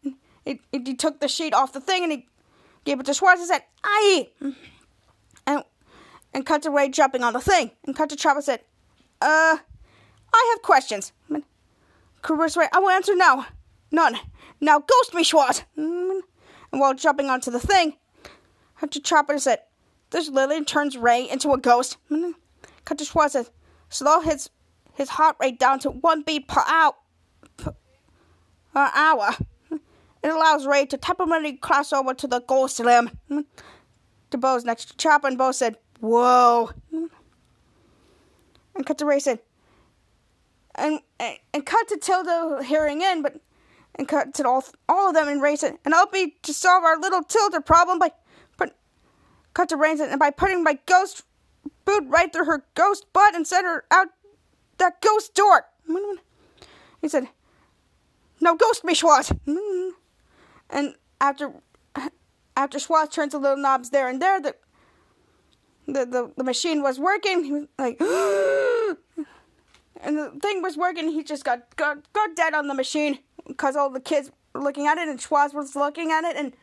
It, 0.43 0.59
it, 0.71 0.87
he 0.87 0.95
took 0.95 1.19
the 1.19 1.27
sheet 1.27 1.53
off 1.53 1.71
the 1.71 1.79
thing 1.79 2.01
and 2.03 2.11
he 2.11 2.27
gave 2.83 2.99
it 2.99 3.05
to 3.05 3.11
Schwoz 3.11 3.35
and 3.35 3.47
said, 3.47 3.63
"Aye." 3.83 4.29
And 5.45 5.63
and 6.33 6.45
cut 6.45 6.63
to 6.63 6.71
Ray 6.71 6.89
jumping 6.89 7.23
on 7.23 7.33
the 7.33 7.41
thing. 7.41 7.71
And 7.85 7.95
cut 7.95 8.09
to 8.09 8.15
Chopper 8.15 8.41
said, 8.41 8.61
"Uh, 9.21 9.57
I 10.33 10.49
have 10.51 10.61
questions." 10.63 11.13
Cooper's 12.21 12.55
Ray, 12.55 12.67
I 12.71 12.79
will 12.79 12.89
answer 12.89 13.15
now. 13.15 13.47
None. 13.91 14.15
Now 14.61 14.79
ghost 14.79 15.13
me, 15.13 15.23
Schwoz. 15.23 15.63
Mm. 15.77 16.21
And 16.71 16.79
while 16.79 16.93
jumping 16.93 17.29
onto 17.29 17.51
the 17.51 17.59
thing, 17.59 17.97
to 18.89 18.99
Chopper 19.01 19.37
said, 19.39 19.59
"This 20.11 20.29
Lily 20.29 20.63
turns 20.63 20.95
Ray 20.95 21.29
into 21.29 21.51
a 21.51 21.57
ghost." 21.57 21.97
Mm. 22.09 22.35
Cut 22.85 22.97
to 22.99 23.03
Schwoz 23.03 23.31
said, 23.31 23.49
"Slow 23.89 24.21
his 24.21 24.49
his 24.93 25.09
heart 25.09 25.35
rate 25.39 25.59
down 25.59 25.79
to 25.79 25.89
one 25.89 26.21
beat 26.21 26.47
per 26.47 26.63
hour." 26.65 26.93
Per 27.57 27.75
hour. 28.73 29.31
Mm. 29.69 29.79
It 30.23 30.29
allows 30.29 30.65
Ray 30.65 30.85
to 30.85 30.97
temporarily 30.97 31.53
cross 31.57 31.91
over 31.91 32.13
to 32.13 32.27
the 32.27 32.39
ghost 32.39 32.79
limb. 32.79 33.19
To 34.31 34.37
Bo's 34.37 34.63
next 34.63 34.85
to 34.85 34.97
Chopper, 34.97 35.27
and 35.27 35.37
Bo 35.37 35.51
said, 35.51 35.77
Whoa. 35.99 36.71
And 38.73 38.85
cut 38.85 38.97
to 38.99 39.05
Ray 39.05 39.19
said, 39.19 39.39
and, 40.75 41.01
and, 41.19 41.37
and 41.53 41.65
cut 41.65 41.87
to 41.89 41.97
Tilda 41.97 42.63
hearing 42.63 43.01
in, 43.01 43.21
but 43.21 43.41
and 43.95 44.07
cut 44.07 44.33
to 44.35 44.47
all 44.47 44.63
all 44.87 45.09
of 45.09 45.15
them 45.15 45.27
and 45.27 45.41
Ray 45.41 45.55
said, 45.55 45.77
and 45.85 45.93
I'll 45.93 46.09
be 46.09 46.35
to 46.43 46.53
solve 46.53 46.83
our 46.83 46.99
little 46.99 47.23
Tilda 47.23 47.61
problem 47.61 47.99
by 47.99 48.11
put 48.57 48.73
cut 49.53 49.69
to 49.69 49.77
Ray 49.77 49.95
said, 49.95 50.09
and 50.09 50.19
by 50.19 50.31
putting 50.31 50.63
my 50.63 50.79
ghost 50.85 51.23
boot 51.85 52.03
right 52.07 52.31
through 52.31 52.45
her 52.45 52.65
ghost 52.75 53.05
butt 53.13 53.35
and 53.35 53.45
send 53.45 53.65
her 53.65 53.85
out 53.91 54.07
that 54.77 55.01
ghost 55.01 55.35
door. 55.35 55.65
He 57.01 57.07
said, 57.07 57.27
"No 58.39 58.55
ghost 58.55 58.83
me, 58.83 58.93
Schwoz." 58.93 59.37
And 60.69 60.95
after 61.19 61.53
after 62.55 62.77
Schwoz 62.77 63.11
turns 63.11 63.33
the 63.33 63.39
little 63.39 63.57
knobs 63.57 63.89
there 63.89 64.07
and 64.07 64.21
there, 64.21 64.39
the 64.39 64.55
the 65.87 66.05
the, 66.05 66.31
the 66.37 66.43
machine 66.43 66.81
was 66.81 66.99
working. 66.99 67.43
He 67.43 67.51
was 67.51 67.67
like, 67.77 67.99
and 70.01 70.17
the 70.17 70.31
thing 70.41 70.61
was 70.61 70.77
working. 70.77 71.09
He 71.09 71.23
just 71.23 71.43
got 71.43 71.75
got 71.75 72.11
got 72.13 72.35
dead 72.35 72.53
on 72.53 72.67
the 72.67 72.73
machine 72.73 73.19
because 73.47 73.75
all 73.75 73.89
the 73.89 73.99
kids 73.99 74.31
were 74.53 74.61
looking 74.61 74.87
at 74.87 74.97
it, 74.97 75.07
and 75.07 75.19
Schwoz 75.19 75.53
was 75.53 75.75
looking 75.75 76.11
at 76.11 76.23
it, 76.23 76.35
and 76.35 76.53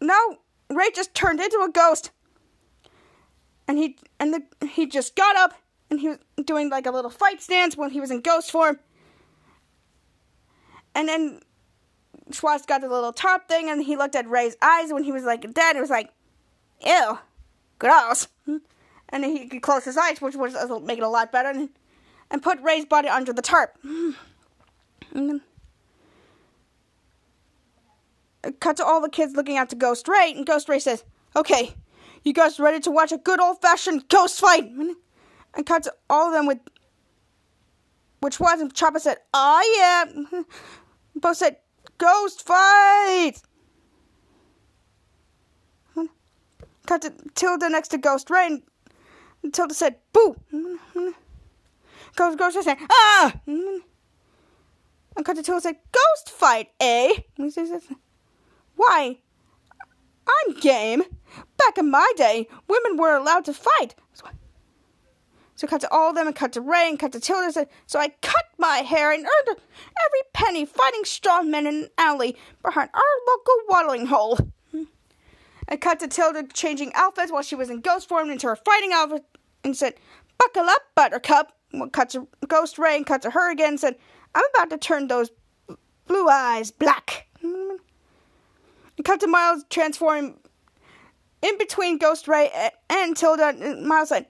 no, 0.00 0.38
Ray 0.68 0.90
just 0.94 1.14
turned 1.14 1.40
into 1.40 1.58
a 1.58 1.70
ghost. 1.70 2.10
And 3.68 3.78
he 3.78 3.96
and 4.18 4.34
the 4.34 4.66
he 4.66 4.86
just 4.86 5.14
got 5.14 5.36
up 5.36 5.54
and 5.90 6.00
he 6.00 6.08
was 6.08 6.18
doing 6.44 6.70
like 6.70 6.86
a 6.86 6.90
little 6.90 7.10
fight 7.10 7.42
stance 7.42 7.76
when 7.76 7.90
he 7.90 8.00
was 8.00 8.10
in 8.10 8.20
ghost 8.20 8.50
form. 8.50 8.78
And 10.94 11.08
then 11.08 11.40
Schwoz 12.30 12.66
got 12.66 12.80
the 12.80 12.88
little 12.88 13.12
top 13.12 13.48
thing, 13.48 13.68
and 13.68 13.82
he 13.82 13.96
looked 13.96 14.16
at 14.16 14.28
Ray's 14.28 14.56
eyes 14.62 14.92
when 14.92 15.04
he 15.04 15.12
was 15.12 15.24
like 15.24 15.52
dead. 15.52 15.76
It 15.76 15.80
was 15.80 15.90
like, 15.90 16.10
ew, 16.84 17.18
gross. 17.78 18.28
And 19.12 19.24
he 19.24 19.48
could 19.48 19.62
close 19.62 19.84
his 19.84 19.96
eyes, 19.96 20.20
which 20.20 20.36
was 20.36 20.54
uh, 20.54 20.78
make 20.80 20.98
it 20.98 21.04
a 21.04 21.08
lot 21.08 21.32
better, 21.32 21.48
and, 21.48 21.68
and 22.30 22.42
put 22.42 22.60
Ray's 22.60 22.84
body 22.84 23.08
under 23.08 23.32
the 23.32 23.42
tarp. 23.42 23.76
And 25.12 25.40
cut 28.60 28.76
to 28.78 28.84
all 28.84 29.00
the 29.00 29.08
kids 29.08 29.34
looking 29.34 29.56
out 29.56 29.68
to 29.70 29.76
Ghost 29.76 30.08
Ray, 30.08 30.32
and 30.36 30.46
Ghost 30.46 30.68
Ray 30.68 30.78
says, 30.78 31.04
"Okay, 31.36 31.74
you 32.24 32.32
guys 32.32 32.58
ready 32.58 32.80
to 32.80 32.90
watch 32.90 33.12
a 33.12 33.18
good 33.18 33.40
old-fashioned 33.40 34.08
ghost 34.08 34.40
fight?" 34.40 34.64
And 34.64 35.66
cut 35.66 35.82
to 35.84 35.94
all 36.08 36.28
of 36.28 36.32
them 36.32 36.46
with, 36.46 36.58
which 38.20 38.38
was, 38.38 38.60
and 38.60 38.72
Chopper 38.74 38.98
said, 38.98 39.18
"Oh 39.34 39.62
yeah." 39.76 40.42
Both 41.14 41.38
said, 41.38 41.56
Ghost 41.98 42.42
fight! 42.42 43.42
Cut 46.86 47.02
to 47.02 47.12
Tilda 47.34 47.68
next 47.68 47.88
to 47.88 47.98
Ghost 47.98 48.30
Ray, 48.30 48.62
and 49.42 49.54
Tilda 49.54 49.74
said, 49.74 49.96
Boo! 50.12 50.34
Ghost, 52.16 52.38
Ghost 52.38 52.56
Ray 52.56 52.62
said, 52.62 52.78
Ah! 52.90 53.34
And 55.16 55.26
Tilda 55.26 55.60
said, 55.60 55.76
Ghost 55.92 56.30
fight, 56.30 56.70
eh? 56.80 57.14
Why? 58.76 59.18
I'm 60.28 60.60
game. 60.60 61.02
Back 61.58 61.78
in 61.78 61.90
my 61.90 62.12
day, 62.16 62.48
women 62.68 62.96
were 62.96 63.14
allowed 63.14 63.44
to 63.46 63.52
fight. 63.52 63.94
So 65.56 65.66
cut 65.66 65.82
to 65.82 65.92
all 65.92 66.08
of 66.08 66.14
them 66.16 66.26
and 66.26 66.34
cut 66.34 66.54
to 66.54 66.62
Ray 66.62 66.88
and 66.88 66.98
cut 66.98 67.12
to 67.12 67.20
Tilda. 67.20 67.66
So 67.86 67.98
I 67.98 68.08
cut 68.22 68.44
my 68.56 68.78
hair 68.78 69.12
and 69.12 69.26
earned 69.26 69.58
every 69.58 70.20
penny 70.32 70.64
fighting 70.64 71.04
strong 71.04 71.50
men 71.50 71.66
in 71.66 71.74
an 71.74 71.88
alley 71.98 72.34
behind 72.62 72.88
our 72.94 73.02
local 73.28 73.54
watering 73.68 74.06
hole. 74.06 74.38
I 75.68 75.76
cut 75.76 76.00
to 76.00 76.08
Tilda 76.08 76.44
changing 76.54 76.92
outfits 76.94 77.30
while 77.30 77.42
she 77.42 77.56
was 77.56 77.68
in 77.68 77.80
ghost 77.80 78.08
form 78.08 78.30
into 78.30 78.46
her 78.46 78.56
fighting 78.56 78.92
outfit 78.94 79.24
and 79.62 79.76
said, 79.76 79.94
Buckle 80.38 80.70
up, 80.70 80.82
Buttercup. 80.94 81.52
Cut 81.92 82.10
to 82.10 82.26
Ghost 82.48 82.78
Ray 82.78 82.96
and 82.96 83.04
cut 83.06 83.20
to 83.22 83.30
her 83.30 83.52
again 83.52 83.68
and 83.70 83.80
said, 83.80 83.96
I'm 84.34 84.44
about 84.54 84.70
to 84.70 84.78
turn 84.78 85.08
those 85.08 85.30
blue 86.06 86.28
eyes 86.28 86.70
black. 86.70 87.26
Cut 89.04 89.20
to 89.20 89.26
Miles 89.26 89.64
transforming 89.70 90.38
in 91.42 91.58
between 91.58 91.98
Ghost 91.98 92.28
Ray 92.28 92.50
and 92.90 93.16
Tilda. 93.16 93.76
Miles 93.80 94.10
said, 94.10 94.26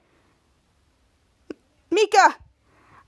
Mika, 1.90 2.36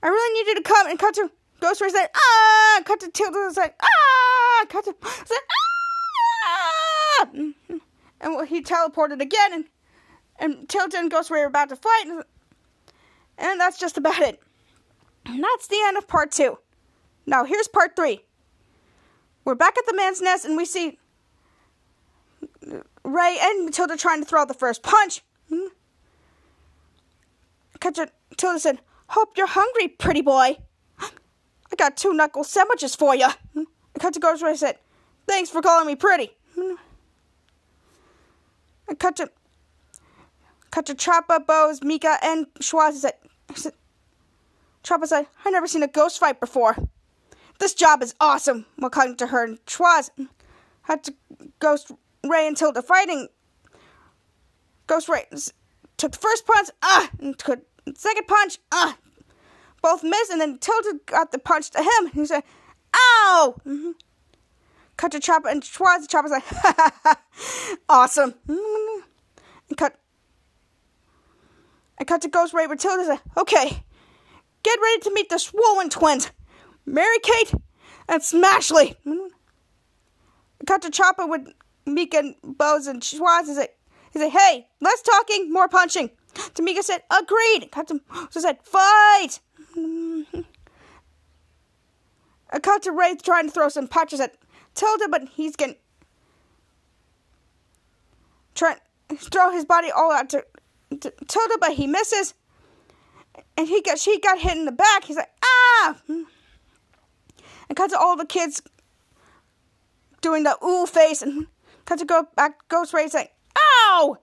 I 0.01 0.07
really 0.07 0.33
need 0.33 0.49
you 0.49 0.55
to 0.55 0.61
come 0.61 0.87
and 0.87 0.99
cut 0.99 1.13
to 1.15 1.31
Ghost 1.61 1.79
Ray 1.79 1.89
said, 1.89 2.07
ah, 2.13 2.81
cut 2.83 2.99
to 2.99 3.09
Tilda 3.09 3.53
said, 3.53 3.73
ah, 3.81 3.87
ah! 3.87 4.65
Cut 4.67 4.83
to 4.85 4.95
said, 5.25 5.37
ah! 6.45 7.27
And 8.19 8.47
he 8.47 8.61
teleported 8.61 9.21
again, 9.21 9.53
and 9.53 9.65
and 10.37 10.67
Tilda 10.67 10.97
and 10.97 11.09
Ghost 11.09 11.31
Ray 11.31 11.41
are 11.41 11.47
about 11.47 11.69
to 11.69 11.77
fight, 11.77 12.03
and, 12.07 12.23
and 13.37 13.59
that's 13.59 13.79
just 13.79 13.97
about 13.97 14.19
it. 14.19 14.41
And 15.25 15.41
that's 15.41 15.67
the 15.67 15.81
end 15.85 15.97
of 15.97 16.07
part 16.07 16.31
two. 16.31 16.57
Now 17.25 17.43
here's 17.43 17.67
part 17.67 17.95
three. 17.95 18.21
We're 19.45 19.55
back 19.55 19.77
at 19.77 19.85
the 19.85 19.95
man's 19.95 20.21
nest, 20.21 20.45
and 20.45 20.55
we 20.55 20.65
see 20.65 20.99
Ray 23.03 23.37
and 23.41 23.65
Matilda 23.65 23.97
trying 23.97 24.21
to 24.21 24.25
throw 24.25 24.41
out 24.41 24.47
the 24.47 24.53
first 24.53 24.83
punch. 24.83 25.21
Hmm? 25.49 25.67
Tilda 28.37 28.59
said, 28.59 28.79
Hope 29.07 29.37
you're 29.37 29.47
hungry, 29.47 29.89
pretty 29.89 30.21
boy. 30.21 30.57
I 30.99 31.75
got 31.77 31.97
two 31.97 32.13
knuckle 32.13 32.43
sandwiches 32.43 32.95
for 32.95 33.15
you. 33.15 33.27
Cut 33.99 34.13
to 34.13 34.19
Ghost 34.19 34.41
Ray 34.41 34.55
said, 34.55 34.77
Thanks 35.27 35.49
for 35.49 35.61
calling 35.61 35.87
me 35.87 35.95
pretty. 35.95 36.31
To 39.17 39.29
cut 40.71 40.87
to 40.87 40.95
Choppa, 40.95 41.45
Bose, 41.45 41.83
Mika, 41.83 42.17
and 42.23 42.47
Schwoz 42.59 42.93
said, 42.93 43.13
said 43.53 43.73
Choppa 44.83 45.05
said, 45.05 45.27
I 45.45 45.49
never 45.51 45.67
seen 45.67 45.83
a 45.83 45.87
ghost 45.87 46.19
fight 46.19 46.39
before. 46.39 46.75
This 47.59 47.73
job 47.73 48.01
is 48.03 48.13
awesome. 48.19 48.65
Cutting 48.91 49.15
to 49.17 49.27
her 49.27 49.43
and 49.43 49.63
Schwoz 49.65 50.09
had 50.83 51.03
to 51.05 51.13
Ghost 51.59 51.91
Ray 52.25 52.47
until 52.47 52.71
the 52.71 52.81
fighting. 52.81 53.29
Ghost 54.87 55.07
Ray 55.07 55.25
took 55.97 56.11
the 56.11 56.17
first 56.17 56.45
punch, 56.45 56.69
ah, 56.81 57.09
and 57.19 57.37
took 57.37 57.61
the 57.85 57.93
second 57.95 58.27
punch, 58.27 58.59
ah. 58.71 58.97
Both 59.81 60.03
missed, 60.03 60.31
and 60.31 60.41
then 60.41 60.57
Tilda 60.57 60.99
got 61.05 61.31
the 61.31 61.39
punch 61.39 61.69
to 61.71 61.79
him. 61.79 62.11
He 62.13 62.25
said, 62.25 62.43
ow! 62.93 63.55
Mm-hmm. 63.65 63.91
Cut 64.95 65.11
to 65.11 65.19
Chopper, 65.19 65.49
and 65.49 65.61
Schwoz, 65.63 66.09
Chopper's 66.09 66.31
like, 66.31 66.43
ha 66.43 66.73
ha 66.77 66.91
ha, 67.03 67.21
awesome. 67.89 68.33
Mm-hmm. 68.47 69.01
And 69.69 69.77
cut, 69.77 69.99
I 71.99 72.03
cut 72.03 72.21
to 72.21 72.27
Ghost 72.27 72.53
Ray, 72.53 72.67
but 72.67 72.79
Tilda 72.79 73.05
said, 73.05 73.19
okay, 73.37 73.83
get 74.63 74.79
ready 74.81 74.99
to 75.01 75.13
meet 75.13 75.29
the 75.29 75.37
Swollen 75.37 75.89
Twins, 75.89 76.31
Mary 76.85 77.19
Kate 77.21 77.53
and 78.07 78.21
Smashley. 78.21 78.95
Cut 80.65 80.81
to 80.83 80.89
Chopper 80.89 81.27
with 81.27 81.49
Mika 81.85 82.19
and 82.19 82.35
Bose 82.43 82.87
and 82.87 83.01
Schwoz 83.01 83.47
and 83.47 83.55
say, 83.55 83.67
he 84.11 84.19
said, 84.19 84.29
hey, 84.29 84.67
less 84.79 85.01
talking, 85.01 85.51
more 85.51 85.67
punching. 85.67 86.09
Tamika 86.33 86.83
said, 86.83 87.01
agreed. 87.11 87.69
Cut 87.71 87.87
to, 87.89 87.99
so 88.29 88.39
said, 88.39 88.59
fight. 88.63 89.39
I 92.53 92.59
cut 92.61 92.83
to 92.83 92.91
Wraith 92.91 93.23
trying 93.23 93.47
to 93.47 93.51
throw 93.51 93.67
some 93.69 93.87
punches 93.87 94.19
at 94.19 94.35
Tilda, 94.75 95.07
but 95.09 95.27
he's 95.29 95.55
getting 95.55 95.75
trying 98.55 98.77
to 99.09 99.15
throw 99.15 99.51
his 99.51 99.65
body 99.65 99.89
all 99.89 100.11
out 100.11 100.29
to, 100.29 100.45
to 100.99 101.11
Tilda, 101.27 101.55
but 101.59 101.73
he 101.73 101.87
misses. 101.87 102.35
And 103.57 103.67
he 103.67 103.81
got 103.81 103.97
she 103.97 104.19
got 104.19 104.37
hit 104.37 104.55
in 104.55 104.65
the 104.65 104.71
back. 104.71 105.05
He's 105.05 105.17
like, 105.17 105.31
ah! 105.43 105.95
And 107.69 107.77
cut 107.77 107.89
to 107.91 107.97
all 107.97 108.15
the 108.15 108.25
kids 108.25 108.61
doing 110.21 110.43
the 110.43 110.57
ooh 110.63 110.85
face 110.85 111.21
and 111.21 111.47
cut 111.85 111.99
to 111.99 112.05
go 112.05 112.27
back 112.35 112.67
Ghost 112.69 112.93
Ray 112.93 113.07
saying, 113.07 113.27
Ow! 113.57 114.17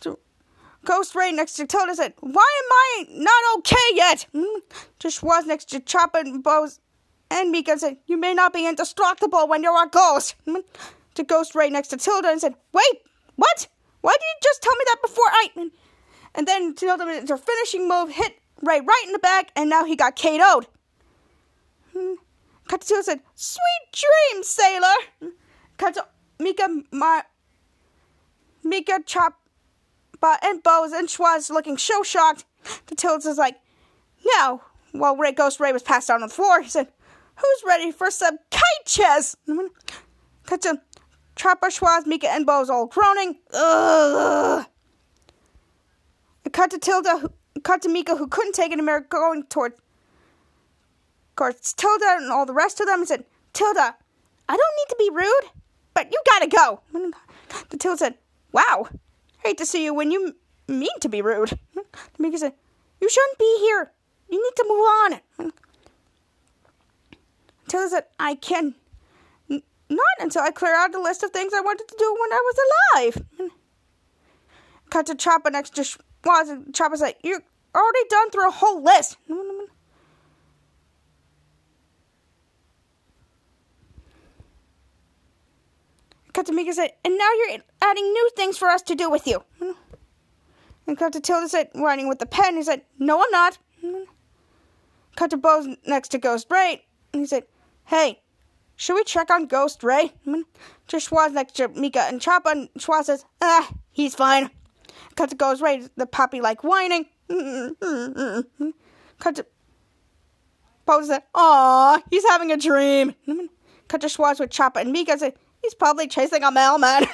So, 0.00 0.18
Ghost 0.84 1.14
Ray 1.14 1.32
next 1.32 1.54
to 1.54 1.66
Tilda 1.66 1.94
said, 1.94 2.14
Why 2.20 2.30
am 2.30 2.72
I 2.72 3.04
not 3.10 3.58
okay 3.58 3.76
yet? 3.94 4.26
Just 4.98 5.22
was 5.22 5.46
next 5.46 5.66
to 5.70 5.80
Chopper 5.80 6.18
and 6.18 6.42
Bose 6.42 6.80
and 7.30 7.50
Mika 7.50 7.78
said, 7.78 7.98
You 8.06 8.16
may 8.16 8.34
not 8.34 8.52
be 8.52 8.66
indestructible 8.66 9.48
when 9.48 9.62
you're 9.62 9.82
a 9.82 9.88
ghost. 9.88 10.34
To 11.14 11.24
Ghost 11.24 11.56
Ray 11.56 11.68
next 11.68 11.88
to 11.88 11.96
Tilda 11.96 12.28
and 12.28 12.40
said, 12.40 12.54
Wait, 12.72 13.02
what? 13.34 13.66
Why 14.02 14.12
did 14.12 14.20
you 14.20 14.40
just 14.40 14.62
tell 14.62 14.74
me 14.76 14.84
that 14.84 15.02
before 15.02 15.24
I. 15.26 15.70
And 16.36 16.46
then 16.46 16.74
Tilda, 16.74 17.04
her 17.04 17.36
finishing 17.36 17.88
move, 17.88 18.10
hit 18.10 18.38
Ray 18.62 18.80
right 18.80 19.02
in 19.04 19.12
the 19.12 19.18
back, 19.18 19.50
and 19.56 19.68
now 19.68 19.84
he 19.84 19.96
got 19.96 20.14
KO'd. 20.14 20.68
Tilda 22.76 23.02
said, 23.02 23.20
Sweet 23.34 23.60
dreams, 24.32 24.46
sailor. 24.46 25.32
To 25.78 26.06
Mika, 26.38 26.68
my, 26.92 27.22
Mika, 28.62 29.00
Chop, 29.06 29.38
and 30.42 30.62
Bose 30.62 30.92
and 30.92 31.08
Schwoz 31.08 31.50
looking 31.50 31.78
so 31.78 32.02
shocked. 32.02 32.44
The 32.86 32.94
Tilda's 32.94 33.38
like, 33.38 33.56
No. 34.36 34.62
while 34.92 35.16
Ray 35.16 35.32
Ghost 35.32 35.60
Ray 35.60 35.72
was 35.72 35.82
passed 35.82 36.10
out 36.10 36.14
on 36.14 36.20
the 36.20 36.28
floor, 36.28 36.60
he 36.60 36.68
said, 36.68 36.88
Who's 37.36 37.62
ready 37.66 37.92
for 37.92 38.10
some 38.10 38.38
kite 38.50 38.84
chess? 38.84 39.36
Cut 40.44 40.62
to 40.62 40.80
Schwoz, 41.36 42.06
Mika, 42.06 42.28
and 42.28 42.44
Bose 42.44 42.68
all 42.68 42.86
groaning. 42.86 43.36
Ugh. 43.52 44.66
Cut 46.52 46.70
to 46.70 46.78
Tilda, 46.78 47.18
who, 47.18 47.32
cut 47.62 47.82
to 47.82 47.88
Mika, 47.88 48.16
who 48.16 48.26
couldn't 48.26 48.54
take 48.54 48.70
it 48.72 48.74
anymore, 48.74 49.00
going 49.08 49.44
toward, 49.44 49.74
course, 51.38 51.72
Tilda 51.72 52.16
and 52.18 52.30
all 52.30 52.44
the 52.44 52.52
rest 52.52 52.80
of 52.80 52.86
them, 52.86 53.04
said, 53.06 53.24
Tilda, 53.52 53.94
I 54.48 54.56
don't 54.56 54.58
need 54.58 54.88
to 54.90 54.96
be 54.98 55.10
rude, 55.10 55.50
but 55.94 56.12
you 56.12 56.20
gotta 56.26 56.48
go. 56.48 56.80
The 57.70 57.76
Tilda 57.76 57.98
said, 57.98 58.14
Wow, 58.52 58.88
hate 59.42 59.58
to 59.58 59.66
see 59.66 59.84
you 59.84 59.94
when 59.94 60.10
you 60.10 60.34
mean 60.66 60.98
to 61.00 61.08
be 61.08 61.22
rude. 61.22 61.58
The 61.74 61.84
Mika 62.18 62.38
said, 62.38 62.52
You 63.00 63.08
shouldn't 63.08 63.38
be 63.38 63.58
here. 63.60 63.92
You 64.28 64.42
need 64.42 64.56
to 64.56 64.64
move 64.68 65.50
on. 65.50 65.52
Tilda 67.68 67.88
said, 67.88 68.04
I 68.18 68.34
can 68.34 68.74
not 69.48 70.20
until 70.20 70.42
I 70.42 70.50
clear 70.50 70.74
out 70.74 70.92
the 70.92 71.00
list 71.00 71.22
of 71.22 71.30
things 71.30 71.52
I 71.54 71.60
wanted 71.60 71.88
to 71.88 71.96
do 71.98 72.16
when 72.20 72.32
I 72.32 72.42
was 72.44 72.56
alive. 73.38 73.50
Cut 74.90 75.06
to 75.06 75.14
Chopper 75.14 75.50
next 75.50 75.74
to 75.76 75.82
Schwoz, 75.82 76.50
and 76.50 76.74
Chopper 76.74 76.96
said, 76.96 77.14
You're 77.22 77.42
already 77.74 78.08
done 78.08 78.30
through 78.30 78.48
a 78.48 78.52
whole 78.52 78.82
list. 78.82 79.16
Cut 86.38 86.46
to 86.46 86.52
Mika 86.52 86.72
said, 86.72 86.92
And 87.04 87.18
now 87.18 87.28
you're 87.32 87.58
adding 87.82 88.12
new 88.12 88.30
things 88.36 88.56
for 88.56 88.68
us 88.68 88.80
to 88.82 88.94
do 88.94 89.10
with 89.10 89.26
you. 89.26 89.42
Mm-hmm. 89.60 89.72
And 90.86 90.96
cut 90.96 91.12
to 91.14 91.20
Tilda 91.20 91.48
said, 91.48 91.70
writing 91.74 92.06
with 92.08 92.20
the 92.20 92.26
pen, 92.26 92.54
he 92.54 92.62
said, 92.62 92.82
No, 92.96 93.20
I'm 93.20 93.30
not. 93.32 93.58
Mm-hmm. 93.84 94.04
Cut 95.16 95.30
to 95.30 95.36
Bose 95.36 95.66
next 95.84 96.10
to 96.10 96.18
Ghost 96.18 96.46
Ray, 96.48 96.84
and 97.12 97.22
he 97.22 97.26
said, 97.26 97.42
Hey, 97.86 98.22
should 98.76 98.94
we 98.94 99.02
check 99.02 99.32
on 99.32 99.46
Ghost 99.46 99.82
Ray? 99.82 100.12
Mm-hmm. 100.28 100.42
To 100.86 100.96
Schwoz 100.98 101.32
next 101.32 101.56
to 101.56 101.66
Mika 101.66 102.02
and 102.02 102.20
Choppa, 102.20 102.52
and 102.52 102.68
Schwoz 102.78 103.06
says, 103.06 103.24
Ah, 103.42 103.68
he's 103.90 104.14
fine. 104.14 104.48
Cut 105.16 105.30
to 105.30 105.34
Ghost 105.34 105.60
Ray, 105.60 105.88
the 105.96 106.06
puppy 106.06 106.40
like 106.40 106.62
whining. 106.62 107.06
Cut 109.18 109.34
to 109.34 109.46
Bose 110.86 111.08
said, 111.08 111.24
Aw, 111.34 112.00
he's 112.12 112.24
having 112.28 112.52
a 112.52 112.56
dream. 112.56 113.16
Cut 113.88 114.02
to 114.02 114.06
Schwoz 114.06 114.38
with 114.38 114.50
Choppa 114.50 114.82
and 114.82 114.92
Mika 114.92 115.18
said, 115.18 115.34
He's 115.62 115.74
probably 115.74 116.06
chasing 116.06 116.42
a 116.42 116.50
mailman. 116.50 117.06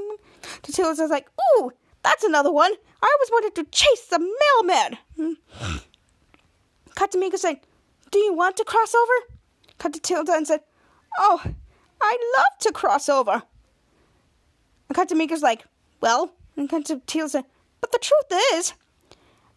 Tatila's 0.62 0.98
says 0.98 1.10
like, 1.10 1.28
Ooh, 1.58 1.72
that's 2.02 2.24
another 2.24 2.52
one. 2.52 2.72
I 3.02 3.16
always 3.18 3.30
wanted 3.30 3.54
to 3.56 3.64
chase 3.70 4.06
the 4.06 4.18
mailman. 4.18 4.98
Cut 6.94 7.12
to 7.12 7.18
Mika 7.18 7.38
saying, 7.38 7.60
Do 8.10 8.18
you 8.18 8.34
want 8.34 8.56
to 8.56 8.64
cross 8.64 8.94
over? 8.94 9.12
cut 9.78 9.92
to 9.92 10.24
and 10.32 10.46
said, 10.46 10.60
Oh, 11.18 11.40
I'd 12.00 12.18
love 12.36 12.58
to 12.60 12.72
cross 12.72 13.08
over. 13.08 13.42
And 14.88 14.96
cut 14.96 15.08
to 15.08 15.14
Mika's 15.14 15.42
like, 15.42 15.64
Well, 16.00 16.32
and 16.56 16.68
cut 16.68 16.84
to 16.86 17.28
said, 17.28 17.44
But 17.80 17.92
the 17.92 17.98
truth 17.98 18.42
is, 18.54 18.72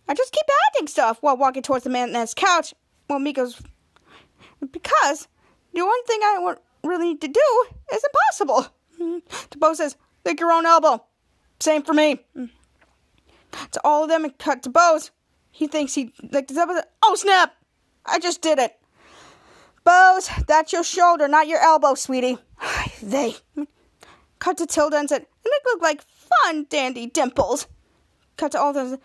I 0.08 0.14
just 0.14 0.34
keep 0.34 0.46
adding 0.76 0.88
stuff 0.88 1.18
while 1.22 1.38
walking 1.38 1.62
towards 1.62 1.84
the 1.84 1.90
man's 1.90 2.34
couch. 2.34 2.74
Well, 3.10 3.20
Mika's, 3.20 3.62
because 4.72 5.28
the 5.74 5.86
one 5.86 6.04
thing 6.06 6.20
I 6.24 6.40
really 6.90 7.10
need 7.10 7.22
to 7.22 7.28
do 7.28 7.66
is 7.94 8.04
impossible. 8.04 8.68
Mm. 9.00 9.60
Bo 9.60 9.74
says, 9.74 9.96
Lick 10.26 10.40
your 10.40 10.52
own 10.52 10.66
elbow. 10.66 11.04
Same 11.60 11.84
for 11.84 11.94
me. 11.94 12.20
Mm. 12.36 12.50
To 13.72 13.82
all 13.84 14.04
of 14.04 14.10
them 14.10 14.26
and 14.26 14.38
cut 14.38 14.64
to 14.64 14.70
Bose. 14.70 15.12
He 15.52 15.68
thinks 15.68 15.96
he 15.96 16.14
licked 16.22 16.50
his 16.50 16.58
elbow. 16.58 16.82
Oh, 17.04 17.16
snap! 17.16 17.56
I 18.06 18.20
just 18.20 18.42
did 18.42 18.60
it. 18.60 18.78
Bose, 19.84 20.30
that's 20.48 20.72
your 20.72 20.84
shoulder, 20.84 21.28
not 21.28 21.48
your 21.48 21.60
elbow, 21.60 21.96
sweetie. 21.96 22.38
they 23.02 23.36
cut 24.40 24.58
to 24.58 24.66
Tilda 24.66 24.98
and 24.98 25.10
said, 25.10 25.22
and 25.22 25.28
it 25.46 25.62
looked 25.66 25.84
like 25.84 26.02
fun, 26.02 26.66
dandy 26.70 27.08
dimples. 27.08 27.68
Cut 28.38 28.52
to 28.52 28.60
all 28.60 28.74
those. 28.74 28.98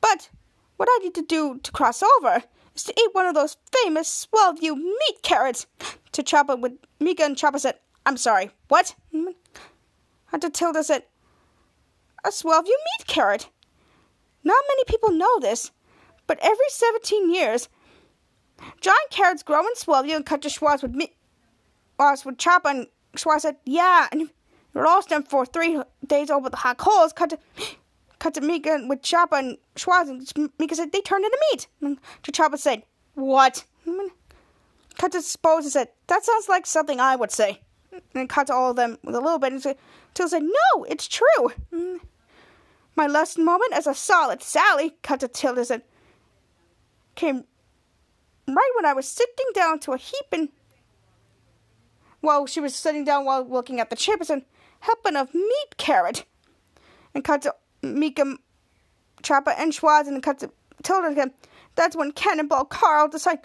But 0.00 0.28
what 0.76 0.88
I 0.90 0.98
need 1.02 1.14
to 1.14 1.22
do 1.22 1.60
to 1.62 1.72
cross 1.72 2.02
over 2.02 2.42
is 2.74 2.84
to 2.84 2.94
eat 2.98 3.10
one 3.12 3.26
of 3.26 3.34
those 3.34 3.56
famous 3.82 4.08
swell 4.08 4.54
Swellview 4.54 4.76
meat 4.76 5.22
carrots. 5.22 5.66
To 6.12 6.22
Chopper 6.22 6.56
with 6.56 6.72
Mika 7.00 7.24
and 7.24 7.36
Chopper 7.36 7.58
said, 7.58 7.76
I'm 8.04 8.18
sorry, 8.18 8.50
what? 8.68 8.94
And 9.12 10.42
to 10.42 10.50
Tilda 10.50 10.84
said, 10.84 11.04
a 12.24 12.30
swell 12.30 12.62
Swellview 12.62 12.66
meat 12.66 13.06
carrot. 13.06 13.48
Not 14.44 14.62
many 14.68 14.84
people 14.84 15.10
know 15.10 15.38
this, 15.40 15.70
but 16.26 16.38
every 16.42 16.66
17 16.68 17.32
years, 17.32 17.68
Giant 18.80 19.10
carrots 19.10 19.42
grow 19.42 19.60
in 19.60 19.74
Swellview 19.74 20.16
and 20.16 20.26
cut 20.26 20.42
to 20.42 20.48
Schwoz 20.48 20.82
with 20.82 20.92
me. 20.92 21.14
Schwoz 21.98 22.24
would 22.24 22.38
chop 22.38 22.64
and 22.64 22.86
Schwoz 23.16 23.40
said, 23.40 23.56
yeah, 23.64 24.08
and 24.10 24.30
we 24.74 24.80
lost 24.80 25.10
him 25.10 25.22
for 25.22 25.44
three 25.46 25.80
days 26.06 26.30
over 26.30 26.48
the 26.48 26.56
hot 26.56 26.78
coals. 26.78 27.12
Cut 27.12 27.30
to, 27.30 27.38
cut 28.22 28.34
to 28.34 28.40
Mika 28.40 28.78
with 28.88 29.02
Choppa 29.02 29.36
and 29.40 29.58
Schwoz, 29.74 30.08
and 30.08 30.50
Mika 30.56 30.76
said 30.76 30.92
they 30.92 31.00
turned 31.00 31.24
into 31.24 31.38
meat. 31.50 31.66
And 31.80 31.98
Choppa 32.22 32.56
said, 32.56 32.84
what? 33.14 33.64
Cut 34.96 35.10
to 35.10 35.18
Sposa 35.18 35.64
said, 35.64 35.88
that 36.06 36.24
sounds 36.24 36.48
like 36.48 36.64
something 36.64 37.00
I 37.00 37.16
would 37.16 37.32
say. 37.32 37.62
And 38.14 38.28
cut 38.28 38.46
to 38.46 38.54
all 38.54 38.70
of 38.70 38.76
them 38.76 38.96
with 39.02 39.16
a 39.16 39.20
little 39.20 39.40
bit, 39.40 39.52
and 39.52 39.60
said, 39.60 39.76
Tilda 40.14 40.30
said, 40.30 40.42
no, 40.44 40.84
it's 40.84 41.08
true. 41.08 41.98
My 42.94 43.08
last 43.08 43.38
moment 43.38 43.72
as 43.72 43.88
a 43.88 43.94
solid 43.94 44.40
Sally, 44.40 44.94
cut 45.02 45.18
to 45.20 45.28
Tilda 45.28 45.64
said, 45.64 45.82
came 47.16 47.44
right 48.46 48.72
when 48.76 48.86
I 48.86 48.92
was 48.92 49.08
sitting 49.08 49.46
down 49.52 49.80
to 49.80 49.92
a 49.92 49.96
heap 49.96 50.26
and 50.30 50.48
well, 52.22 52.46
she 52.46 52.60
was 52.60 52.76
sitting 52.76 53.04
down 53.04 53.24
while 53.24 53.44
looking 53.44 53.80
at 53.80 53.90
the 53.90 53.96
chips 53.96 54.30
and 54.30 54.44
helping 54.78 55.16
of 55.16 55.34
meat 55.34 55.76
carrot. 55.76 56.24
And 57.14 57.24
cut 57.24 57.42
to 57.42 57.54
Mika, 57.82 58.36
Choppa, 59.22 59.54
and 59.58 59.72
Schwoz, 59.72 60.06
and 60.08 60.22
cut 60.22 60.38
to 60.40 60.50
Tilda 60.82 61.08
again. 61.08 61.32
That's 61.74 61.96
when 61.96 62.12
Cannonball 62.12 62.66
Carl 62.66 63.08
decided 63.08 63.44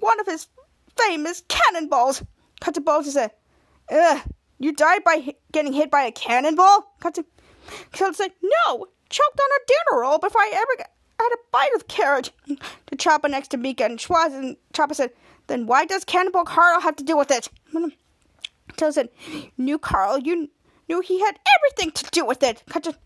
one 0.00 0.20
of 0.20 0.26
his 0.26 0.48
famous 0.96 1.42
cannonballs. 1.48 2.22
Cut 2.60 2.74
to 2.74 2.80
Bolter 2.80 3.10
said, 3.10 3.30
Ugh, 3.90 4.20
you 4.58 4.72
died 4.72 5.04
by 5.04 5.34
getting 5.52 5.72
hit 5.72 5.90
by 5.90 6.02
a 6.02 6.12
cannonball? 6.12 6.94
Cut 7.00 7.14
to 7.14 7.24
Tilda 7.92 8.14
said, 8.14 8.32
No, 8.42 8.86
choked 9.08 9.40
on 9.40 9.48
a 9.50 9.66
dinner 9.66 10.02
roll 10.02 10.18
before 10.18 10.40
I 10.40 10.52
ever 10.54 10.90
had 11.18 11.32
a 11.32 11.38
bite 11.52 11.74
of 11.74 11.88
carrot. 11.88 12.30
To 12.86 12.96
Choppa 12.96 13.30
next 13.30 13.48
to 13.48 13.56
Mika 13.56 13.84
and 13.84 14.00
Schwoz, 14.00 14.34
and 14.34 14.56
Choppa 14.74 14.96
said, 14.96 15.12
Then 15.46 15.66
why 15.66 15.84
does 15.84 16.04
Cannonball 16.04 16.44
Carl 16.44 16.80
have 16.80 16.96
to 16.96 17.04
do 17.04 17.16
with 17.16 17.30
it? 17.30 17.48
Tilda 18.76 18.92
said, 18.92 19.08
Knew 19.56 19.78
Carl, 19.78 20.18
you 20.18 20.48
knew 20.88 21.00
he 21.00 21.20
had 21.20 21.38
everything 21.56 21.92
to 21.92 22.10
do 22.10 22.24
with 22.26 22.42
it. 22.42 22.64
Cut 22.68 22.82
to, 22.84 22.96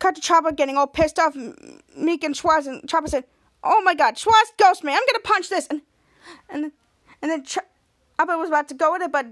cut 0.00 0.16
to 0.16 0.20
Choppa 0.20 0.54
getting 0.56 0.76
all 0.76 0.88
pissed 0.88 1.18
off. 1.18 1.36
Meek 1.96 2.24
and 2.24 2.34
Schwoz, 2.34 2.66
and 2.66 2.82
Choppa 2.82 3.08
said, 3.08 3.24
Oh 3.62 3.80
my 3.82 3.94
god, 3.94 4.16
Schwoz 4.16 4.56
ghost 4.58 4.82
me. 4.82 4.92
I'm 4.92 5.02
gonna 5.06 5.20
punch 5.22 5.48
this. 5.48 5.68
And 5.68 5.82
and 6.48 6.72
and 7.22 7.30
then 7.30 7.44
Choppa 7.44 8.38
was 8.38 8.48
about 8.48 8.68
to 8.68 8.74
go 8.74 8.92
with 8.92 9.02
it, 9.02 9.12
but 9.12 9.26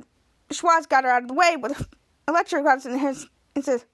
Schwoz 0.51 0.89
got 0.89 1.05
her 1.05 1.11
out 1.11 1.23
of 1.23 1.29
the 1.29 1.35
way 1.35 1.57
with 1.57 1.89
electric 2.29 2.65
rods 2.65 2.87
in 2.87 2.99
his 2.99 3.27
and 3.57 3.65
says, 3.65 3.85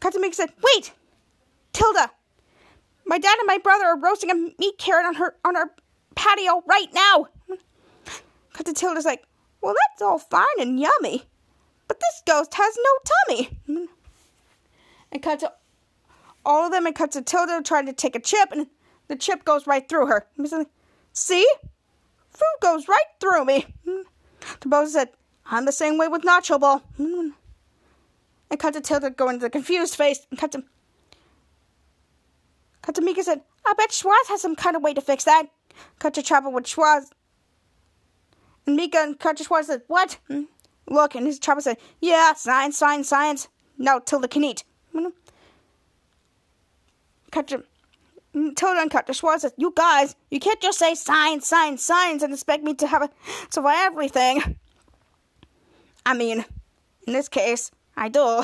Cut 0.00 0.12
to 0.12 0.20
Meek 0.20 0.34
said, 0.34 0.52
Wait, 0.62 0.92
Tilda, 1.72 2.10
my 3.06 3.18
dad 3.18 3.38
and 3.38 3.46
my 3.46 3.58
brother 3.58 3.86
are 3.86 3.98
roasting 3.98 4.30
a 4.30 4.34
meat 4.34 4.78
carrot 4.78 5.06
on 5.06 5.14
her 5.14 5.36
on 5.44 5.56
our 5.56 5.70
patio 6.14 6.62
right 6.66 6.88
now. 6.92 7.26
Cut 8.52 8.66
to 8.66 8.72
Tilda's 8.72 9.04
like, 9.04 9.24
well, 9.62 9.74
that's 9.74 10.02
all 10.02 10.18
fine 10.18 10.46
and 10.58 10.80
yummy, 10.80 11.24
but 11.86 12.00
this 12.00 12.22
ghost 12.26 12.54
has 12.54 12.76
no 12.76 13.44
tummy. 13.68 13.88
And 15.12 15.22
cuts 15.22 15.44
all 16.44 16.66
of 16.66 16.72
them 16.72 16.86
and 16.86 16.94
cut 16.94 17.12
to 17.12 17.22
Tilda 17.22 17.62
trying 17.62 17.86
to 17.86 17.92
take 17.92 18.14
a 18.14 18.20
chip, 18.20 18.50
and 18.52 18.66
the 19.08 19.16
chip 19.16 19.44
goes 19.44 19.66
right 19.66 19.88
through 19.88 20.06
her. 20.06 20.26
See? 21.12 21.46
Food 22.30 22.60
goes 22.62 22.88
right 22.88 23.00
through 23.20 23.44
me. 23.44 23.66
The 23.84 24.68
Bosa 24.68 24.88
said, 24.88 25.08
I'm 25.46 25.64
the 25.64 25.72
same 25.72 25.98
way 25.98 26.08
with 26.08 26.22
Nacho 26.22 26.58
Ball. 26.58 26.82
And 26.98 27.34
cut 28.58 28.72
to 28.74 28.80
Tilda 28.80 29.10
going 29.10 29.38
to 29.38 29.46
the 29.46 29.50
confused 29.50 29.94
face, 29.94 30.26
and 30.30 30.38
cut 30.38 30.52
to 30.52 30.64
Cut 32.82 32.94
to 32.94 33.02
Mika 33.02 33.22
said, 33.22 33.42
I 33.64 33.74
bet 33.74 33.90
Schwoz 33.90 34.28
has 34.28 34.40
some 34.40 34.56
kind 34.56 34.74
of 34.74 34.82
way 34.82 34.94
to 34.94 35.00
fix 35.00 35.24
that. 35.24 35.44
Cut 35.98 36.14
to 36.14 36.22
Chopper 36.22 36.48
with 36.48 36.64
Schwoz. 36.64 37.10
And 38.66 38.76
Mika 38.76 38.98
and 38.98 39.18
Cut 39.18 39.36
to 39.36 39.44
Schwoz 39.44 39.64
said, 39.64 39.82
What? 39.86 40.18
Look, 40.88 41.14
and 41.14 41.26
his 41.26 41.38
Chopper 41.38 41.60
said, 41.60 41.76
Yeah, 42.00 42.34
science, 42.34 42.78
science, 42.78 43.08
science. 43.08 43.48
Now 43.78 43.98
Tilda 43.98 44.28
can 44.28 44.44
eat. 44.44 44.64
Cut 47.30 47.46
to 47.48 47.64
Tilda 48.32 48.80
and 48.80 48.90
to 48.90 49.12
Schwoz 49.12 49.40
said, 49.40 49.52
You 49.56 49.72
guys, 49.74 50.14
you 50.30 50.38
can't 50.38 50.60
just 50.60 50.78
say 50.78 50.94
science, 50.94 51.48
science, 51.48 51.84
science 51.84 52.22
and 52.22 52.32
expect 52.32 52.62
me 52.62 52.74
to 52.74 52.86
have 52.86 53.02
a 53.02 53.10
survive 53.50 53.92
everything. 53.92 54.56
I 56.06 56.14
mean, 56.14 56.44
in 57.06 57.12
this 57.12 57.28
case, 57.28 57.70
I 57.96 58.08
do. 58.08 58.42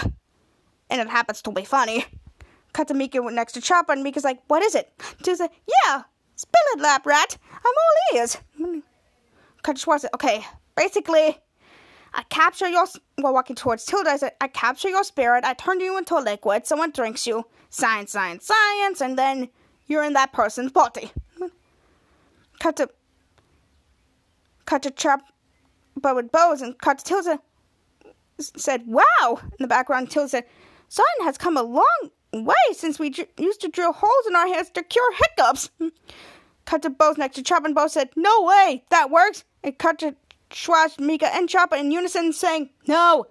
And 0.91 1.01
it 1.01 1.09
happens 1.09 1.43
to 1.43 1.51
be 1.53 1.65
funny. 1.65 2.05
Cut 2.73 2.89
to 2.89 2.95
Mika 2.95 3.21
next 3.31 3.53
to 3.55 3.61
Chopper, 3.61 3.93
and 3.93 4.03
Mika's 4.03 4.25
like, 4.25 4.41
What 4.49 4.63
is 4.63 4.75
it? 4.75 4.93
She's 5.25 5.41
like, 5.41 5.53
Yeah, 5.67 6.03
spill 6.35 6.61
it, 6.75 6.81
lap 6.81 7.07
rat. 7.07 7.39
I'm 7.53 7.65
all 7.65 8.19
ears. 8.19 8.39
Cut 9.63 9.77
Schwoz 9.77 10.01
said, 10.01 10.11
Okay, 10.15 10.45
basically, 10.77 11.39
I 12.17 12.23
capture 12.25 12.69
your. 12.69 12.87
While 13.17 13.35
walking 13.35 13.55
towards 13.55 13.85
Tilda, 13.85 14.11
I 14.11 14.17
said, 14.17 14.33
I 14.41 14.49
capture 14.49 14.89
your 14.89 15.05
spirit, 15.05 15.45
I 15.45 15.55
turn 15.55 15.81
you 15.81 15.99
into 15.99 16.17
a 16.17 16.21
liquid, 16.21 16.67
someone 16.67 16.91
drinks 16.91 17.27
you. 17.27 17.45
Science, 17.69 18.11
science, 18.13 18.47
science, 18.47 19.01
and 19.03 19.19
then 19.19 19.49
you're 19.87 20.03
in 20.03 20.15
that 20.15 20.33
person's 20.33 20.73
body. 20.73 21.13
Cut 22.59 22.77
to. 22.77 22.89
Cut 24.65 24.83
to 24.83 25.19
but 26.01 26.15
with 26.15 26.33
Bose, 26.33 26.63
and 26.63 26.79
cut 26.79 26.99
to 26.99 27.05
Tilda 27.05 27.41
said, 28.39 28.83
Wow! 28.87 29.41
In 29.41 29.57
the 29.61 29.69
background, 29.69 30.11
Tilda 30.11 30.29
said, 30.29 30.45
Sun 30.89 31.07
has 31.23 31.39
come 31.39 31.57
a 31.57 31.63
long 31.63 32.11
way 32.33 32.55
since 32.73 32.99
we 32.99 33.15
used 33.39 33.61
to 33.61 33.69
drill 33.69 33.93
holes 33.93 34.27
in 34.29 34.37
our 34.37 34.47
hands 34.47 34.71
to 34.71 34.83
cure 34.83 35.13
hiccups. 35.15 35.71
Cut 36.65 36.83
to 36.83 36.91
both 36.91 37.17
next 37.17 37.37
to 37.37 37.43
Chop, 37.43 37.65
and 37.65 37.75
both 37.75 37.93
said, 37.93 38.11
No 38.17 38.43
way, 38.43 38.85
that 38.91 39.11
works. 39.11 39.45
And 39.63 39.79
cut 39.79 40.01
to 40.01 40.17
Schwoz, 40.51 40.99
Mika, 40.99 41.35
and 41.35 41.49
Choppa 41.49 41.79
in 41.79 41.91
unison 41.91 42.33
saying, 42.33 42.71
No. 42.87 43.27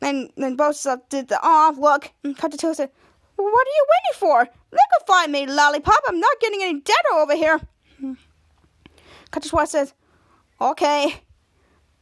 And 0.00 0.30
then 0.36 0.56
both 0.56 0.86
did 1.08 1.28
the 1.28 1.40
off 1.42 1.76
look, 1.76 2.12
and 2.22 2.36
cut 2.36 2.52
Tilda 2.52 2.74
said, 2.74 2.90
What 3.36 3.46
are 3.46 3.76
you 3.76 3.86
waiting 3.88 4.18
for? 4.18 4.48
Liquefy 4.72 5.30
me, 5.30 5.46
lollipop. 5.46 6.00
I'm 6.06 6.20
not 6.20 6.40
getting 6.40 6.62
any 6.62 6.80
deader 6.80 7.14
over 7.16 7.34
here. 7.34 7.60
Cut 9.30 9.42
to 9.42 9.66
says, 9.66 9.94
Okay. 10.60 11.22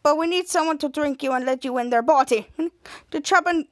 But 0.02 0.18
we 0.18 0.26
need 0.28 0.46
someone 0.46 0.78
to 0.78 0.88
drink 0.88 1.22
you 1.22 1.32
and 1.32 1.44
let 1.44 1.64
you 1.64 1.78
in 1.78 1.90
their 1.90 2.02
body. 2.02 2.48
The 3.10 3.20
Choppa 3.20 3.64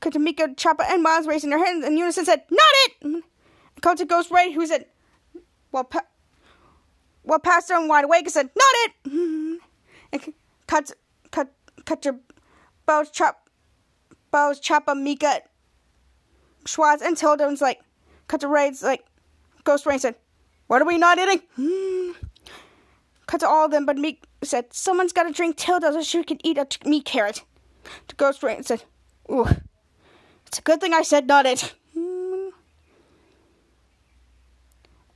Katamika, 0.00 0.56
Choppa, 0.56 0.84
and 0.90 1.02
Miles 1.02 1.26
raising 1.26 1.50
their 1.50 1.64
hands 1.64 1.84
in 1.84 1.96
unison 1.96 2.24
said, 2.24 2.42
Not 2.50 2.60
it! 2.84 3.24
Kota 3.82 4.04
Ghost 4.04 4.30
Ray, 4.30 4.52
who 4.52 4.66
said, 4.66 4.86
Well, 5.72 5.84
pa- 5.84 6.06
well 7.24 7.38
Pastor 7.38 7.74
and 7.74 7.88
Wide 7.88 8.04
Awake 8.04 8.28
said, 8.30 8.50
Not 8.56 8.74
it! 9.04 9.60
Cut, 10.66 10.92
cut, 11.32 11.52
cut 11.84 12.04
your 12.04 12.20
bows, 12.86 13.10
chop, 13.10 13.50
bows, 14.30 14.60
Choppa, 14.60 14.96
Mika, 14.96 15.42
Schwoz, 16.64 17.02
and 17.02 17.16
Tilda 17.16 17.46
was 17.46 17.60
like, 17.60 17.80
cut 18.28 18.40
the 18.40 18.46
Ray's 18.46 18.82
like, 18.82 19.04
Ghost 19.64 19.86
Ray 19.86 19.98
said, 19.98 20.14
What 20.66 20.82
are 20.82 20.86
we 20.86 20.98
not 20.98 21.18
eating? 21.18 21.42
Cut 23.26 23.40
to 23.40 23.48
all 23.48 23.66
of 23.66 23.70
them, 23.70 23.86
but 23.86 23.96
Meek 23.96 24.24
said, 24.42 24.72
Someone's 24.72 25.12
got 25.12 25.24
to 25.24 25.32
drink 25.32 25.56
Tilda 25.56 25.92
so 25.92 26.02
she 26.02 26.22
can 26.24 26.44
eat 26.44 26.58
a 26.58 26.64
t- 26.64 26.88
meat 26.88 27.04
carrot. 27.04 27.42
To 28.08 28.16
Ghost 28.16 28.42
Ray 28.42 28.60
said, 28.62 28.84
Ooh. 29.30 29.46
It's 30.46 30.58
a 30.58 30.62
good 30.62 30.80
thing 30.80 30.92
I 30.92 31.02
said 31.02 31.28
not 31.28 31.46
it. 31.46 31.74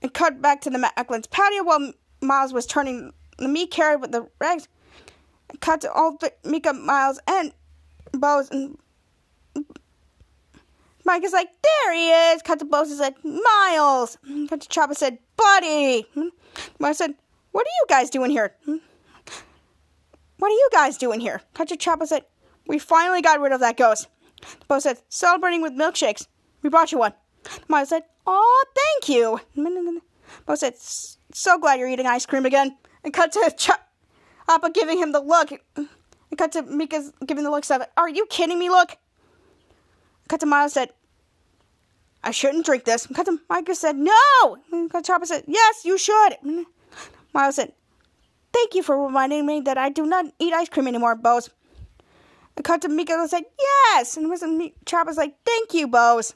And 0.05 0.13
cut 0.13 0.43
back 0.43 0.61
to 0.61 0.69
the 0.69 0.77
Macklin's 0.77 1.27
patio 1.27 1.65
while 1.65 1.95
Miles 2.21 2.53
was 2.53 2.67
turning 2.67 3.15
the 3.39 3.49
meat 3.49 3.71
carrot 3.71 4.03
with 4.03 4.13
the 4.13 4.29
rags. 4.39 4.69
Cut 5.61 5.81
to 5.81 5.91
all 5.91 6.19
the 6.19 6.31
Mika, 6.45 6.75
Miles, 6.75 7.19
and 7.27 7.55
Bose. 8.13 8.51
And 8.51 8.77
Mike 11.07 11.25
is 11.25 11.33
like, 11.33 11.49
there 11.63 11.95
he 11.95 12.11
is. 12.11 12.43
Cut 12.43 12.59
to 12.59 12.67
Bose 12.67 12.91
is 12.91 13.01
like, 13.01 13.17
Miles. 13.25 14.19
Cut 14.51 14.61
to 14.61 14.69
Chopper 14.69 14.93
said, 14.93 15.21
buddy. 15.39 16.07
Miles 16.79 16.99
said, 16.99 17.15
what 17.53 17.67
are 17.67 17.71
you 17.81 17.87
guys 17.89 18.11
doing 18.11 18.31
here? 18.31 18.55
What 18.67 20.49
are 20.49 20.51
you 20.51 20.69
guys 20.71 20.99
doing 20.99 21.21
here? 21.21 21.41
Cut 21.55 21.69
to 21.69 21.79
Chopper 21.79 22.05
said, 22.05 22.27
we 22.67 22.79
finally 22.79 23.23
got 23.23 23.41
rid 23.41 23.53
of 23.53 23.61
that 23.61 23.79
ghost. 23.79 24.09
Bose 24.69 24.83
said, 24.83 25.01
celebrating 25.09 25.63
with 25.63 25.73
milkshakes. 25.73 26.27
We 26.61 26.69
brought 26.69 26.93
you 26.93 26.99
one. 26.99 27.15
Maya 27.69 27.87
said, 27.87 28.03
oh, 28.27 28.65
thank 28.75 29.09
you. 29.09 29.41
Bose 30.47 30.61
said, 30.61 30.77
so 30.77 31.59
glad 31.59 31.79
you're 31.79 31.89
eating 31.89 32.07
ice 32.07 32.27
cream 32.27 32.47
again. 32.47 32.77
And 33.03 33.13
cut 33.13 33.33
to 33.33 33.53
Ch- 33.57 33.71
Appa 34.49 34.71
giving 34.71 34.99
him 34.99 35.13
the 35.13 35.21
look. 35.21 35.53
And 35.77 35.89
cut 36.39 36.53
to 36.53 36.63
Mika's 36.63 37.13
giving 37.27 37.45
the 37.45 37.51
look. 37.51 37.65
Said, 37.65 37.87
are 37.97 38.09
you 38.09 38.27
kidding 38.27 38.59
me, 38.59 38.71
look? 38.71 38.97
Cut 40.29 40.41
to 40.41 40.47
Maya 40.47 40.69
said, 40.69 40.91
I 42.23 42.31
shouldn't 42.31 42.65
drink 42.65 42.85
this. 42.85 43.07
Cut 43.07 43.27
to 43.27 43.39
Micah 43.51 43.75
said, 43.75 43.97
no. 43.97 44.57
And 44.73 44.91
cut 44.91 45.05
to 45.05 45.13
Chopper 45.13 45.27
said, 45.27 45.45
yes, 45.47 45.85
you 45.85 45.99
should. 45.99 46.37
Miles 47.35 47.57
said, 47.57 47.73
thank 48.53 48.75
you 48.75 48.83
for 48.83 48.97
reminding 49.05 49.45
me 49.45 49.61
that 49.61 49.77
I 49.77 49.91
do 49.91 50.07
not 50.07 50.27
eat 50.39 50.55
ice 50.55 50.71
cream 50.71 50.89
anymore, 50.89 51.15
Bose. 51.17 51.51
I 52.57 52.63
cut 52.63 52.81
to 52.83 52.89
Mika 52.89 53.27
said, 53.29 53.43
yes. 53.59 54.17
And 54.17 54.31
wasn't 54.31 54.73
Chop 54.87 55.09
like, 55.17 55.35
thank 55.45 55.75
you, 55.75 55.89
Bose. 55.89 56.33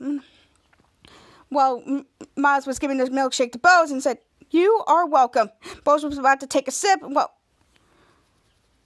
Well, 1.50 1.82
M- 1.86 2.06
Miles 2.36 2.66
was 2.66 2.78
giving 2.78 2.98
this 2.98 3.08
milkshake 3.08 3.52
to 3.52 3.58
Bose 3.58 3.90
and 3.90 4.02
said, 4.02 4.18
You 4.50 4.82
are 4.86 5.06
welcome. 5.06 5.50
Bose 5.84 6.04
was 6.04 6.18
about 6.18 6.40
to 6.40 6.46
take 6.46 6.68
a 6.68 6.70
sip. 6.70 7.00
Well, 7.02 7.32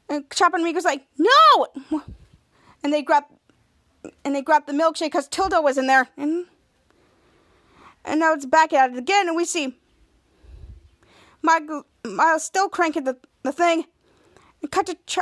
and 0.09 0.29
Chopper 0.31 0.57
and 0.57 0.65
Mika's 0.65 0.85
like, 0.85 1.07
no! 1.19 1.69
And 2.85 2.93
they 2.93 3.03
grab 3.03 3.25
and 4.25 4.35
they 4.35 4.43
grabbed 4.43 4.67
the 4.67 4.73
milkshake 4.73 5.07
because 5.07 5.29
Tilda 5.29 5.63
was 5.63 5.79
in 5.79 5.87
there. 5.87 6.09
And 6.17 6.47
and 8.05 8.21
now 8.21 8.33
it's 8.35 8.45
back 8.45 8.73
at 8.73 8.91
it 8.91 8.99
again, 8.99 9.29
and 9.29 9.37
we 9.37 9.45
see 9.45 9.77
Miles 11.43 12.45
still 12.45 12.69
cranking 12.69 13.05
the, 13.05 13.17
the 13.43 13.53
thing. 13.53 13.85
And 14.61 14.71
cut 14.71 14.87
to 14.87 14.97
Ch- 15.07 15.19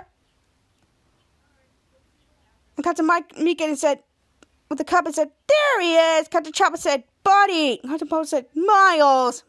and 2.76 2.84
cut 2.84 2.96
to 2.96 3.02
Mike 3.02 3.36
Mika 3.36 3.64
and 3.64 3.78
said, 3.78 4.02
with 4.70 4.78
the 4.78 4.84
cup 4.84 5.04
and 5.04 5.14
said, 5.14 5.30
There 5.46 5.80
he 5.82 5.96
is. 5.96 6.28
Cut 6.28 6.44
to 6.44 6.52
Chopper 6.52 6.78
said, 6.78 7.04
Buddy. 7.30 7.80
Poe 8.08 8.24
said, 8.24 8.46
Miles. 8.56 9.44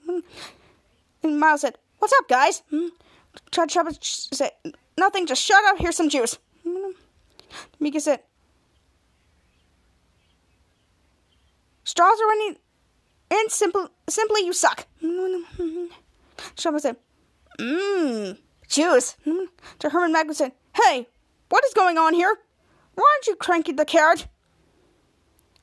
And 1.23 1.39
Miles 1.39 1.61
said, 1.61 1.77
What's 1.97 2.13
up, 2.13 2.27
guys? 2.29 2.61
Cut 3.51 3.69
to 3.69 3.73
Chopper 3.73 3.91
said, 4.01 4.51
Nothing, 4.97 5.25
just 5.25 5.41
shut 5.41 5.63
up. 5.65 5.79
Here's 5.79 5.95
some 5.95 6.09
juice. 6.09 6.37
Hmm. 6.63 6.91
Mika 7.79 7.99
said, 7.99 8.19
Straws 11.83 12.19
are 12.21 12.27
running 12.27 12.57
and 13.31 13.51
Simple, 13.51 13.89
simply, 14.07 14.45
you 14.45 14.53
suck. 14.53 14.85
Hmm. 15.03 15.85
Chopper 16.55 16.79
said, 16.79 16.97
Mmm, 17.57 18.37
juice. 18.67 19.15
Hmm. 19.23 19.45
To 19.79 19.89
Herman 19.89 20.11
Macklin 20.11 20.35
said, 20.35 20.51
Hey, 20.75 21.07
what 21.49 21.65
is 21.65 21.73
going 21.73 21.97
on 21.97 22.13
here? 22.13 22.35
Why 22.93 23.11
aren't 23.15 23.27
you 23.27 23.35
cranking 23.35 23.77
the 23.77 23.85
carrot? 23.85 24.27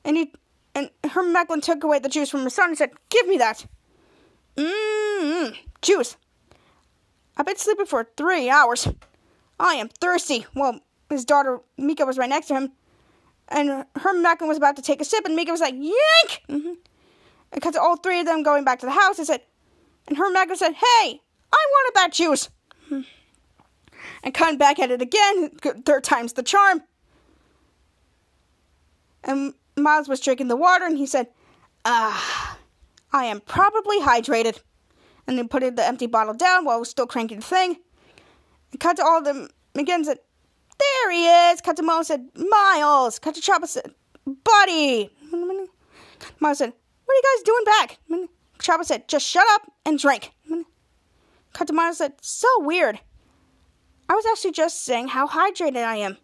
And 0.03 0.17
he 0.17 0.33
and 0.79 1.11
Herman 1.11 1.33
Macklin 1.33 1.61
took 1.61 1.83
away 1.83 1.99
the 1.99 2.09
juice 2.09 2.29
from 2.29 2.43
his 2.43 2.53
son 2.53 2.69
and 2.69 2.77
said, 2.77 2.91
Give 3.09 3.27
me 3.27 3.37
that. 3.37 3.65
Mmm, 4.55 5.55
juice. 5.81 6.17
I've 7.37 7.45
been 7.45 7.57
sleeping 7.57 7.85
for 7.85 8.09
three 8.17 8.49
hours. 8.49 8.87
I 9.59 9.75
am 9.75 9.89
thirsty. 9.89 10.45
Well, 10.55 10.79
his 11.09 11.25
daughter 11.25 11.59
Mika 11.77 12.05
was 12.05 12.17
right 12.17 12.29
next 12.29 12.47
to 12.47 12.55
him. 12.55 12.71
And 13.49 13.85
Herman 13.95 14.21
Macklin 14.21 14.47
was 14.47 14.57
about 14.57 14.75
to 14.75 14.81
take 14.81 15.01
a 15.01 15.05
sip, 15.05 15.25
and 15.25 15.35
Mika 15.35 15.51
was 15.51 15.61
like, 15.61 15.73
Yank! 15.73 16.43
Mm-hmm. 16.49 16.73
And 17.51 17.61
cut 17.61 17.75
all 17.75 17.97
three 17.97 18.19
of 18.19 18.25
them 18.25 18.43
going 18.43 18.63
back 18.63 18.79
to 18.79 18.85
the 18.85 18.91
house 18.91 19.17
and 19.17 19.25
said, 19.25 19.41
and 20.07 20.17
Herman 20.17 20.33
Macklin 20.33 20.57
said, 20.57 20.73
Hey, 20.73 21.21
I 21.51 21.65
wanted 21.71 21.95
that 21.95 22.13
juice. 22.13 22.49
And 24.23 24.33
cutting 24.33 24.57
back 24.57 24.79
at 24.79 24.91
it 24.91 25.01
again, 25.01 25.51
third 25.85 26.03
time's 26.03 26.33
the 26.33 26.43
charm. 26.43 26.83
And 29.23 29.53
Miles 29.83 30.07
was 30.07 30.19
drinking 30.19 30.47
the 30.47 30.55
water 30.55 30.85
and 30.85 30.97
he 30.97 31.05
said, 31.05 31.27
Ah, 31.85 32.57
I 33.11 33.25
am 33.25 33.41
probably 33.41 33.99
hydrated. 33.99 34.59
And 35.27 35.37
then 35.37 35.47
put 35.47 35.61
the 35.75 35.85
empty 35.85 36.07
bottle 36.07 36.33
down 36.33 36.65
while 36.65 36.79
was 36.79 36.89
still 36.89 37.07
cranking 37.07 37.39
the 37.39 37.45
thing. 37.45 37.77
And 38.71 38.79
cut 38.79 38.97
to 38.97 39.03
all 39.03 39.19
of 39.19 39.25
them 39.25 39.49
again 39.75 40.03
said, 40.03 40.19
There 40.79 41.11
he 41.11 41.27
is. 41.27 41.61
Cut 41.61 41.77
to 41.77 41.83
Mo 41.83 42.01
said, 42.01 42.29
Miles. 42.35 43.19
Cut 43.19 43.35
to 43.35 43.41
Chopper 43.41 43.67
said, 43.67 43.93
Buddy. 44.25 45.11
Miles 46.39 46.57
said, 46.57 46.73
What 47.05 47.13
are 47.13 47.15
you 47.15 47.23
guys 47.23 47.43
doing 47.43 47.63
back? 47.65 47.97
Chopper 48.59 48.83
said, 48.83 49.07
Just 49.07 49.25
shut 49.25 49.45
up 49.51 49.71
and 49.85 49.99
drink. 49.99 50.31
Cut 51.53 51.67
to 51.67 51.73
Miles 51.73 51.97
said, 51.97 52.13
So 52.21 52.47
weird. 52.59 52.99
I 54.07 54.15
was 54.15 54.25
actually 54.31 54.51
just 54.51 54.83
saying 54.83 55.09
how 55.09 55.27
hydrated 55.27 55.83
I 55.83 55.97
am. 55.97 56.17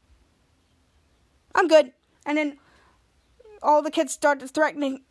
I'm 1.53 1.67
good. 1.67 1.91
And 2.25 2.37
then 2.37 2.57
all 3.65 3.81
the 3.81 3.91
kids 3.91 4.13
started 4.13 4.49
threatening 4.49 5.01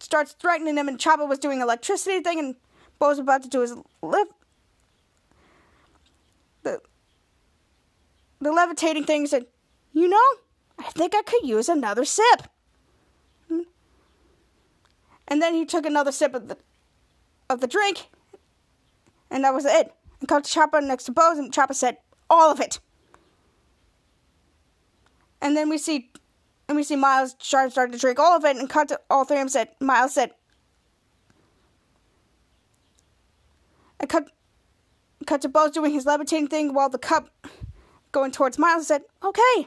starts 0.00 0.32
threatening 0.32 0.76
him 0.76 0.88
and 0.88 0.98
Chopper 0.98 1.24
was 1.24 1.38
doing 1.38 1.60
electricity 1.60 2.20
thing 2.20 2.38
and 2.38 2.56
Bo 2.98 3.08
was 3.08 3.18
about 3.18 3.42
to 3.44 3.48
do 3.48 3.60
his 3.60 3.74
lift 4.02 4.32
the 6.64 6.80
the 8.40 8.52
levitating 8.52 9.04
thing 9.04 9.26
said, 9.26 9.46
You 9.92 10.08
know, 10.08 10.28
I 10.78 10.90
think 10.90 11.14
I 11.14 11.22
could 11.22 11.46
use 11.46 11.68
another 11.68 12.04
sip. 12.04 12.42
And 15.26 15.40
then 15.40 15.54
he 15.54 15.64
took 15.64 15.86
another 15.86 16.12
sip 16.12 16.34
of 16.34 16.48
the 16.48 16.58
of 17.48 17.60
the 17.60 17.66
drink 17.66 18.10
and 19.30 19.44
that 19.44 19.54
was 19.54 19.64
it. 19.64 19.94
And 20.20 20.28
called 20.28 20.44
Chopper 20.44 20.80
next 20.80 21.04
to 21.04 21.12
Bo 21.12 21.32
and 21.32 21.52
Chopper 21.52 21.74
said, 21.74 21.98
All 22.28 22.50
of 22.50 22.60
it. 22.60 22.80
And 25.40 25.56
then 25.56 25.68
we 25.68 25.78
see 25.78 26.10
and 26.68 26.76
we 26.76 26.82
see 26.82 26.96
Miles 26.96 27.34
start 27.38 27.72
started 27.72 27.92
to 27.92 27.98
drink 27.98 28.18
all 28.18 28.36
of 28.36 28.44
it, 28.44 28.56
and 28.56 28.68
cut 28.68 28.88
to 28.88 29.00
all 29.10 29.24
three 29.24 29.36
of 29.36 29.42
them 29.42 29.48
said, 29.48 29.68
Miles 29.80 30.14
said, 30.14 30.30
and 34.00 34.08
cut, 34.08 34.30
cut 35.26 35.42
to 35.42 35.48
Bose 35.48 35.70
doing 35.70 35.92
his 35.92 36.06
levitating 36.06 36.48
thing 36.48 36.74
while 36.74 36.88
the 36.88 36.98
cup 36.98 37.30
going 38.12 38.30
towards 38.30 38.58
Miles 38.58 38.86
said, 38.86 39.02
okay. 39.22 39.66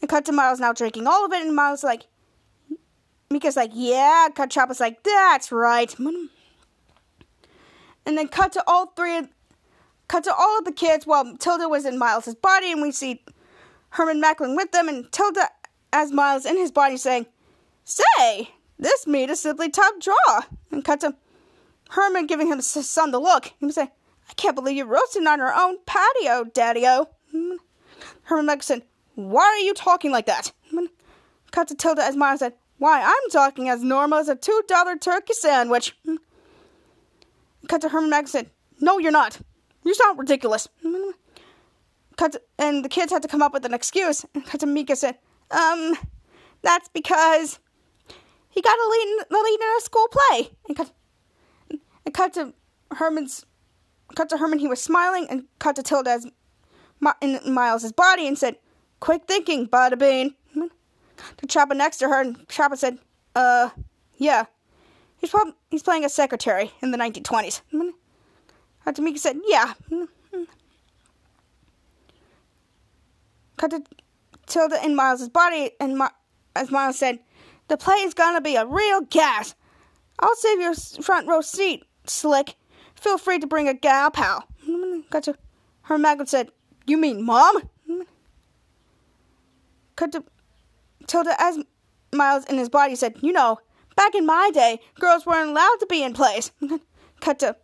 And 0.00 0.08
cut 0.08 0.24
to 0.26 0.32
Miles 0.32 0.60
now 0.60 0.72
drinking 0.72 1.06
all 1.06 1.24
of 1.24 1.32
it, 1.32 1.42
and 1.42 1.54
Miles 1.54 1.84
like, 1.84 2.06
Mika's 3.30 3.56
like, 3.56 3.70
yeah. 3.74 4.28
Cut 4.34 4.50
Chopper's 4.50 4.80
like, 4.80 5.02
that's 5.04 5.52
right. 5.52 5.94
And 5.98 6.30
then 8.04 8.28
cut 8.28 8.52
to 8.52 8.64
all 8.66 8.86
three 8.96 9.18
of, 9.18 9.28
cut 10.08 10.24
to 10.24 10.34
all 10.34 10.58
of 10.58 10.64
the 10.64 10.72
kids 10.72 11.06
while 11.06 11.36
Tilda 11.36 11.68
was 11.68 11.84
in 11.84 11.98
Miles's 11.98 12.34
body, 12.34 12.72
and 12.72 12.82
we 12.82 12.90
see 12.90 13.22
Herman 13.90 14.20
Macklin 14.20 14.56
with 14.56 14.72
them, 14.72 14.88
and 14.88 15.10
Tilda 15.12 15.48
as 15.92 16.12
Miles 16.12 16.46
in 16.46 16.56
his 16.56 16.70
body 16.70 16.96
saying, 16.96 17.26
Say, 17.84 18.50
this 18.78 19.06
meat 19.06 19.30
is 19.30 19.40
simply 19.40 19.68
top 19.68 20.00
draw. 20.00 20.42
And 20.70 20.84
cut 20.84 21.00
to 21.00 21.14
Herman 21.90 22.26
giving 22.26 22.46
him 22.46 22.58
his 22.58 22.88
son 22.88 23.10
the 23.10 23.18
look. 23.18 23.52
He 23.58 23.66
would 23.66 23.74
say, 23.74 23.90
I 24.28 24.32
can't 24.36 24.54
believe 24.54 24.76
you're 24.76 24.86
roasting 24.86 25.26
on 25.26 25.38
your 25.38 25.52
own 25.52 25.78
patio, 25.86 26.44
Daddy-O. 26.44 27.08
Hmm. 27.32 27.56
Herman 28.22 28.46
Macklin 28.46 28.62
said, 28.62 28.82
Why 29.16 29.42
are 29.42 29.58
you 29.58 29.74
talking 29.74 30.12
like 30.12 30.26
that? 30.26 30.52
Hmm. 30.70 30.86
Cut 31.50 31.68
to 31.68 31.74
Tilda 31.74 32.02
as 32.04 32.16
Miles 32.16 32.40
said, 32.40 32.54
Why, 32.78 33.02
I'm 33.02 33.30
talking 33.30 33.68
as 33.68 33.82
normal 33.82 34.18
as 34.18 34.28
a 34.28 34.36
$2 34.36 35.00
turkey 35.00 35.34
sandwich. 35.34 35.96
Hmm. 36.04 36.16
Cut 37.68 37.80
to 37.82 37.88
Herman 37.88 38.26
said, 38.26 38.50
No, 38.80 38.98
you're 38.98 39.10
not. 39.10 39.40
You 39.84 39.94
sound 39.94 40.18
ridiculous. 40.18 40.68
Cut 42.16 42.32
to, 42.32 42.42
and 42.58 42.84
the 42.84 42.88
kids 42.88 43.12
had 43.12 43.22
to 43.22 43.28
come 43.28 43.42
up 43.42 43.52
with 43.52 43.64
an 43.64 43.74
excuse. 43.74 44.24
Cut 44.46 44.60
to 44.60 44.66
Mika 44.66 44.94
said, 44.94 45.18
um, 45.50 45.94
that's 46.62 46.88
because 46.88 47.58
he 48.50 48.60
got 48.60 48.78
a 48.78 48.88
lead, 48.90 49.24
the 49.30 49.38
lead 49.38 49.60
in 49.60 49.76
a 49.78 49.80
school 49.80 50.08
play. 50.08 50.50
And 50.68 50.76
cut, 50.76 50.92
and 52.04 52.14
cut 52.14 52.34
to 52.34 52.52
Herman's, 52.92 53.46
cut 54.14 54.28
to 54.30 54.36
Herman, 54.38 54.58
he 54.58 54.68
was 54.68 54.82
smiling, 54.82 55.26
and 55.30 55.44
cut 55.58 55.76
to 55.76 55.82
Tilda 55.82 56.10
as, 56.10 56.26
in 57.20 57.40
Miles's 57.46 57.92
body 57.92 58.26
and 58.26 58.36
said, 58.36 58.56
Quick 59.00 59.22
thinking, 59.26 59.66
Bada 59.66 59.98
Bean. 59.98 60.34
To 61.36 61.46
Chopper 61.46 61.74
next 61.74 61.98
to 61.98 62.08
her, 62.08 62.20
and 62.20 62.48
Chopper 62.48 62.76
said, 62.76 62.98
Uh, 63.34 63.70
yeah. 64.16 64.44
He's, 65.18 65.30
probably, 65.30 65.54
he's 65.70 65.82
playing 65.82 66.04
a 66.04 66.08
secretary 66.08 66.72
in 66.82 66.92
the 66.92 66.98
1920s. 66.98 67.60
Hatamika 68.86 69.18
said, 69.18 69.36
Yeah. 69.46 69.74
Cut 73.56 73.70
to 73.70 73.82
Tilda 74.50 74.84
in 74.84 74.96
Miles's 74.96 75.28
body, 75.28 75.70
and 75.80 76.02
as 76.56 76.70
Miles 76.70 76.98
said, 76.98 77.20
the 77.68 77.76
play 77.76 77.94
is 77.96 78.14
gonna 78.14 78.40
be 78.40 78.56
a 78.56 78.66
real 78.66 79.00
gas. 79.02 79.54
I'll 80.18 80.34
save 80.34 80.60
your 80.60 80.74
front 80.74 81.28
row 81.28 81.40
seat, 81.40 81.84
Slick. 82.04 82.56
Feel 82.96 83.16
free 83.16 83.38
to 83.38 83.46
bring 83.46 83.68
a 83.68 83.74
gal 83.74 84.10
pal. 84.10 84.44
To 85.22 85.36
her 85.82 85.98
Magnet 85.98 86.28
said, 86.28 86.50
You 86.86 86.96
mean 86.96 87.24
mom? 87.24 87.62
Cut 89.96 90.12
to 90.12 90.24
Tilda 91.06 91.34
as 91.38 91.58
Miles 92.14 92.44
in 92.44 92.58
his 92.58 92.68
body 92.68 92.94
said, 92.94 93.16
You 93.22 93.32
know, 93.32 93.58
back 93.96 94.14
in 94.14 94.24
my 94.24 94.50
day, 94.52 94.80
girls 94.98 95.26
weren't 95.26 95.50
allowed 95.50 95.76
to 95.80 95.86
be 95.86 96.02
in 96.02 96.12
plays. 96.12 96.52
Cut 97.20 97.38
to 97.40 97.56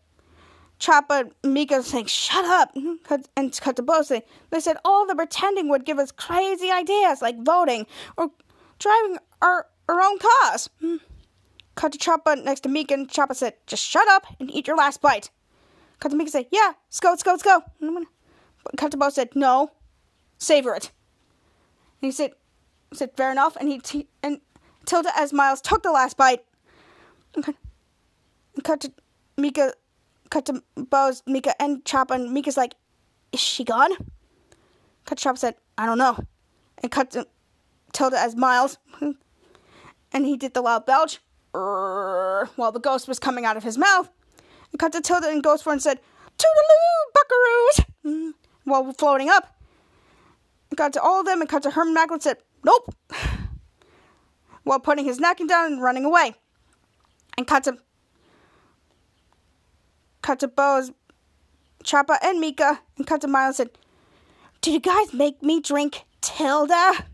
Chopper 0.78 1.30
Mika 1.42 1.82
saying, 1.82 2.06
Shut 2.06 2.44
up! 2.44 2.76
And 3.36 3.54
saying, 3.54 4.22
They 4.50 4.60
said 4.60 4.76
all 4.84 5.06
the 5.06 5.14
pretending 5.14 5.68
would 5.68 5.84
give 5.84 5.98
us 5.98 6.12
crazy 6.12 6.70
ideas 6.70 7.22
like 7.22 7.42
voting 7.42 7.86
or 8.16 8.30
driving 8.78 9.18
our, 9.40 9.66
our 9.88 10.00
own 10.00 10.18
cars. 10.18 10.68
Cut 11.74 11.92
to 11.92 11.98
Chopper 11.98 12.36
next 12.36 12.60
to 12.60 12.68
Mika, 12.68 12.94
and 12.94 13.08
Chopper 13.08 13.34
said, 13.34 13.54
Just 13.66 13.84
shut 13.84 14.08
up 14.08 14.26
and 14.40 14.50
eat 14.50 14.66
your 14.66 14.76
last 14.76 15.00
bite. 15.00 15.30
Cut 16.00 16.12
Mika 16.12 16.30
said, 16.30 16.46
Yeah, 16.50 16.72
let's 16.88 17.00
go, 17.00 17.10
let's 17.10 17.22
go, 17.22 17.32
let's 17.32 17.42
go. 17.42 17.62
Both 18.98 19.14
said, 19.14 19.30
No, 19.34 19.70
savor 20.38 20.74
it. 20.74 20.90
And 22.02 22.08
he 22.08 22.12
said, 22.12 22.32
said, 22.92 23.12
Fair 23.16 23.30
enough. 23.30 23.56
And 23.56 23.68
he 23.68 23.78
t- 23.78 24.08
and 24.22 24.40
Tilda 24.84 25.10
as 25.16 25.32
Miles 25.32 25.60
took 25.60 25.82
the 25.82 25.92
last 25.92 26.16
bite. 26.16 26.44
And 27.34 27.44
cut, 28.64 28.86
Mika 29.36 29.72
cut 30.36 30.44
to 30.46 30.62
Bo's, 30.76 31.22
Mika, 31.26 31.60
and 31.60 31.82
Chopper, 31.86 32.12
and 32.12 32.30
Mika's 32.32 32.58
like, 32.58 32.74
Is 33.32 33.40
she 33.40 33.64
gone? 33.64 33.92
Cut 35.06 35.16
to 35.16 35.24
Chopper 35.24 35.38
said, 35.38 35.54
I 35.78 35.86
don't 35.86 35.96
know. 35.96 36.18
And 36.82 36.92
cut 36.92 37.10
to 37.12 37.26
Tilda 37.92 38.18
as 38.18 38.36
Miles, 38.36 38.76
and 40.12 40.26
he 40.26 40.36
did 40.36 40.52
the 40.52 40.60
loud 40.60 40.84
belch 40.84 41.20
while 41.52 42.72
the 42.72 42.80
ghost 42.80 43.08
was 43.08 43.18
coming 43.18 43.46
out 43.46 43.56
of 43.56 43.62
his 43.62 43.78
mouth. 43.78 44.10
And 44.72 44.78
cut 44.78 44.92
to 44.92 45.00
Tilda 45.00 45.28
and 45.28 45.42
Ghost 45.42 45.64
Form 45.64 45.78
said, 45.78 46.00
Toodaloo, 46.36 47.86
buckaroos! 48.04 48.32
While 48.64 48.92
floating 48.92 49.30
up. 49.30 49.56
Got 50.74 50.92
to 50.94 51.00
all 51.00 51.20
of 51.20 51.26
them 51.26 51.40
and 51.40 51.48
cut 51.48 51.62
to 51.62 51.70
Herman 51.70 51.94
Macklin 51.94 52.16
and 52.16 52.22
said, 52.22 52.38
Nope! 52.64 52.94
While 54.64 54.80
putting 54.80 55.04
his 55.04 55.20
napkin 55.20 55.46
down 55.46 55.72
and 55.72 55.80
running 55.80 56.04
away. 56.04 56.34
And 57.38 57.46
cut 57.46 57.62
to 57.64 57.78
cut 60.26 60.40
to 60.40 60.48
Bose, 60.48 60.90
Chopper, 61.84 62.18
and 62.20 62.40
Mika, 62.40 62.80
and 62.96 63.06
cut 63.06 63.20
to 63.20 63.28
Miles 63.28 63.60
and 63.60 63.70
said, 63.70 63.78
Did 64.60 64.74
you 64.74 64.80
guys 64.80 65.14
make 65.14 65.40
me 65.40 65.60
drink 65.60 66.02
Tilda? 66.20 67.04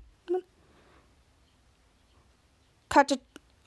Cut 2.89 3.09
to 3.09 3.21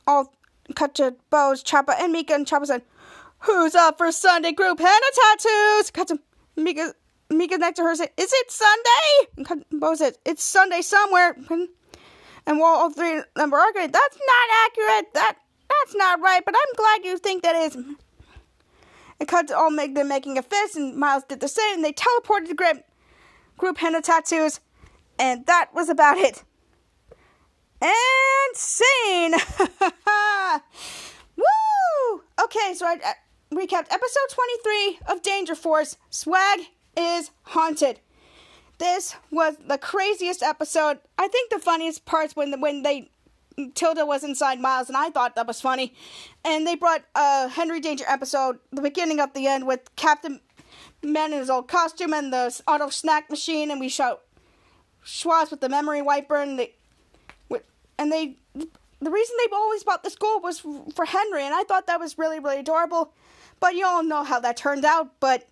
all 0.08 0.34
cut 0.76 0.96
to 0.96 1.16
Bose, 1.30 1.62
Chopper, 1.62 1.94
and 2.00 2.12
Mika, 2.12 2.34
and 2.34 2.48
Chopper 2.48 2.66
said, 2.66 2.82
Who's 3.42 3.76
up 3.76 4.00
for 4.00 4.12
Sunday 4.12 4.52
group 4.52 4.80
henna 4.80 5.12
tattoos? 5.14 5.92
Cut 5.92 6.08
to 6.08 6.20
Mika 6.56 6.96
Mika 7.30 7.60
next 7.60 7.78
to 7.78 7.84
her 7.84 7.96
said, 7.96 8.10
Is 8.18 8.34
it 8.34 8.52
Sunday? 8.52 9.32
And 9.38 9.46
cut, 9.46 9.60
Bo 9.72 9.94
said, 9.94 10.18
It's 10.26 10.44
Sunday 10.44 10.82
somewhere. 10.82 11.36
And 12.48 12.60
while 12.60 12.76
all 12.76 12.90
three 12.90 13.18
of 13.18 13.26
them 13.36 13.52
were 13.52 13.60
arguing, 13.60 13.92
that's 13.92 14.18
not 14.18 14.48
accurate. 14.66 15.14
That 15.14 15.38
that's 15.70 15.96
not 15.96 16.20
right, 16.22 16.44
but 16.44 16.56
I'm 16.56 16.76
glad 16.76 17.06
you 17.06 17.18
think 17.20 17.44
that 17.44 17.56
is. 17.56 17.78
And 19.20 19.30
cut 19.30 19.48
to 19.48 19.58
all 19.58 19.72
make 19.72 19.96
them 19.96 20.10
making 20.10 20.38
a 20.38 20.44
fist, 20.44 20.76
and 20.76 20.96
Miles 20.98 21.24
did 21.24 21.40
the 21.40 21.48
same, 21.48 21.82
they 21.82 21.94
teleported 21.94 22.48
to 22.48 22.54
group, 22.54 22.84
group 23.58 23.78
henna 23.78 24.02
tattoos, 24.02 24.60
and 25.18 25.46
that 25.46 25.70
was 25.74 25.90
about 25.90 26.18
it. 26.18 26.44
And 27.82 28.56
scene! 28.56 29.34
Woo! 31.38 32.24
Okay, 32.44 32.74
so 32.74 32.86
I, 32.86 33.00
recapped 33.54 33.92
episode 33.92 34.30
23 34.32 35.00
of 35.08 35.22
Danger 35.22 35.56
Force 35.56 35.98
Swag 36.10 36.60
is 36.98 37.32
Haunted. 37.44 38.00
This 38.78 39.16
was 39.32 39.56
the 39.66 39.78
craziest 39.78 40.44
episode. 40.44 41.00
I 41.18 41.30
think 41.30 41.50
the 41.50 41.60
funniest 41.60 42.06
parts 42.06 42.36
when 42.36 42.60
when 42.60 42.84
they 42.84 43.12
Tilda 43.74 44.06
was 44.06 44.24
inside 44.24 44.60
Miles, 44.60 44.88
and 44.88 44.98
I 44.98 45.10
thought 45.10 45.36
that 45.36 45.48
was 45.48 45.62
funny. 45.62 45.94
And 46.44 46.66
they 46.66 46.76
brought 46.76 47.04
a 47.16 47.48
Henry 47.48 47.80
Danger 47.80 48.06
episode, 48.08 48.60
the 48.72 48.82
beginning 48.82 49.20
of 49.20 49.34
the 49.34 49.48
end, 49.48 49.68
with 49.68 49.96
Captain 49.96 50.42
Man 51.02 51.34
in 51.34 51.40
his 51.40 51.50
old 51.50 51.68
costume 51.68 52.14
and 52.14 52.34
the 52.34 52.62
auto 52.68 52.90
snack 52.90 53.30
machine, 53.30 53.72
and 53.72 53.80
we 53.80 53.90
shot 53.90 54.22
Schwoz 55.06 55.52
with 55.52 55.62
the 55.62 55.70
memory 55.70 56.02
wiper, 56.02 56.38
and 56.38 56.60
they, 56.60 56.74
and 57.98 58.12
they, 58.12 58.38
the 58.54 59.12
reason 59.12 59.36
they 59.38 59.56
always 59.56 59.84
bought 59.84 60.04
the 60.04 60.10
school 60.10 60.40
was 60.42 60.60
for 60.60 61.06
Henry, 61.06 61.44
and 61.44 61.54
I 61.54 61.64
thought 61.64 61.88
that 61.88 62.00
was 62.00 62.18
really, 62.18 62.40
really 62.40 62.60
adorable. 62.60 63.14
But 63.60 63.76
you 63.76 63.86
all 63.86 64.04
know 64.04 64.24
how 64.24 64.40
that 64.42 64.58
turned 64.58 64.84
out. 64.84 65.20
But 65.20 65.48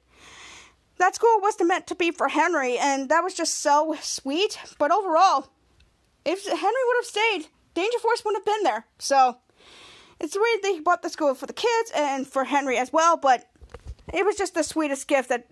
that 0.97 1.15
school 1.15 1.39
wasn't 1.41 1.69
meant 1.69 1.87
to 1.87 1.95
be 1.95 2.11
for 2.11 2.27
Henry, 2.27 2.77
and 2.77 3.09
that 3.09 3.23
was 3.23 3.33
just 3.33 3.61
so 3.61 3.95
sweet. 4.01 4.59
But 4.77 4.91
overall, 4.91 5.47
if 6.25 6.45
Henry 6.45 6.59
would 6.59 6.97
have 6.97 7.05
stayed, 7.05 7.47
Danger 7.74 7.99
Force 7.99 8.24
wouldn't 8.24 8.45
have 8.45 8.55
been 8.55 8.63
there. 8.63 8.86
So 8.99 9.38
it's 10.19 10.36
weird 10.36 10.61
they 10.61 10.80
bought 10.80 11.01
the 11.01 11.09
school 11.09 11.36
for 11.36 11.45
the 11.45 11.53
kids 11.53 11.91
and 11.95 12.28
for 12.28 12.45
Henry 12.45 12.78
as 12.78 12.93
well, 12.93 13.17
but 13.17 13.49
it 14.13 14.26
was 14.26 14.36
just 14.36 14.53
the 14.53 14.63
sweetest 14.63 15.07
gift 15.07 15.30
that 15.30 15.47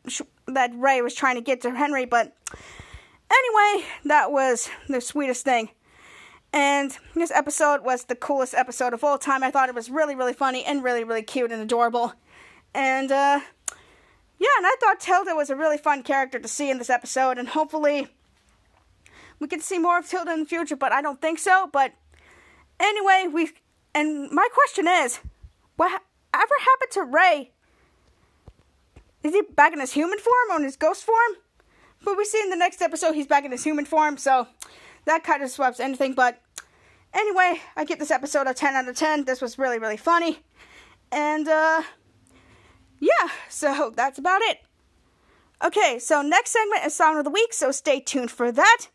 that 0.47 0.71
Ray 0.75 1.01
was 1.01 1.15
trying 1.15 1.35
to 1.35 1.41
get 1.41 1.61
to 1.61 1.71
Henry. 1.71 2.05
But 2.05 2.35
anyway, 3.31 3.87
that 4.05 4.31
was 4.31 4.69
the 4.87 5.01
sweetest 5.01 5.43
thing. 5.43 5.69
And 6.53 6.97
this 7.15 7.31
episode 7.31 7.83
was 7.83 8.05
the 8.05 8.15
coolest 8.15 8.53
episode 8.53 8.93
of 8.93 9.03
all 9.03 9.17
time. 9.17 9.41
I 9.41 9.51
thought 9.51 9.69
it 9.69 9.75
was 9.75 9.89
really, 9.89 10.15
really 10.15 10.33
funny 10.33 10.65
and 10.65 10.83
really, 10.83 11.03
really 11.03 11.23
cute 11.23 11.51
and 11.51 11.61
adorable. 11.61 12.13
And 12.73 13.11
uh, 13.11 13.39
yeah, 14.37 14.47
and 14.57 14.65
I 14.65 14.75
thought 14.79 14.99
Tilda 14.99 15.35
was 15.35 15.49
a 15.49 15.55
really 15.55 15.77
fun 15.77 16.03
character 16.03 16.39
to 16.39 16.47
see 16.47 16.69
in 16.69 16.77
this 16.77 16.89
episode, 16.89 17.37
and 17.37 17.47
hopefully 17.47 18.09
we 19.39 19.47
can 19.47 19.61
see 19.61 19.79
more 19.79 19.97
of 19.97 20.07
Tilda 20.07 20.33
in 20.33 20.41
the 20.41 20.45
future, 20.45 20.75
but 20.75 20.91
I 20.91 21.01
don't 21.01 21.21
think 21.21 21.39
so. 21.39 21.69
But 21.71 21.93
anyway, 22.81 23.27
we 23.31 23.51
and 23.93 24.31
my 24.31 24.47
question 24.53 24.87
is, 24.87 25.19
what 25.75 26.01
ever 26.33 26.53
happened 26.59 26.91
to 26.91 27.03
Ray? 27.03 27.51
Is 29.23 29.33
he 29.33 29.41
back 29.41 29.73
in 29.73 29.79
his 29.79 29.93
human 29.93 30.17
form 30.17 30.51
or 30.51 30.57
in 30.57 30.63
his 30.63 30.77
ghost 30.77 31.03
form? 31.03 31.37
But 32.03 32.17
we 32.17 32.25
see 32.25 32.41
in 32.41 32.49
the 32.49 32.55
next 32.55 32.81
episode 32.81 33.13
he's 33.13 33.27
back 33.27 33.45
in 33.45 33.51
his 33.51 33.63
human 33.63 33.85
form, 33.85 34.17
so 34.17 34.47
that 35.05 35.23
kind 35.23 35.43
of 35.43 35.49
swaps 35.49 35.79
anything. 35.79 36.13
But 36.13 36.41
anyway, 37.13 37.61
I 37.75 37.85
give 37.85 37.99
this 37.99 38.11
episode 38.11 38.47
a 38.47 38.53
10 38.53 38.75
out 38.75 38.87
of 38.87 38.95
10. 38.95 39.25
This 39.25 39.41
was 39.41 39.59
really, 39.59 39.77
really 39.77 39.97
funny. 39.97 40.39
And 41.11 41.47
uh 41.47 41.83
yeah, 42.99 43.29
so 43.49 43.91
that's 43.95 44.19
about 44.19 44.41
it. 44.43 44.59
Okay, 45.63 45.99
so 45.99 46.21
next 46.21 46.51
segment 46.51 46.85
is 46.85 46.95
Song 46.95 47.17
of 47.17 47.23
the 47.23 47.29
Week, 47.29 47.53
so 47.53 47.71
stay 47.71 47.99
tuned 47.99 48.31
for 48.31 48.51
that. 48.51 48.87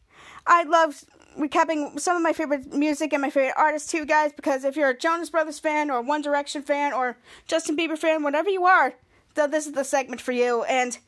I 0.47 0.63
love 0.65 1.05
recapping 1.39 1.99
some 1.99 2.17
of 2.17 2.23
my 2.23 2.33
favorite 2.33 2.73
music 2.73 3.13
and 3.13 3.23
my 3.23 3.31
favorite 3.31 3.55
artists 3.57 3.91
too, 3.91 4.05
guys, 4.05 4.33
because 4.33 4.65
if 4.65 4.77
you're 4.77 4.91
a 4.91 4.97
Jonas 4.97 5.31
Brothers 5.31 5.59
fan 5.59 5.91
or 5.91 6.03
One 6.03 6.23
Direction 6.23 6.63
fan 6.63 6.93
or 6.93 7.17
Justin 7.47 7.77
Bieber 7.77 7.99
fan, 7.99 8.23
whatever 8.23 8.51
you 8.51 8.65
are, 8.65 8.95
so 9.35 9.47
this 9.47 9.67
is 9.67 9.73
the 9.73 9.85
segment 9.85 10.21
for 10.21 10.33
you. 10.33 10.65
And 10.65 10.99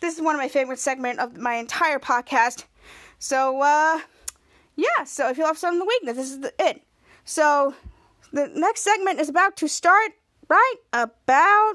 this 0.00 0.14
is 0.14 0.20
one 0.20 0.34
of 0.34 0.40
my 0.40 0.48
favorite 0.48 0.78
segments 0.78 1.22
of 1.22 1.36
my 1.36 1.54
entire 1.54 1.98
podcast. 1.98 2.64
So, 3.18 3.62
uh, 3.62 4.00
yeah, 4.74 5.04
so 5.04 5.28
if 5.30 5.38
you 5.38 5.44
love 5.44 5.62
of 5.62 5.78
the 5.78 5.84
Week, 5.84 6.02
this 6.04 6.30
is 6.30 6.40
the, 6.40 6.52
it. 6.58 6.82
So, 7.24 7.74
the 8.32 8.48
next 8.54 8.82
segment 8.82 9.20
is 9.20 9.28
about 9.28 9.56
to 9.58 9.68
start 9.68 10.12
right 10.48 10.74
about 10.92 11.74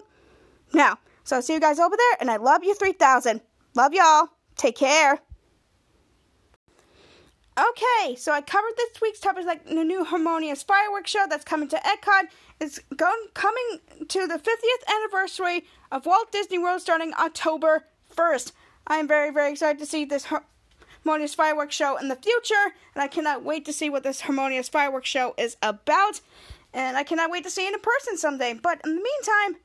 now, 0.74 0.97
so 1.24 1.38
I'll 1.38 1.41
see 1.41 1.53
you 1.53 1.59
guys 1.59 1.80
over 1.80 1.95
there, 1.97 2.18
and 2.20 2.30
I 2.30 2.38
love 2.38 2.64
you 2.64 2.76
3000. 2.76 3.41
Love 3.76 3.93
y'all. 3.93 4.28
Take 4.55 4.78
care. 4.78 5.20
Okay, 7.58 8.16
so 8.16 8.32
I 8.32 8.41
covered 8.41 8.74
this 8.78 9.02
week's 9.02 9.20
topic 9.20 9.45
like 9.45 9.66
the 9.66 9.84
new 9.84 10.06
Harmonious 10.06 10.64
Fireworks 10.64 11.12
show 11.12 11.26
that's 11.30 11.43
coming 11.43 11.68
to 11.70 11.76
Epcot. 11.78 12.30
It's 12.62 12.80
going 12.95 13.28
coming 13.34 13.80
to 14.08 14.28
the 14.28 14.36
50th 14.36 14.95
anniversary 14.95 15.66
of 15.91 16.06
Walt 16.06 16.32
Disney 16.32 16.58
World 16.58 16.82
starting 16.82 17.14
October 17.14 17.88
1st. 18.16 18.54
I 18.88 18.97
am 18.97 19.08
very 19.08 19.32
very 19.32 19.52
excited 19.52 19.80
to 19.80 19.86
see 19.86 20.06
this 20.06 20.28
Harmonious 21.04 21.36
Fireworks 21.36 21.76
show 21.76 21.97
in 21.97 22.08
the 22.08 22.16
future, 22.16 22.74
and 22.95 23.04
I 23.04 23.08
cannot 23.08 23.43
wait 23.43 23.66
to 23.66 23.74
see 23.74 23.89
what 23.89 24.04
this 24.04 24.22
Harmonious 24.22 24.70
Fireworks 24.70 25.10
show 25.10 25.34
is 25.38 25.58
about. 25.62 26.22
And 26.74 26.95
I 26.95 27.04
cannot 27.04 27.32
wait 27.32 27.43
to 27.43 27.49
see 27.49 27.68
it 27.68 27.74
in 27.74 27.82
person 27.82 28.18
someday. 28.18 28.54
But 28.54 28.80
in 28.86 28.95
the 28.95 29.04
meantime, 29.04 29.62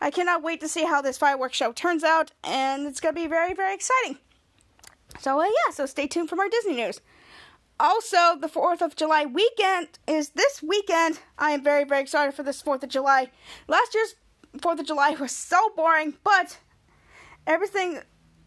I 0.00 0.12
cannot 0.12 0.44
wait 0.44 0.60
to 0.60 0.68
see 0.68 0.84
how 0.84 1.02
this 1.02 1.18
fireworks 1.18 1.56
show 1.56 1.72
turns 1.72 2.04
out, 2.04 2.30
and 2.44 2.86
it's 2.86 3.00
going 3.00 3.14
to 3.16 3.20
be 3.20 3.26
very, 3.26 3.54
very 3.54 3.74
exciting. 3.74 4.18
So, 5.20 5.40
uh, 5.40 5.44
yeah, 5.44 5.72
so 5.72 5.86
stay 5.86 6.06
tuned 6.06 6.28
for 6.28 6.36
more 6.36 6.48
Disney 6.48 6.74
news. 6.74 7.00
Also, 7.80 8.36
the 8.40 8.48
4th 8.48 8.82
of 8.82 8.96
July 8.96 9.24
weekend 9.24 9.88
is 10.06 10.30
this 10.30 10.62
weekend. 10.62 11.20
I 11.38 11.52
am 11.52 11.62
very, 11.62 11.84
very 11.84 12.02
excited 12.02 12.34
for 12.34 12.42
this 12.42 12.62
4th 12.62 12.82
of 12.82 12.88
July. 12.88 13.30
Last 13.68 13.94
year's 13.94 14.16
4th 14.58 14.80
of 14.80 14.86
July 14.86 15.10
was 15.10 15.32
so 15.32 15.70
boring, 15.76 16.14
but 16.24 16.58
everything 17.46 18.00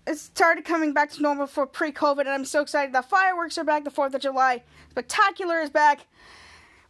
has 0.06 0.22
started 0.22 0.66
coming 0.66 0.94
back 0.94 1.12
to 1.12 1.22
normal 1.22 1.48
for 1.48 1.66
pre 1.66 1.92
COVID, 1.92 2.22
and 2.22 2.30
I'm 2.30 2.46
so 2.46 2.62
excited. 2.62 2.94
The 2.94 3.02
fireworks 3.02 3.58
are 3.58 3.64
back, 3.64 3.86
the 3.86 3.92
4th 3.92 4.14
of 4.14 4.22
July. 4.22 4.64
Spectacular 4.90 5.62
is 5.62 5.70
back. 5.70 6.08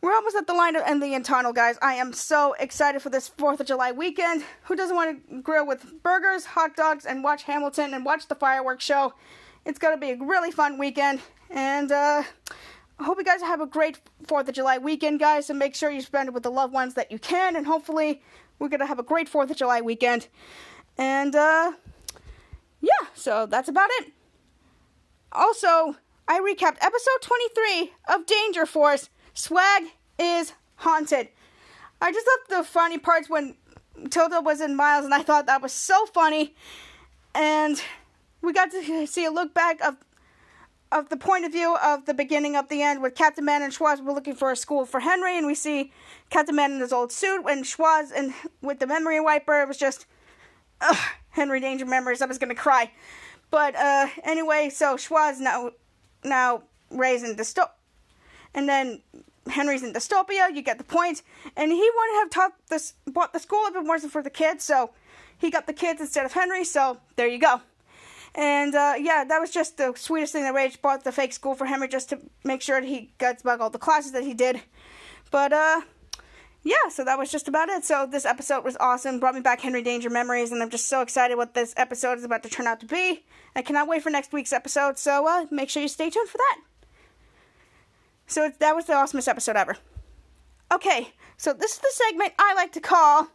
We're 0.02 0.16
almost 0.16 0.36
at 0.36 0.48
the 0.48 0.54
line 0.56 0.76
of 0.76 0.82
ending 0.84 1.14
in 1.14 1.22
tunnel, 1.22 1.54
guys. 1.54 1.78
I 1.80 1.94
am 1.94 2.12
so 2.12 2.56
excited 2.60 3.04
for 3.04 3.12
this 3.12 3.30
4th 3.30 3.60
of 3.60 3.68
July 3.68 3.92
weekend. 3.92 4.44
Who 4.64 4.76
doesn't 4.76 4.96
want 4.96 5.30
to 5.30 5.42
grill 5.42 5.68
with 5.68 6.02
burgers, 6.02 6.46
hot 6.46 6.76
dogs, 6.76 7.06
and 7.06 7.24
watch 7.24 7.44
Hamilton 7.44 7.94
and 7.94 8.04
watch 8.04 8.28
the 8.28 8.34
fireworks 8.34 8.84
show? 8.84 9.14
It's 9.66 9.80
going 9.80 9.96
to 9.96 10.00
be 10.00 10.12
a 10.12 10.18
really 10.18 10.52
fun 10.52 10.78
weekend. 10.78 11.22
And 11.50 11.92
uh, 11.92 12.24
I 13.00 13.04
hope 13.04 13.18
you 13.18 13.24
guys 13.24 13.42
have 13.42 13.62
a 13.62 13.68
great 13.68 14.00
4th 14.26 14.48
of 14.48 14.54
July 14.54 14.78
weekend, 14.78 15.20
guys. 15.20 15.50
And 15.50 15.60
make 15.60 15.76
sure 15.76 15.90
you 15.90 16.02
spend 16.02 16.30
it 16.30 16.34
with 16.34 16.44
the 16.44 16.52
loved 16.52 16.74
ones 16.74 16.94
that 16.96 17.12
you 17.12 17.20
can. 17.20 17.56
And 17.56 17.66
hopefully, 17.66 18.22
we're 18.60 18.70
going 18.70 18.80
to 18.80 18.86
have 18.86 19.00
a 19.00 19.04
great 19.04 19.32
4th 19.32 19.50
of 19.50 19.58
July 19.58 19.82
weekend. 19.82 20.28
And 20.98 21.36
uh, 21.36 21.74
yeah, 22.82 23.08
so 23.14 23.46
that's 23.46 23.70
about 23.70 23.90
it. 24.00 24.14
Also, 25.32 25.96
I 26.28 26.40
recapped 26.40 26.78
episode 26.82 27.22
23 27.22 27.94
of 28.14 28.26
Danger 28.26 28.66
Force 28.66 29.10
Swag 29.34 29.84
is 30.20 30.54
haunted. 30.76 31.30
I 32.02 32.12
just 32.12 32.28
loved 32.28 32.66
the 32.66 32.70
funny 32.70 32.98
parts 32.98 33.30
when 33.30 33.56
Tilda 34.10 34.42
was 34.42 34.62
in 34.62 34.76
Miles, 34.76 35.06
and 35.06 35.14
I 35.14 35.22
thought 35.22 35.46
that 35.46 35.62
was 35.62 35.72
so 35.72 36.06
funny. 36.08 36.56
And 37.36 37.82
we 38.42 38.54
got 38.54 38.72
to 38.72 39.08
see 39.08 39.26
a 39.26 39.32
look 39.32 39.54
back 39.54 39.82
of 39.82 39.98
of 40.92 41.08
the 41.08 41.16
point 41.16 41.46
of 41.46 41.54
view 41.54 41.78
of 41.78 42.06
the 42.06 42.14
beginning 42.14 42.58
of 42.58 42.68
the 42.68 42.82
end, 42.82 43.02
with 43.02 43.16
Captain 43.16 43.46
Man 43.46 43.62
and 43.62 43.72
Schwoz 43.72 44.04
were 44.04 44.12
looking 44.12 44.36
for 44.36 44.52
a 44.52 44.58
school 44.58 44.86
for 44.86 45.00
Henry, 45.00 45.38
and 45.38 45.48
we 45.48 45.56
see 45.56 45.94
Captain 46.30 46.56
Man 46.56 46.74
in 46.74 46.82
his 46.82 46.92
old 46.92 47.14
suit, 47.14 47.46
and 47.48 47.64
Schwoz 47.64 48.12
and 48.14 48.34
with 48.62 48.80
the 48.80 48.88
memory 48.88 49.22
wiper. 49.22 49.62
It 49.62 49.68
was 49.70 49.78
just 49.78 50.06
ugh, 50.82 50.98
Henry 51.30 51.62
Danger 51.62 51.86
memories. 51.86 52.22
I 52.22 52.26
was 52.26 52.38
gonna 52.38 52.56
cry. 52.56 52.92
But 53.52 53.76
uh, 53.76 54.08
anyway, 54.24 54.70
so 54.70 54.96
Schwoz 54.96 55.40
now 55.40 55.72
now 56.24 56.64
raising 56.90 57.42
sto- 57.44 57.72
and 58.54 58.68
then 58.68 59.02
Henry's 59.48 59.84
in 59.84 59.94
dystopia. 59.94 60.54
You 60.54 60.62
get 60.62 60.78
the 60.78 60.84
point. 60.84 61.24
And 61.56 61.72
he 61.72 61.90
wouldn't 61.96 62.20
have 62.20 62.30
taught 62.30 62.54
this, 62.70 62.94
bought 63.08 63.34
the 63.34 63.40
school 63.40 63.64
if 63.68 63.76
it 63.76 63.86
wasn't 63.86 64.12
for 64.12 64.22
the 64.22 64.30
kids. 64.30 64.64
So 64.64 64.92
he 65.38 65.50
got 65.50 65.68
the 65.68 65.74
kids 65.74 66.02
instead 66.02 66.26
of 66.26 66.34
Henry. 66.34 66.64
So 66.64 66.98
there 67.16 67.28
you 67.28 67.40
go. 67.40 67.62
And 68.34 68.74
uh, 68.76 68.94
yeah, 68.98 69.24
that 69.28 69.40
was 69.40 69.52
just 69.52 69.78
the 69.78 69.94
sweetest 69.96 70.34
thing 70.34 70.44
that 70.44 70.54
Rage 70.54 70.82
bought 70.82 71.04
the 71.04 71.12
fake 71.12 71.34
school 71.34 71.54
for 71.54 71.66
Henry 71.66 71.88
just 71.88 72.10
to 72.10 72.20
make 72.44 72.62
sure 72.62 72.82
he 72.82 73.12
gets 73.18 73.44
back 73.44 73.60
all 73.60 73.70
the 73.70 73.78
classes 73.78 74.14
that 74.14 74.24
he 74.24 74.34
did. 74.34 74.62
But 75.32 75.52
uh, 75.52 75.82
yeah, 76.64 76.90
so 76.90 77.04
that 77.04 77.18
was 77.18 77.32
just 77.32 77.48
about 77.48 77.70
it. 77.70 77.84
So 77.84 78.08
this 78.10 78.26
episode 78.26 78.64
was 78.64 78.78
awesome, 78.80 79.20
brought 79.20 79.36
me 79.36 79.42
back 79.42 79.62
Henry 79.62 79.82
Danger 79.82 80.10
memories, 80.10 80.52
and 80.52 80.62
I'm 80.62 80.70
just 80.70 80.88
so 80.88 81.02
excited 81.02 81.36
what 81.36 81.54
this 81.54 81.74
episode 81.76 82.18
is 82.20 82.24
about 82.24 82.44
to 82.44 82.50
turn 82.50 82.68
out 82.68 82.80
to 82.82 82.86
be. 82.86 83.26
I 83.56 83.62
cannot 83.62 83.88
wait 83.88 84.04
for 84.04 84.10
next 84.10 84.32
week's 84.32 84.54
episode. 84.54 84.98
So 84.98 85.28
uh, 85.28 85.46
make 85.52 85.70
sure 85.70 85.82
you 85.82 85.90
stay 85.90 86.10
tuned 86.10 86.30
for 86.30 86.38
that. 86.38 86.60
So 88.28 88.52
that 88.60 88.76
was 88.76 88.86
the 88.86 88.94
awesomest 88.94 89.28
episode 89.28 89.58
ever. 89.58 89.78
Okay, 90.72 91.10
so 91.36 91.52
this 91.52 91.74
is 91.74 91.80
the 91.80 91.92
segment 91.92 92.34
I 92.40 92.54
like 92.54 92.72
to 92.74 92.80
call 92.80 93.28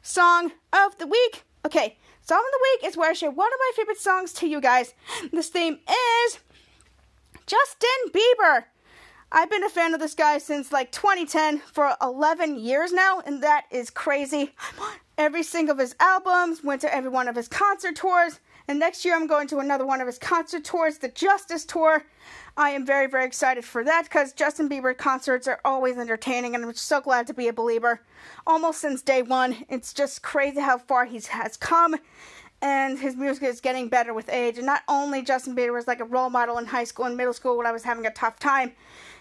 Song 0.00 0.52
of 0.72 0.96
the 0.96 1.06
Week. 1.06 1.44
Okay, 1.66 1.98
Song 2.30 2.38
of 2.38 2.52
the 2.52 2.60
Week 2.62 2.88
is 2.88 2.96
where 2.96 3.10
I 3.10 3.12
share 3.12 3.32
one 3.32 3.52
of 3.52 3.58
my 3.58 3.72
favorite 3.74 3.98
songs 3.98 4.32
to 4.34 4.46
you 4.46 4.60
guys. 4.60 4.94
This 5.32 5.48
theme 5.48 5.80
is 6.24 6.38
Justin 7.44 7.88
Bieber. 8.12 8.66
I've 9.32 9.50
been 9.50 9.64
a 9.64 9.68
fan 9.68 9.94
of 9.94 9.98
this 9.98 10.14
guy 10.14 10.38
since 10.38 10.70
like 10.70 10.92
2010 10.92 11.58
for 11.58 11.96
11 12.00 12.56
years 12.60 12.92
now, 12.92 13.18
and 13.18 13.42
that 13.42 13.64
is 13.72 13.90
crazy. 13.90 14.54
Every 15.18 15.42
single 15.42 15.72
of 15.72 15.80
his 15.80 15.96
albums, 15.98 16.62
went 16.62 16.82
to 16.82 16.94
every 16.94 17.10
one 17.10 17.26
of 17.26 17.34
his 17.34 17.48
concert 17.48 17.96
tours, 17.96 18.38
and 18.70 18.78
next 18.78 19.04
year 19.04 19.16
I'm 19.16 19.26
going 19.26 19.48
to 19.48 19.58
another 19.58 19.84
one 19.84 20.00
of 20.00 20.06
his 20.06 20.16
concert 20.16 20.62
tours, 20.62 20.98
the 20.98 21.08
Justice 21.08 21.64
Tour. 21.64 22.04
I 22.56 22.70
am 22.70 22.86
very, 22.86 23.08
very 23.08 23.24
excited 23.24 23.64
for 23.64 23.82
that 23.82 24.04
because 24.04 24.32
Justin 24.32 24.68
Bieber 24.68 24.96
concerts 24.96 25.48
are 25.48 25.60
always 25.64 25.98
entertaining, 25.98 26.54
and 26.54 26.64
I'm 26.64 26.72
so 26.74 27.00
glad 27.00 27.26
to 27.26 27.34
be 27.34 27.48
a 27.48 27.52
believer. 27.52 28.00
Almost 28.46 28.80
since 28.80 29.02
day 29.02 29.22
one, 29.22 29.64
it's 29.68 29.92
just 29.92 30.22
crazy 30.22 30.60
how 30.60 30.78
far 30.78 31.04
he 31.04 31.20
has 31.30 31.56
come, 31.56 31.96
and 32.62 32.96
his 32.96 33.16
music 33.16 33.42
is 33.42 33.60
getting 33.60 33.88
better 33.88 34.14
with 34.14 34.28
age. 34.28 34.56
And 34.56 34.66
not 34.66 34.84
only 34.86 35.22
Justin 35.22 35.56
Bieber 35.56 35.72
was 35.72 35.88
like 35.88 35.98
a 35.98 36.04
role 36.04 36.30
model 36.30 36.56
in 36.56 36.66
high 36.66 36.84
school 36.84 37.06
and 37.06 37.16
middle 37.16 37.34
school 37.34 37.56
when 37.56 37.66
I 37.66 37.72
was 37.72 37.82
having 37.82 38.06
a 38.06 38.12
tough 38.12 38.38
time, 38.38 38.70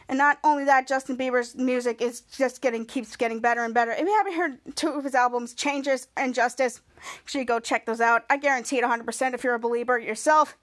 and 0.09 0.19
not 0.19 0.37
only 0.43 0.65
that, 0.65 0.87
Justin 0.87 1.17
Bieber's 1.17 1.55
music 1.55 2.01
is 2.01 2.21
just 2.21 2.61
getting 2.61 2.85
keeps 2.85 3.15
getting 3.15 3.39
better 3.39 3.63
and 3.63 3.73
better. 3.73 3.93
If 3.93 4.01
you 4.01 4.15
haven't 4.15 4.33
heard 4.33 4.75
two 4.75 4.89
of 4.89 5.03
his 5.03 5.15
albums, 5.15 5.55
Changes 5.55 6.07
and 6.15 6.35
Justice, 6.35 6.81
make 6.99 7.27
sure 7.27 7.41
you 7.41 7.45
go 7.45 7.59
check 7.59 7.85
those 7.85 8.01
out. 8.01 8.23
I 8.29 8.37
guarantee 8.37 8.77
it 8.77 8.83
100% 8.83 9.33
if 9.33 9.43
you're 9.43 9.55
a 9.55 9.59
believer 9.59 9.97
yourself. 9.97 10.57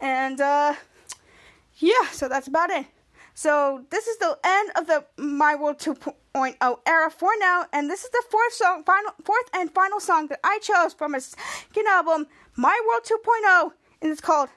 And 0.00 0.40
uh, 0.40 0.74
yeah, 1.76 2.06
so 2.12 2.28
that's 2.28 2.48
about 2.48 2.70
it. 2.70 2.86
So 3.34 3.84
this 3.90 4.08
is 4.08 4.16
the 4.18 4.36
end 4.42 4.70
of 4.74 4.88
the 4.88 5.04
My 5.16 5.54
World 5.54 5.78
2.0 5.78 6.78
era 6.86 7.08
for 7.08 7.30
now, 7.38 7.66
and 7.72 7.88
this 7.88 8.02
is 8.02 8.10
the 8.10 8.24
fourth 8.28 8.52
song, 8.52 8.82
final, 8.84 9.12
fourth 9.24 9.48
and 9.54 9.70
final 9.72 10.00
song 10.00 10.26
that 10.26 10.40
I 10.42 10.58
chose 10.60 10.92
from 10.92 11.14
his 11.14 11.36
second 11.68 11.86
album, 11.86 12.26
My 12.56 12.76
World 12.88 13.04
2.0, 13.04 13.72
and 14.02 14.10
it's 14.10 14.20
called 14.20 14.48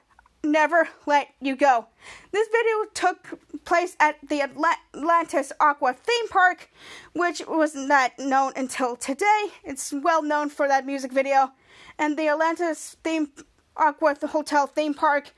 Never 0.44 0.88
Let 1.06 1.28
You 1.40 1.54
Go. 1.54 1.86
This 2.32 2.48
video 2.48 2.90
took 2.94 3.38
place 3.64 3.96
at 4.00 4.16
the 4.28 4.42
Atlantis 4.42 5.52
Aqua 5.60 5.94
theme 5.94 6.28
park, 6.28 6.68
which 7.14 7.42
was 7.46 7.76
not 7.76 8.12
known 8.18 8.52
until 8.56 8.96
today. 8.96 9.46
It's 9.62 9.92
well 9.92 10.22
known 10.22 10.48
for 10.48 10.66
that 10.66 10.84
music 10.84 11.12
video, 11.12 11.52
and 11.96 12.18
the 12.18 12.28
Atlantis 12.28 12.96
theme 13.04 13.30
Aqua 13.76 14.16
Hotel 14.26 14.66
theme 14.66 14.94
park 14.94 15.32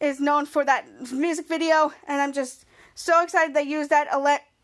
is 0.00 0.18
known 0.18 0.44
for 0.44 0.64
that 0.64 0.86
music 1.12 1.46
video, 1.46 1.92
and 2.08 2.20
I'm 2.20 2.32
just 2.32 2.64
so 2.96 3.22
excited 3.22 3.54
they 3.54 3.62
used 3.62 3.90
that 3.90 4.08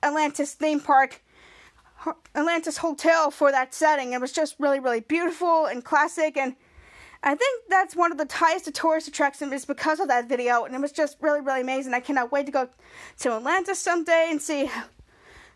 Atlantis 0.03 0.55
theme 0.55 0.81
park, 0.81 1.23
Atlantis 2.35 2.79
Hotel 2.79 3.31
for 3.31 3.53
that 3.53 3.73
setting. 3.73 4.13
It 4.13 4.21
was 4.21 4.33
just 4.33 4.57
really, 4.59 4.81
really 4.81 5.01
beautiful 5.01 5.67
and 5.67 5.85
classic, 5.85 6.37
and 6.37 6.57
I 7.27 7.35
think 7.35 7.63
that's 7.71 7.97
one 7.97 8.13
of 8.13 8.19
the 8.19 8.29
highest 8.31 8.73
tourist 8.75 9.09
attractions 9.09 9.51
is 9.55 9.65
because 9.65 9.99
of 9.99 10.09
that 10.09 10.29
video, 10.29 10.65
and 10.65 10.75
it 10.75 10.81
was 10.81 10.93
just 10.93 11.17
really, 11.23 11.41
really 11.41 11.63
amazing. 11.63 11.95
I 11.95 12.01
cannot 12.01 12.31
wait 12.31 12.45
to 12.47 12.53
go 12.53 12.69
to 13.21 13.37
Atlanta 13.37 13.75
someday 13.75 14.29
and 14.31 14.43
see, 14.43 14.71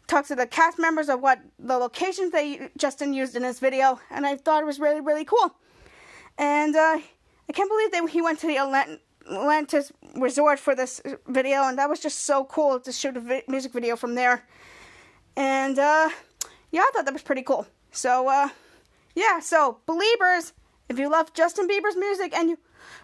talk 0.06 0.26
to 0.28 0.34
the 0.34 0.46
cast 0.46 0.78
members 0.78 1.10
of 1.10 1.20
what 1.20 1.40
the 1.58 1.76
locations 1.76 2.32
they 2.32 2.70
Justin 2.78 3.12
used 3.12 3.36
in 3.36 3.42
this 3.42 3.60
video, 3.60 4.00
and 4.10 4.26
I 4.26 4.36
thought 4.36 4.62
it 4.62 4.66
was 4.66 4.80
really, 4.80 5.02
really 5.02 5.26
cool. 5.26 5.54
And 6.38 6.74
uh, 6.74 6.98
I 7.48 7.52
can't 7.52 7.68
believe 7.68 7.92
that 7.92 8.08
he 8.10 8.22
went 8.22 8.38
to 8.40 8.46
the 8.46 8.58
Atlantis 8.58 9.00
Atlantis 9.30 9.92
Resort 10.16 10.58
for 10.58 10.74
this 10.74 11.02
video, 11.26 11.64
and 11.64 11.76
that 11.76 11.90
was 11.90 12.00
just 12.00 12.24
so 12.24 12.44
cool 12.44 12.80
to 12.80 12.90
shoot 12.90 13.14
a 13.14 13.20
vi- 13.20 13.42
music 13.46 13.74
video 13.74 13.94
from 13.94 14.14
there. 14.14 14.42
And 15.36 15.78
uh, 15.78 16.08
yeah, 16.70 16.80
I 16.80 16.90
thought 16.94 17.04
that 17.04 17.12
was 17.12 17.20
pretty 17.20 17.42
cool. 17.42 17.66
So 17.92 18.28
uh, 18.28 18.48
yeah, 19.14 19.40
so 19.40 19.80
believers, 19.84 20.54
if 20.88 20.98
you 20.98 21.10
love 21.10 21.32
Justin 21.34 21.68
Bieber's 21.68 21.96
music 21.96 22.34
and 22.34 22.50
you 22.50 22.58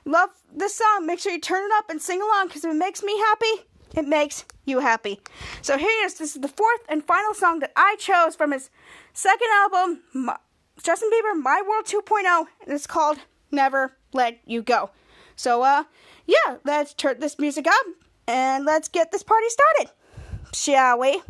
love 0.05 0.31
this 0.55 0.77
song, 0.77 1.07
make 1.07 1.21
sure 1.21 1.33
you 1.33 1.41
turn 1.41 1.65
it 1.65 1.73
up 1.77 1.91
and 1.91 2.01
sing 2.01 2.21
along 2.23 2.49
because 2.49 2.65
if 2.65 2.71
it 2.71 2.77
makes 2.77 3.03
me 3.03 3.19
happy, 3.19 3.67
it 3.95 4.07
makes 4.07 4.45
you 4.65 4.81
happy. 4.81 5.21
So 5.63 5.77
here 5.77 5.89
it 5.89 6.07
is. 6.07 6.15
This 6.15 6.35
is 6.35 6.43
the 6.43 6.49
fourth 6.49 6.81
and 6.89 7.05
final 7.05 7.35
song 7.35 7.61
that 7.61 7.73
I 7.77 7.97
chose 7.99 8.35
from 8.35 8.53
his 8.53 8.71
second 9.13 9.49
album, 9.55 10.03
Justin 10.83 11.11
Bieber, 11.11 11.41
My 11.41 11.63
World 11.67 11.85
2.0, 11.87 12.47
and 12.65 12.75
it's 12.75 12.87
called 12.87 13.19
Never 13.51 13.97
Let 14.13 14.41
You 14.47 14.63
Go. 14.63 14.91
So, 15.37 15.63
uh, 15.63 15.85
yeah, 16.27 16.57
let's 16.65 16.95
turn 16.95 17.21
this 17.21 17.39
music 17.39 17.67
up 17.67 17.87
and 18.27 18.65
let's 18.65 18.89
get 18.89 19.13
this 19.13 19.23
party 19.23 19.47
started, 19.49 19.95
shall 20.53 20.99
we? 20.99 21.23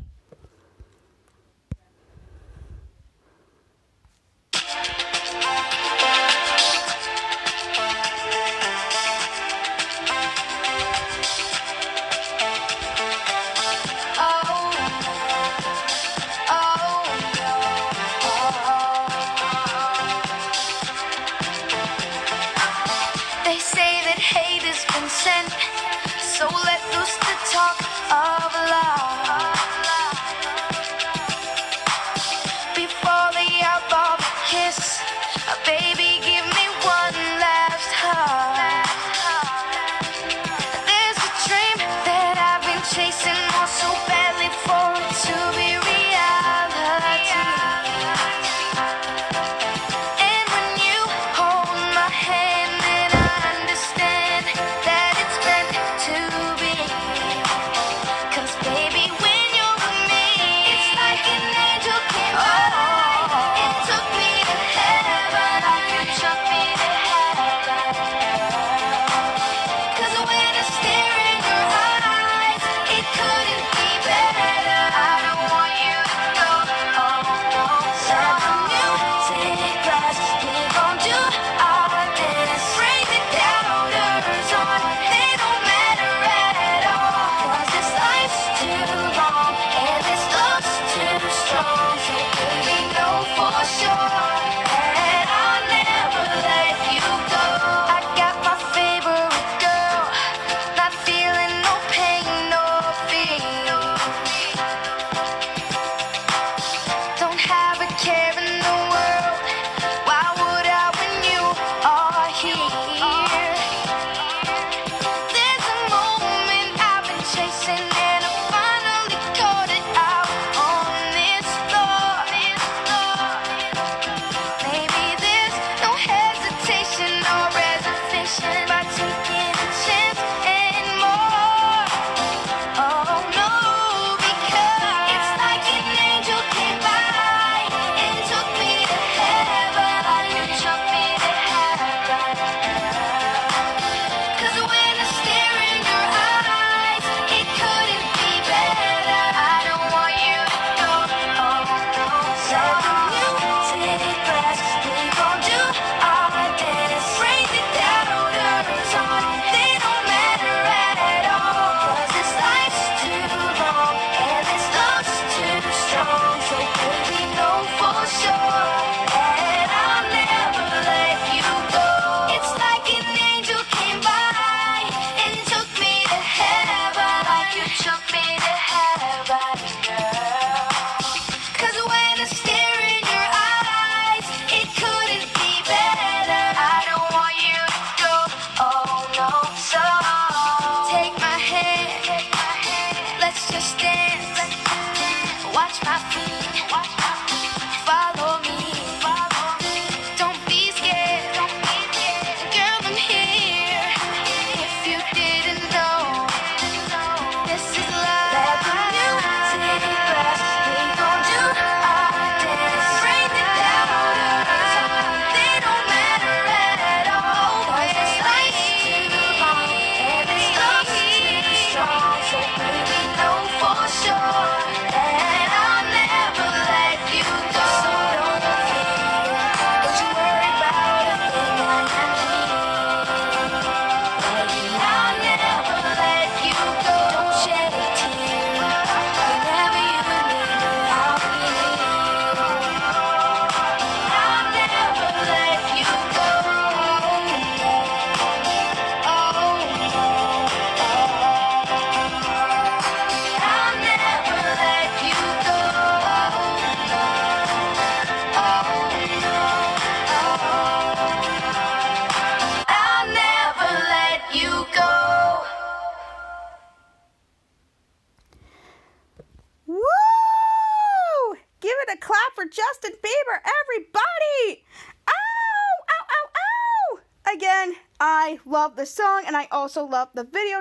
And 26.47 26.74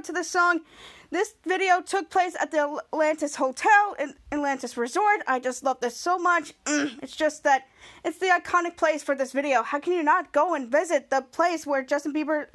to 0.03 0.11
the 0.11 0.23
song. 0.23 0.61
This 1.11 1.35
video 1.45 1.81
took 1.81 2.09
place 2.09 2.35
at 2.39 2.51
the 2.51 2.81
Atlantis 2.91 3.35
Hotel 3.35 3.95
in 3.97 4.15
Atlantis 4.31 4.75
Resort. 4.75 5.21
I 5.27 5.39
just 5.39 5.63
love 5.63 5.79
this 5.79 5.95
so 5.95 6.17
much. 6.17 6.53
It's 7.01 7.15
just 7.15 7.43
that 7.43 7.67
it's 8.03 8.17
the 8.17 8.27
iconic 8.27 8.75
place 8.75 9.01
for 9.01 9.15
this 9.15 9.31
video. 9.31 9.63
How 9.63 9.79
can 9.79 9.93
you 9.93 10.03
not 10.03 10.33
go 10.33 10.55
and 10.55 10.69
visit 10.69 11.09
the 11.09 11.21
place 11.21 11.65
where 11.65 11.83
Justin 11.83 12.13
Bieber 12.13 12.47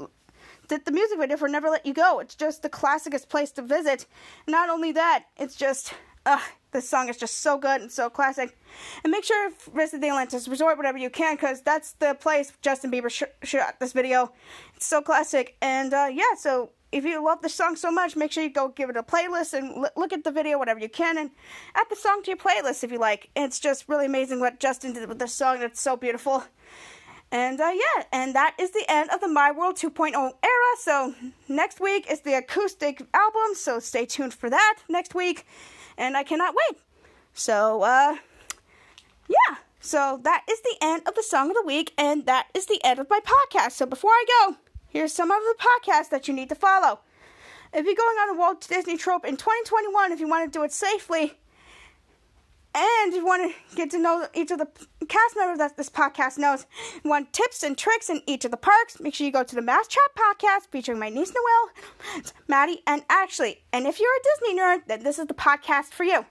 did 0.69 0.85
the 0.85 0.93
music 0.93 1.19
video 1.19 1.39
for 1.39 1.49
Never 1.49 1.71
Let 1.71 1.87
You 1.87 1.95
Go? 1.95 2.19
It's 2.19 2.35
just 2.35 2.63
the 2.63 2.69
classicest 2.69 3.31
place 3.31 3.51
to 3.53 3.63
visit. 3.63 4.07
Not 4.47 4.69
only 4.69 4.93
that, 4.93 5.25
it's 5.39 5.57
just 5.57 5.95
this 6.73 6.89
song 6.89 7.09
is 7.09 7.17
just 7.17 7.39
so 7.39 7.57
good 7.57 7.81
and 7.81 7.91
so 7.91 8.11
classic. 8.11 8.57
And 9.03 9.11
make 9.11 9.25
sure 9.25 9.51
to 9.51 9.71
visit 9.71 10.01
the 10.01 10.09
Atlantis 10.09 10.49
Resort 10.49 10.77
whatever 10.77 10.99
you 10.99 11.11
can, 11.11 11.37
because 11.37 11.63
that's 11.63 11.93
the 11.93 12.15
place 12.15 12.53
Justin 12.61 12.91
Bieber 12.91 13.11
sh- 13.11 13.23
shot 13.43 13.81
this 13.81 13.93
video. 13.93 14.33
It's 14.77 14.87
so 14.87 15.01
classic. 15.01 15.57
And 15.63 15.95
uh, 15.95 16.09
yeah, 16.13 16.35
so 16.37 16.71
if 16.91 17.05
you 17.05 17.23
love 17.23 17.43
the 17.43 17.49
song 17.49 17.77
so 17.77 17.91
much, 17.91 18.17
make 18.17 18.33
sure 18.33 18.43
you 18.43 18.51
go 18.51 18.69
give 18.69 18.89
it 18.91 18.97
a 18.97 19.03
playlist 19.03 19.53
and 19.53 19.85
l- 19.85 19.91
look 19.97 20.13
at 20.13 20.25
the 20.25 20.31
video, 20.31 20.59
whatever 20.59 20.81
you 20.81 20.89
can, 20.89 21.19
and 21.19 21.31
add 21.75 21.87
the 21.91 21.97
song 21.97 22.23
to 22.23 22.31
your 22.31 22.39
playlist 22.39 22.83
if 22.83 22.91
you 22.91 22.99
like. 22.99 23.31
It's 23.37 23.61
just 23.61 23.89
really 23.89 24.07
amazing 24.07 24.41
what 24.41 24.59
Justin 24.59 24.93
did 24.93 25.09
with 25.09 25.19
this 25.19 25.35
song. 25.35 25.63
It's 25.63 25.81
so 25.81 25.97
beautiful. 25.97 26.45
And 27.31 27.61
uh, 27.61 27.73
yeah, 27.75 28.05
and 28.11 28.35
that 28.35 28.55
is 28.59 28.71
the 28.71 28.85
end 28.89 29.11
of 29.11 29.21
the 29.21 29.29
My 29.29 29.51
World 29.51 29.77
2.0 29.77 30.15
era. 30.15 30.33
So 30.79 31.15
next 31.47 31.79
week 31.79 32.11
is 32.11 32.21
the 32.21 32.35
acoustic 32.35 33.03
album, 33.13 33.55
so 33.55 33.79
stay 33.81 34.07
tuned 34.07 34.33
for 34.33 34.49
that 34.49 34.79
next 34.89 35.15
week. 35.15 35.47
And 35.99 36.17
I 36.17 36.23
cannot 36.23 36.55
wait. 36.55 36.81
So, 37.35 37.83
uh, 37.83 38.17
yeah. 39.29 39.57
So 39.81 40.21
that 40.25 40.45
is 40.51 40.61
the 40.63 40.77
end 40.81 41.03
of 41.07 41.15
the 41.15 41.23
song 41.23 41.51
of 41.51 41.57
the 41.57 41.63
week, 41.65 41.93
and 41.99 42.25
that 42.27 42.49
is 42.55 42.67
the 42.67 42.81
end 42.83 42.99
of 42.99 43.11
my 43.11 43.21
podcast. 43.21 43.73
So 43.73 43.85
before 43.87 44.11
I 44.11 44.25
go, 44.41 44.57
Here's 44.89 45.13
some 45.13 45.31
of 45.31 45.41
the 45.43 45.55
podcasts 45.63 46.11
that 46.11 46.29
you 46.29 46.35
need 46.35 46.49
to 46.49 46.55
follow. 46.55 47.01
If 47.73 47.85
you're 47.85 47.95
going 47.95 48.17
on 48.17 48.37
a 48.37 48.39
Walt 48.39 48.67
Disney 48.67 48.97
Trope 48.97 49.27
in 49.27 49.37
2021, 49.37 50.13
if 50.13 50.21
you 50.21 50.29
want 50.29 50.51
to 50.51 50.59
do 50.59 50.65
it 50.65 50.73
safely, 50.73 51.35
and 52.75 53.13
you 53.13 53.25
want 53.25 53.53
to 53.53 53.77
get 53.77 53.91
to 53.91 53.99
know 53.99 54.27
each 54.35 54.51
of 54.51 54.59
the 54.59 54.69
cast 55.09 55.37
members 55.37 55.59
that 55.59 55.77
this 55.77 55.91
podcast 55.91 56.39
knows, 56.39 56.67
you 57.03 57.11
want 57.11 57.33
tips 57.33 57.63
and 57.63 57.77
tricks 57.77 58.09
in 58.09 58.23
each 58.27 58.45
of 58.45 58.51
the 58.51 58.57
parks, 58.57 59.01
make 59.01 59.15
sure 59.15 59.27
you 59.27 59.33
go 59.33 59.43
to 59.43 59.55
the 59.55 59.61
MouseTrapped 59.61 60.17
podcast 60.17 60.69
featuring 60.71 60.99
my 60.99 61.09
niece 61.09 61.33
Noelle, 61.33 62.23
Maddie, 62.47 62.83
and 62.87 63.05
Ashley. 63.11 63.65
And 63.73 63.87
if 63.87 64.01
you're 64.01 64.09
a 64.09 64.23
Disney 64.23 64.59
nerd, 64.59 64.87
then 64.87 65.03
this 65.03 65.19
is 65.19 65.27
the 65.27 65.35
podcast 65.35 65.87
for 65.87 66.05
you. 66.05 66.25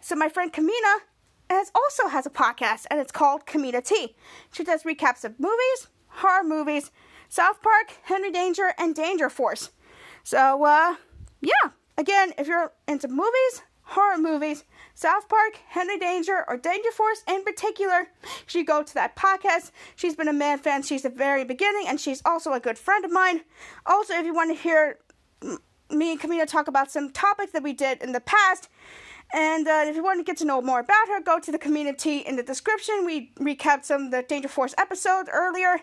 So 0.00 0.14
my 0.14 0.28
friend 0.28 0.52
Kemina 0.52 0.98
has 1.50 1.72
also 1.74 2.08
has 2.08 2.26
a 2.26 2.30
podcast, 2.30 2.86
and 2.90 3.00
it's 3.00 3.12
called 3.12 3.46
Kemina 3.46 3.82
T. 3.82 4.14
She 4.52 4.64
does 4.64 4.82
recaps 4.82 5.24
of 5.24 5.40
movies, 5.40 5.88
horror 6.08 6.44
movies, 6.44 6.90
South 7.28 7.62
Park, 7.62 7.98
Henry 8.04 8.30
Danger, 8.30 8.72
and 8.78 8.94
Danger 8.94 9.30
Force. 9.30 9.70
So, 10.24 10.64
uh, 10.64 10.96
yeah. 11.40 11.70
Again, 11.96 12.32
if 12.38 12.46
you're 12.46 12.72
into 12.86 13.08
movies, 13.08 13.62
horror 13.82 14.18
movies, 14.18 14.64
South 14.94 15.28
Park, 15.28 15.58
Henry 15.68 15.98
Danger, 15.98 16.44
or 16.48 16.56
Danger 16.56 16.90
Force 16.90 17.22
in 17.28 17.44
particular, 17.44 18.08
you 18.50 18.64
go 18.64 18.82
to 18.82 18.94
that 18.94 19.16
podcast. 19.16 19.70
She's 19.96 20.16
been 20.16 20.28
a 20.28 20.32
man 20.32 20.58
fan 20.58 20.82
since 20.82 21.02
the 21.02 21.10
very 21.10 21.44
beginning, 21.44 21.86
and 21.88 22.00
she's 22.00 22.22
also 22.24 22.52
a 22.52 22.60
good 22.60 22.78
friend 22.78 23.04
of 23.04 23.12
mine. 23.12 23.42
Also, 23.86 24.14
if 24.14 24.26
you 24.26 24.34
want 24.34 24.50
to 24.56 24.62
hear 24.62 24.98
me 25.90 26.12
and 26.12 26.20
Camila 26.20 26.46
talk 26.46 26.68
about 26.68 26.90
some 26.90 27.10
topics 27.10 27.52
that 27.52 27.62
we 27.62 27.72
did 27.72 28.02
in 28.02 28.12
the 28.12 28.20
past, 28.20 28.68
and 29.32 29.68
uh, 29.68 29.84
if 29.86 29.94
you 29.94 30.02
want 30.02 30.20
to 30.20 30.24
get 30.24 30.38
to 30.38 30.44
know 30.44 30.62
more 30.62 30.80
about 30.80 31.08
her, 31.08 31.20
go 31.20 31.38
to 31.38 31.52
the 31.52 31.58
community 31.58 32.18
in 32.18 32.36
the 32.36 32.42
description. 32.42 33.04
We 33.04 33.32
recapped 33.38 33.84
some 33.84 34.04
of 34.06 34.10
the 34.10 34.22
Danger 34.22 34.48
Force 34.48 34.74
episodes 34.78 35.28
earlier. 35.32 35.80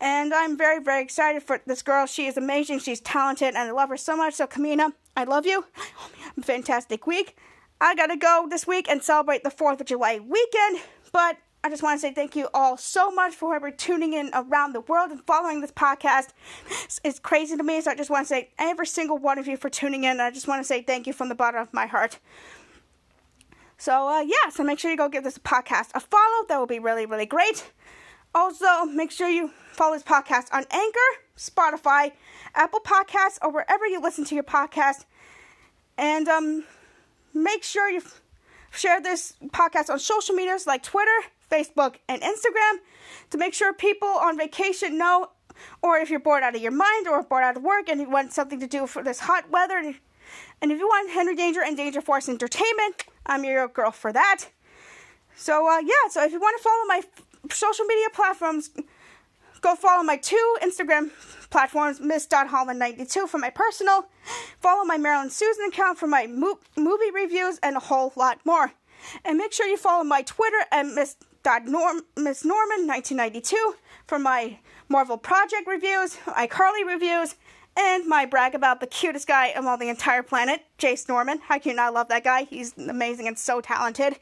And 0.00 0.34
I'm 0.34 0.56
very, 0.56 0.82
very 0.82 1.02
excited 1.02 1.42
for 1.42 1.60
this 1.66 1.82
girl. 1.82 2.06
She 2.06 2.26
is 2.26 2.36
amazing. 2.36 2.80
She's 2.80 3.00
talented, 3.00 3.48
and 3.48 3.58
I 3.58 3.70
love 3.70 3.90
her 3.90 3.96
so 3.96 4.16
much. 4.16 4.34
So, 4.34 4.46
Kemina, 4.46 4.92
I 5.16 5.24
love 5.24 5.46
you. 5.46 5.66
Fantastic 6.42 7.06
week. 7.06 7.36
I 7.80 7.94
gotta 7.94 8.16
go 8.16 8.46
this 8.50 8.66
week 8.66 8.88
and 8.90 9.02
celebrate 9.02 9.44
the 9.44 9.50
4th 9.50 9.80
of 9.80 9.86
July 9.86 10.18
weekend. 10.18 10.80
But 11.12 11.38
I 11.62 11.68
just 11.68 11.82
want 11.82 12.00
to 12.00 12.00
say 12.00 12.12
thank 12.12 12.36
you 12.36 12.48
all 12.54 12.76
so 12.78 13.10
much 13.10 13.34
for 13.34 13.50
whoever 13.50 13.70
tuning 13.70 14.14
in 14.14 14.30
around 14.32 14.72
the 14.72 14.80
world 14.80 15.10
and 15.10 15.22
following 15.26 15.60
this 15.60 15.72
podcast. 15.72 16.28
It's 17.04 17.18
crazy 17.18 17.56
to 17.56 17.62
me, 17.62 17.80
so 17.82 17.90
I 17.90 17.94
just 17.94 18.10
want 18.10 18.26
to 18.26 18.28
say 18.28 18.50
every 18.58 18.86
single 18.86 19.18
one 19.18 19.38
of 19.38 19.46
you 19.46 19.56
for 19.56 19.68
tuning 19.68 20.04
in. 20.04 20.20
I 20.20 20.30
just 20.30 20.48
want 20.48 20.60
to 20.60 20.66
say 20.66 20.82
thank 20.82 21.06
you 21.06 21.12
from 21.12 21.28
the 21.28 21.34
bottom 21.34 21.60
of 21.60 21.72
my 21.72 21.86
heart. 21.86 22.18
So, 23.80 24.08
uh, 24.08 24.20
yeah, 24.20 24.50
so 24.50 24.62
make 24.62 24.78
sure 24.78 24.90
you 24.90 24.96
go 24.98 25.08
give 25.08 25.24
this 25.24 25.38
podcast 25.38 25.92
a 25.94 26.00
follow. 26.00 26.44
That 26.50 26.58
will 26.58 26.66
be 26.66 26.78
really, 26.78 27.06
really 27.06 27.24
great. 27.24 27.72
Also, 28.34 28.84
make 28.84 29.10
sure 29.10 29.26
you 29.26 29.52
follow 29.72 29.94
this 29.94 30.02
podcast 30.02 30.52
on 30.52 30.66
Anchor, 30.70 30.98
Spotify, 31.34 32.12
Apple 32.54 32.80
Podcasts, 32.80 33.38
or 33.40 33.50
wherever 33.50 33.86
you 33.86 33.98
listen 33.98 34.26
to 34.26 34.34
your 34.34 34.44
podcast. 34.44 35.06
And 35.96 36.28
um, 36.28 36.64
make 37.32 37.64
sure 37.64 37.88
you 37.88 38.00
f- 38.00 38.20
share 38.70 39.00
this 39.00 39.32
podcast 39.46 39.88
on 39.88 39.98
social 39.98 40.34
medias 40.34 40.66
like 40.66 40.82
Twitter, 40.82 41.18
Facebook, 41.50 41.94
and 42.06 42.20
Instagram 42.20 42.80
to 43.30 43.38
make 43.38 43.54
sure 43.54 43.72
people 43.72 44.08
on 44.08 44.36
vacation 44.36 44.98
know, 44.98 45.30
or 45.80 45.96
if 45.96 46.10
you're 46.10 46.20
bored 46.20 46.42
out 46.42 46.54
of 46.54 46.60
your 46.60 46.70
mind 46.70 47.08
or 47.08 47.22
bored 47.22 47.44
out 47.44 47.56
of 47.56 47.62
work 47.62 47.88
and 47.88 47.98
you 47.98 48.10
want 48.10 48.34
something 48.34 48.60
to 48.60 48.66
do 48.66 48.86
for 48.86 49.02
this 49.02 49.20
hot 49.20 49.50
weather. 49.50 49.94
And 50.60 50.70
if 50.70 50.78
you 50.78 50.86
want 50.86 51.10
Henry 51.10 51.34
Danger 51.34 51.62
and 51.62 51.78
Danger 51.78 52.02
Force 52.02 52.28
Entertainment, 52.28 53.04
I'm 53.30 53.44
your 53.44 53.68
girl 53.68 53.92
for 53.92 54.12
that. 54.12 54.46
So, 55.36 55.70
uh, 55.70 55.78
yeah, 55.78 56.10
so 56.10 56.24
if 56.24 56.32
you 56.32 56.40
want 56.40 56.58
to 56.58 56.62
follow 56.64 56.84
my 56.86 57.00
social 57.54 57.84
media 57.84 58.08
platforms, 58.12 58.70
go 59.60 59.76
follow 59.76 60.02
my 60.02 60.16
two 60.16 60.56
Instagram 60.60 61.10
platforms, 61.48 62.00
Miss.Holland92 62.00 63.28
for 63.28 63.38
my 63.38 63.50
personal, 63.50 64.08
follow 64.58 64.84
my 64.84 64.98
Marilyn 64.98 65.30
Susan 65.30 65.66
account 65.66 65.96
for 65.96 66.08
my 66.08 66.26
mo- 66.26 66.58
movie 66.76 67.12
reviews, 67.14 67.60
and 67.62 67.76
a 67.76 67.80
whole 67.80 68.12
lot 68.16 68.40
more. 68.44 68.72
And 69.24 69.38
make 69.38 69.52
sure 69.52 69.66
you 69.66 69.76
follow 69.76 70.02
my 70.02 70.22
Twitter 70.22 70.66
at. 70.72 70.86
Norm, 71.64 72.02
Miss 72.16 72.44
Norman 72.44 72.86
1992 72.86 73.74
for 74.06 74.18
my 74.18 74.58
Marvel 74.90 75.16
Project 75.16 75.66
reviews, 75.66 76.16
iCarly 76.26 76.86
reviews, 76.86 77.36
and 77.76 78.06
my 78.06 78.26
brag 78.26 78.54
about 78.54 78.80
the 78.80 78.86
cutest 78.86 79.26
guy 79.26 79.52
all 79.52 79.76
the 79.76 79.88
entire 79.88 80.22
planet, 80.22 80.64
Jace 80.78 81.08
Norman. 81.08 81.38
How 81.38 81.58
can 81.58 81.70
you 81.70 81.76
not 81.76 81.94
love 81.94 82.08
that 82.08 82.24
guy? 82.24 82.44
He's 82.44 82.76
amazing 82.76 83.28
and 83.28 83.38
so 83.38 83.60
talented. 83.60 84.18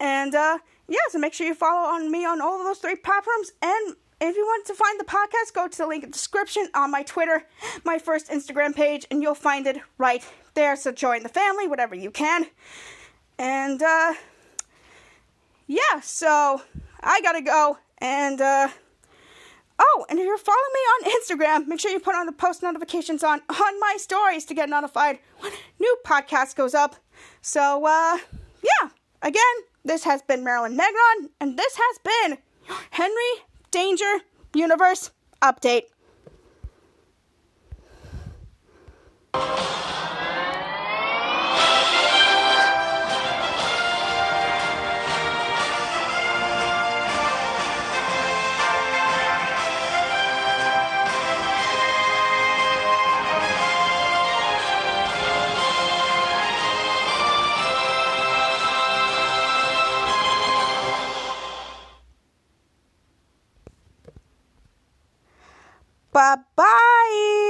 And 0.00 0.34
uh, 0.34 0.58
yeah, 0.88 0.98
so 1.10 1.18
make 1.18 1.34
sure 1.34 1.46
you 1.46 1.54
follow 1.54 1.88
on 1.88 2.10
me 2.10 2.24
on 2.24 2.40
all 2.40 2.58
of 2.60 2.64
those 2.64 2.78
three 2.78 2.96
platforms. 2.96 3.52
And 3.60 3.96
if 4.20 4.36
you 4.36 4.44
want 4.44 4.66
to 4.66 4.74
find 4.74 4.98
the 4.98 5.04
podcast, 5.04 5.54
go 5.54 5.68
to 5.68 5.78
the 5.78 5.86
link 5.86 6.04
in 6.04 6.10
the 6.10 6.14
description 6.14 6.68
on 6.74 6.90
my 6.90 7.02
Twitter, 7.02 7.44
my 7.84 7.98
first 7.98 8.28
Instagram 8.28 8.74
page, 8.74 9.06
and 9.10 9.22
you'll 9.22 9.34
find 9.34 9.66
it 9.66 9.78
right 9.96 10.24
there. 10.54 10.76
So 10.76 10.92
join 10.92 11.22
the 11.22 11.28
family, 11.28 11.68
whatever 11.68 11.94
you 11.94 12.10
can. 12.10 12.46
And 13.38 13.82
uh, 13.82 14.14
yeah, 15.66 16.00
so 16.02 16.62
I 17.00 17.20
gotta 17.20 17.42
go. 17.42 17.78
And 17.98 18.40
uh, 18.40 18.68
Oh, 19.78 20.06
and 20.08 20.18
if 20.18 20.24
you're 20.24 20.38
following 20.38 20.60
me 20.74 20.80
on 20.80 21.12
Instagram, 21.20 21.68
make 21.68 21.80
sure 21.80 21.90
you 21.90 22.00
put 22.00 22.14
on 22.14 22.26
the 22.26 22.32
post 22.32 22.62
notifications 22.62 23.22
on 23.22 23.40
on 23.48 23.80
my 23.80 23.96
stories 23.98 24.44
to 24.46 24.54
get 24.54 24.68
notified 24.68 25.18
when 25.40 25.52
new 25.78 25.96
podcast 26.04 26.56
goes 26.56 26.74
up. 26.74 26.96
So, 27.42 27.86
uh, 27.86 28.18
yeah. 28.62 28.90
Again, 29.22 29.42
this 29.84 30.04
has 30.04 30.22
been 30.22 30.44
Marilyn 30.44 30.76
Negron, 30.76 31.30
and 31.40 31.58
this 31.58 31.76
has 31.76 31.98
been 31.98 32.38
Henry 32.90 33.44
Danger 33.70 34.20
Universe 34.54 35.10
Update. 35.42 35.84
Bye 66.12 66.36
bye. 66.56 67.47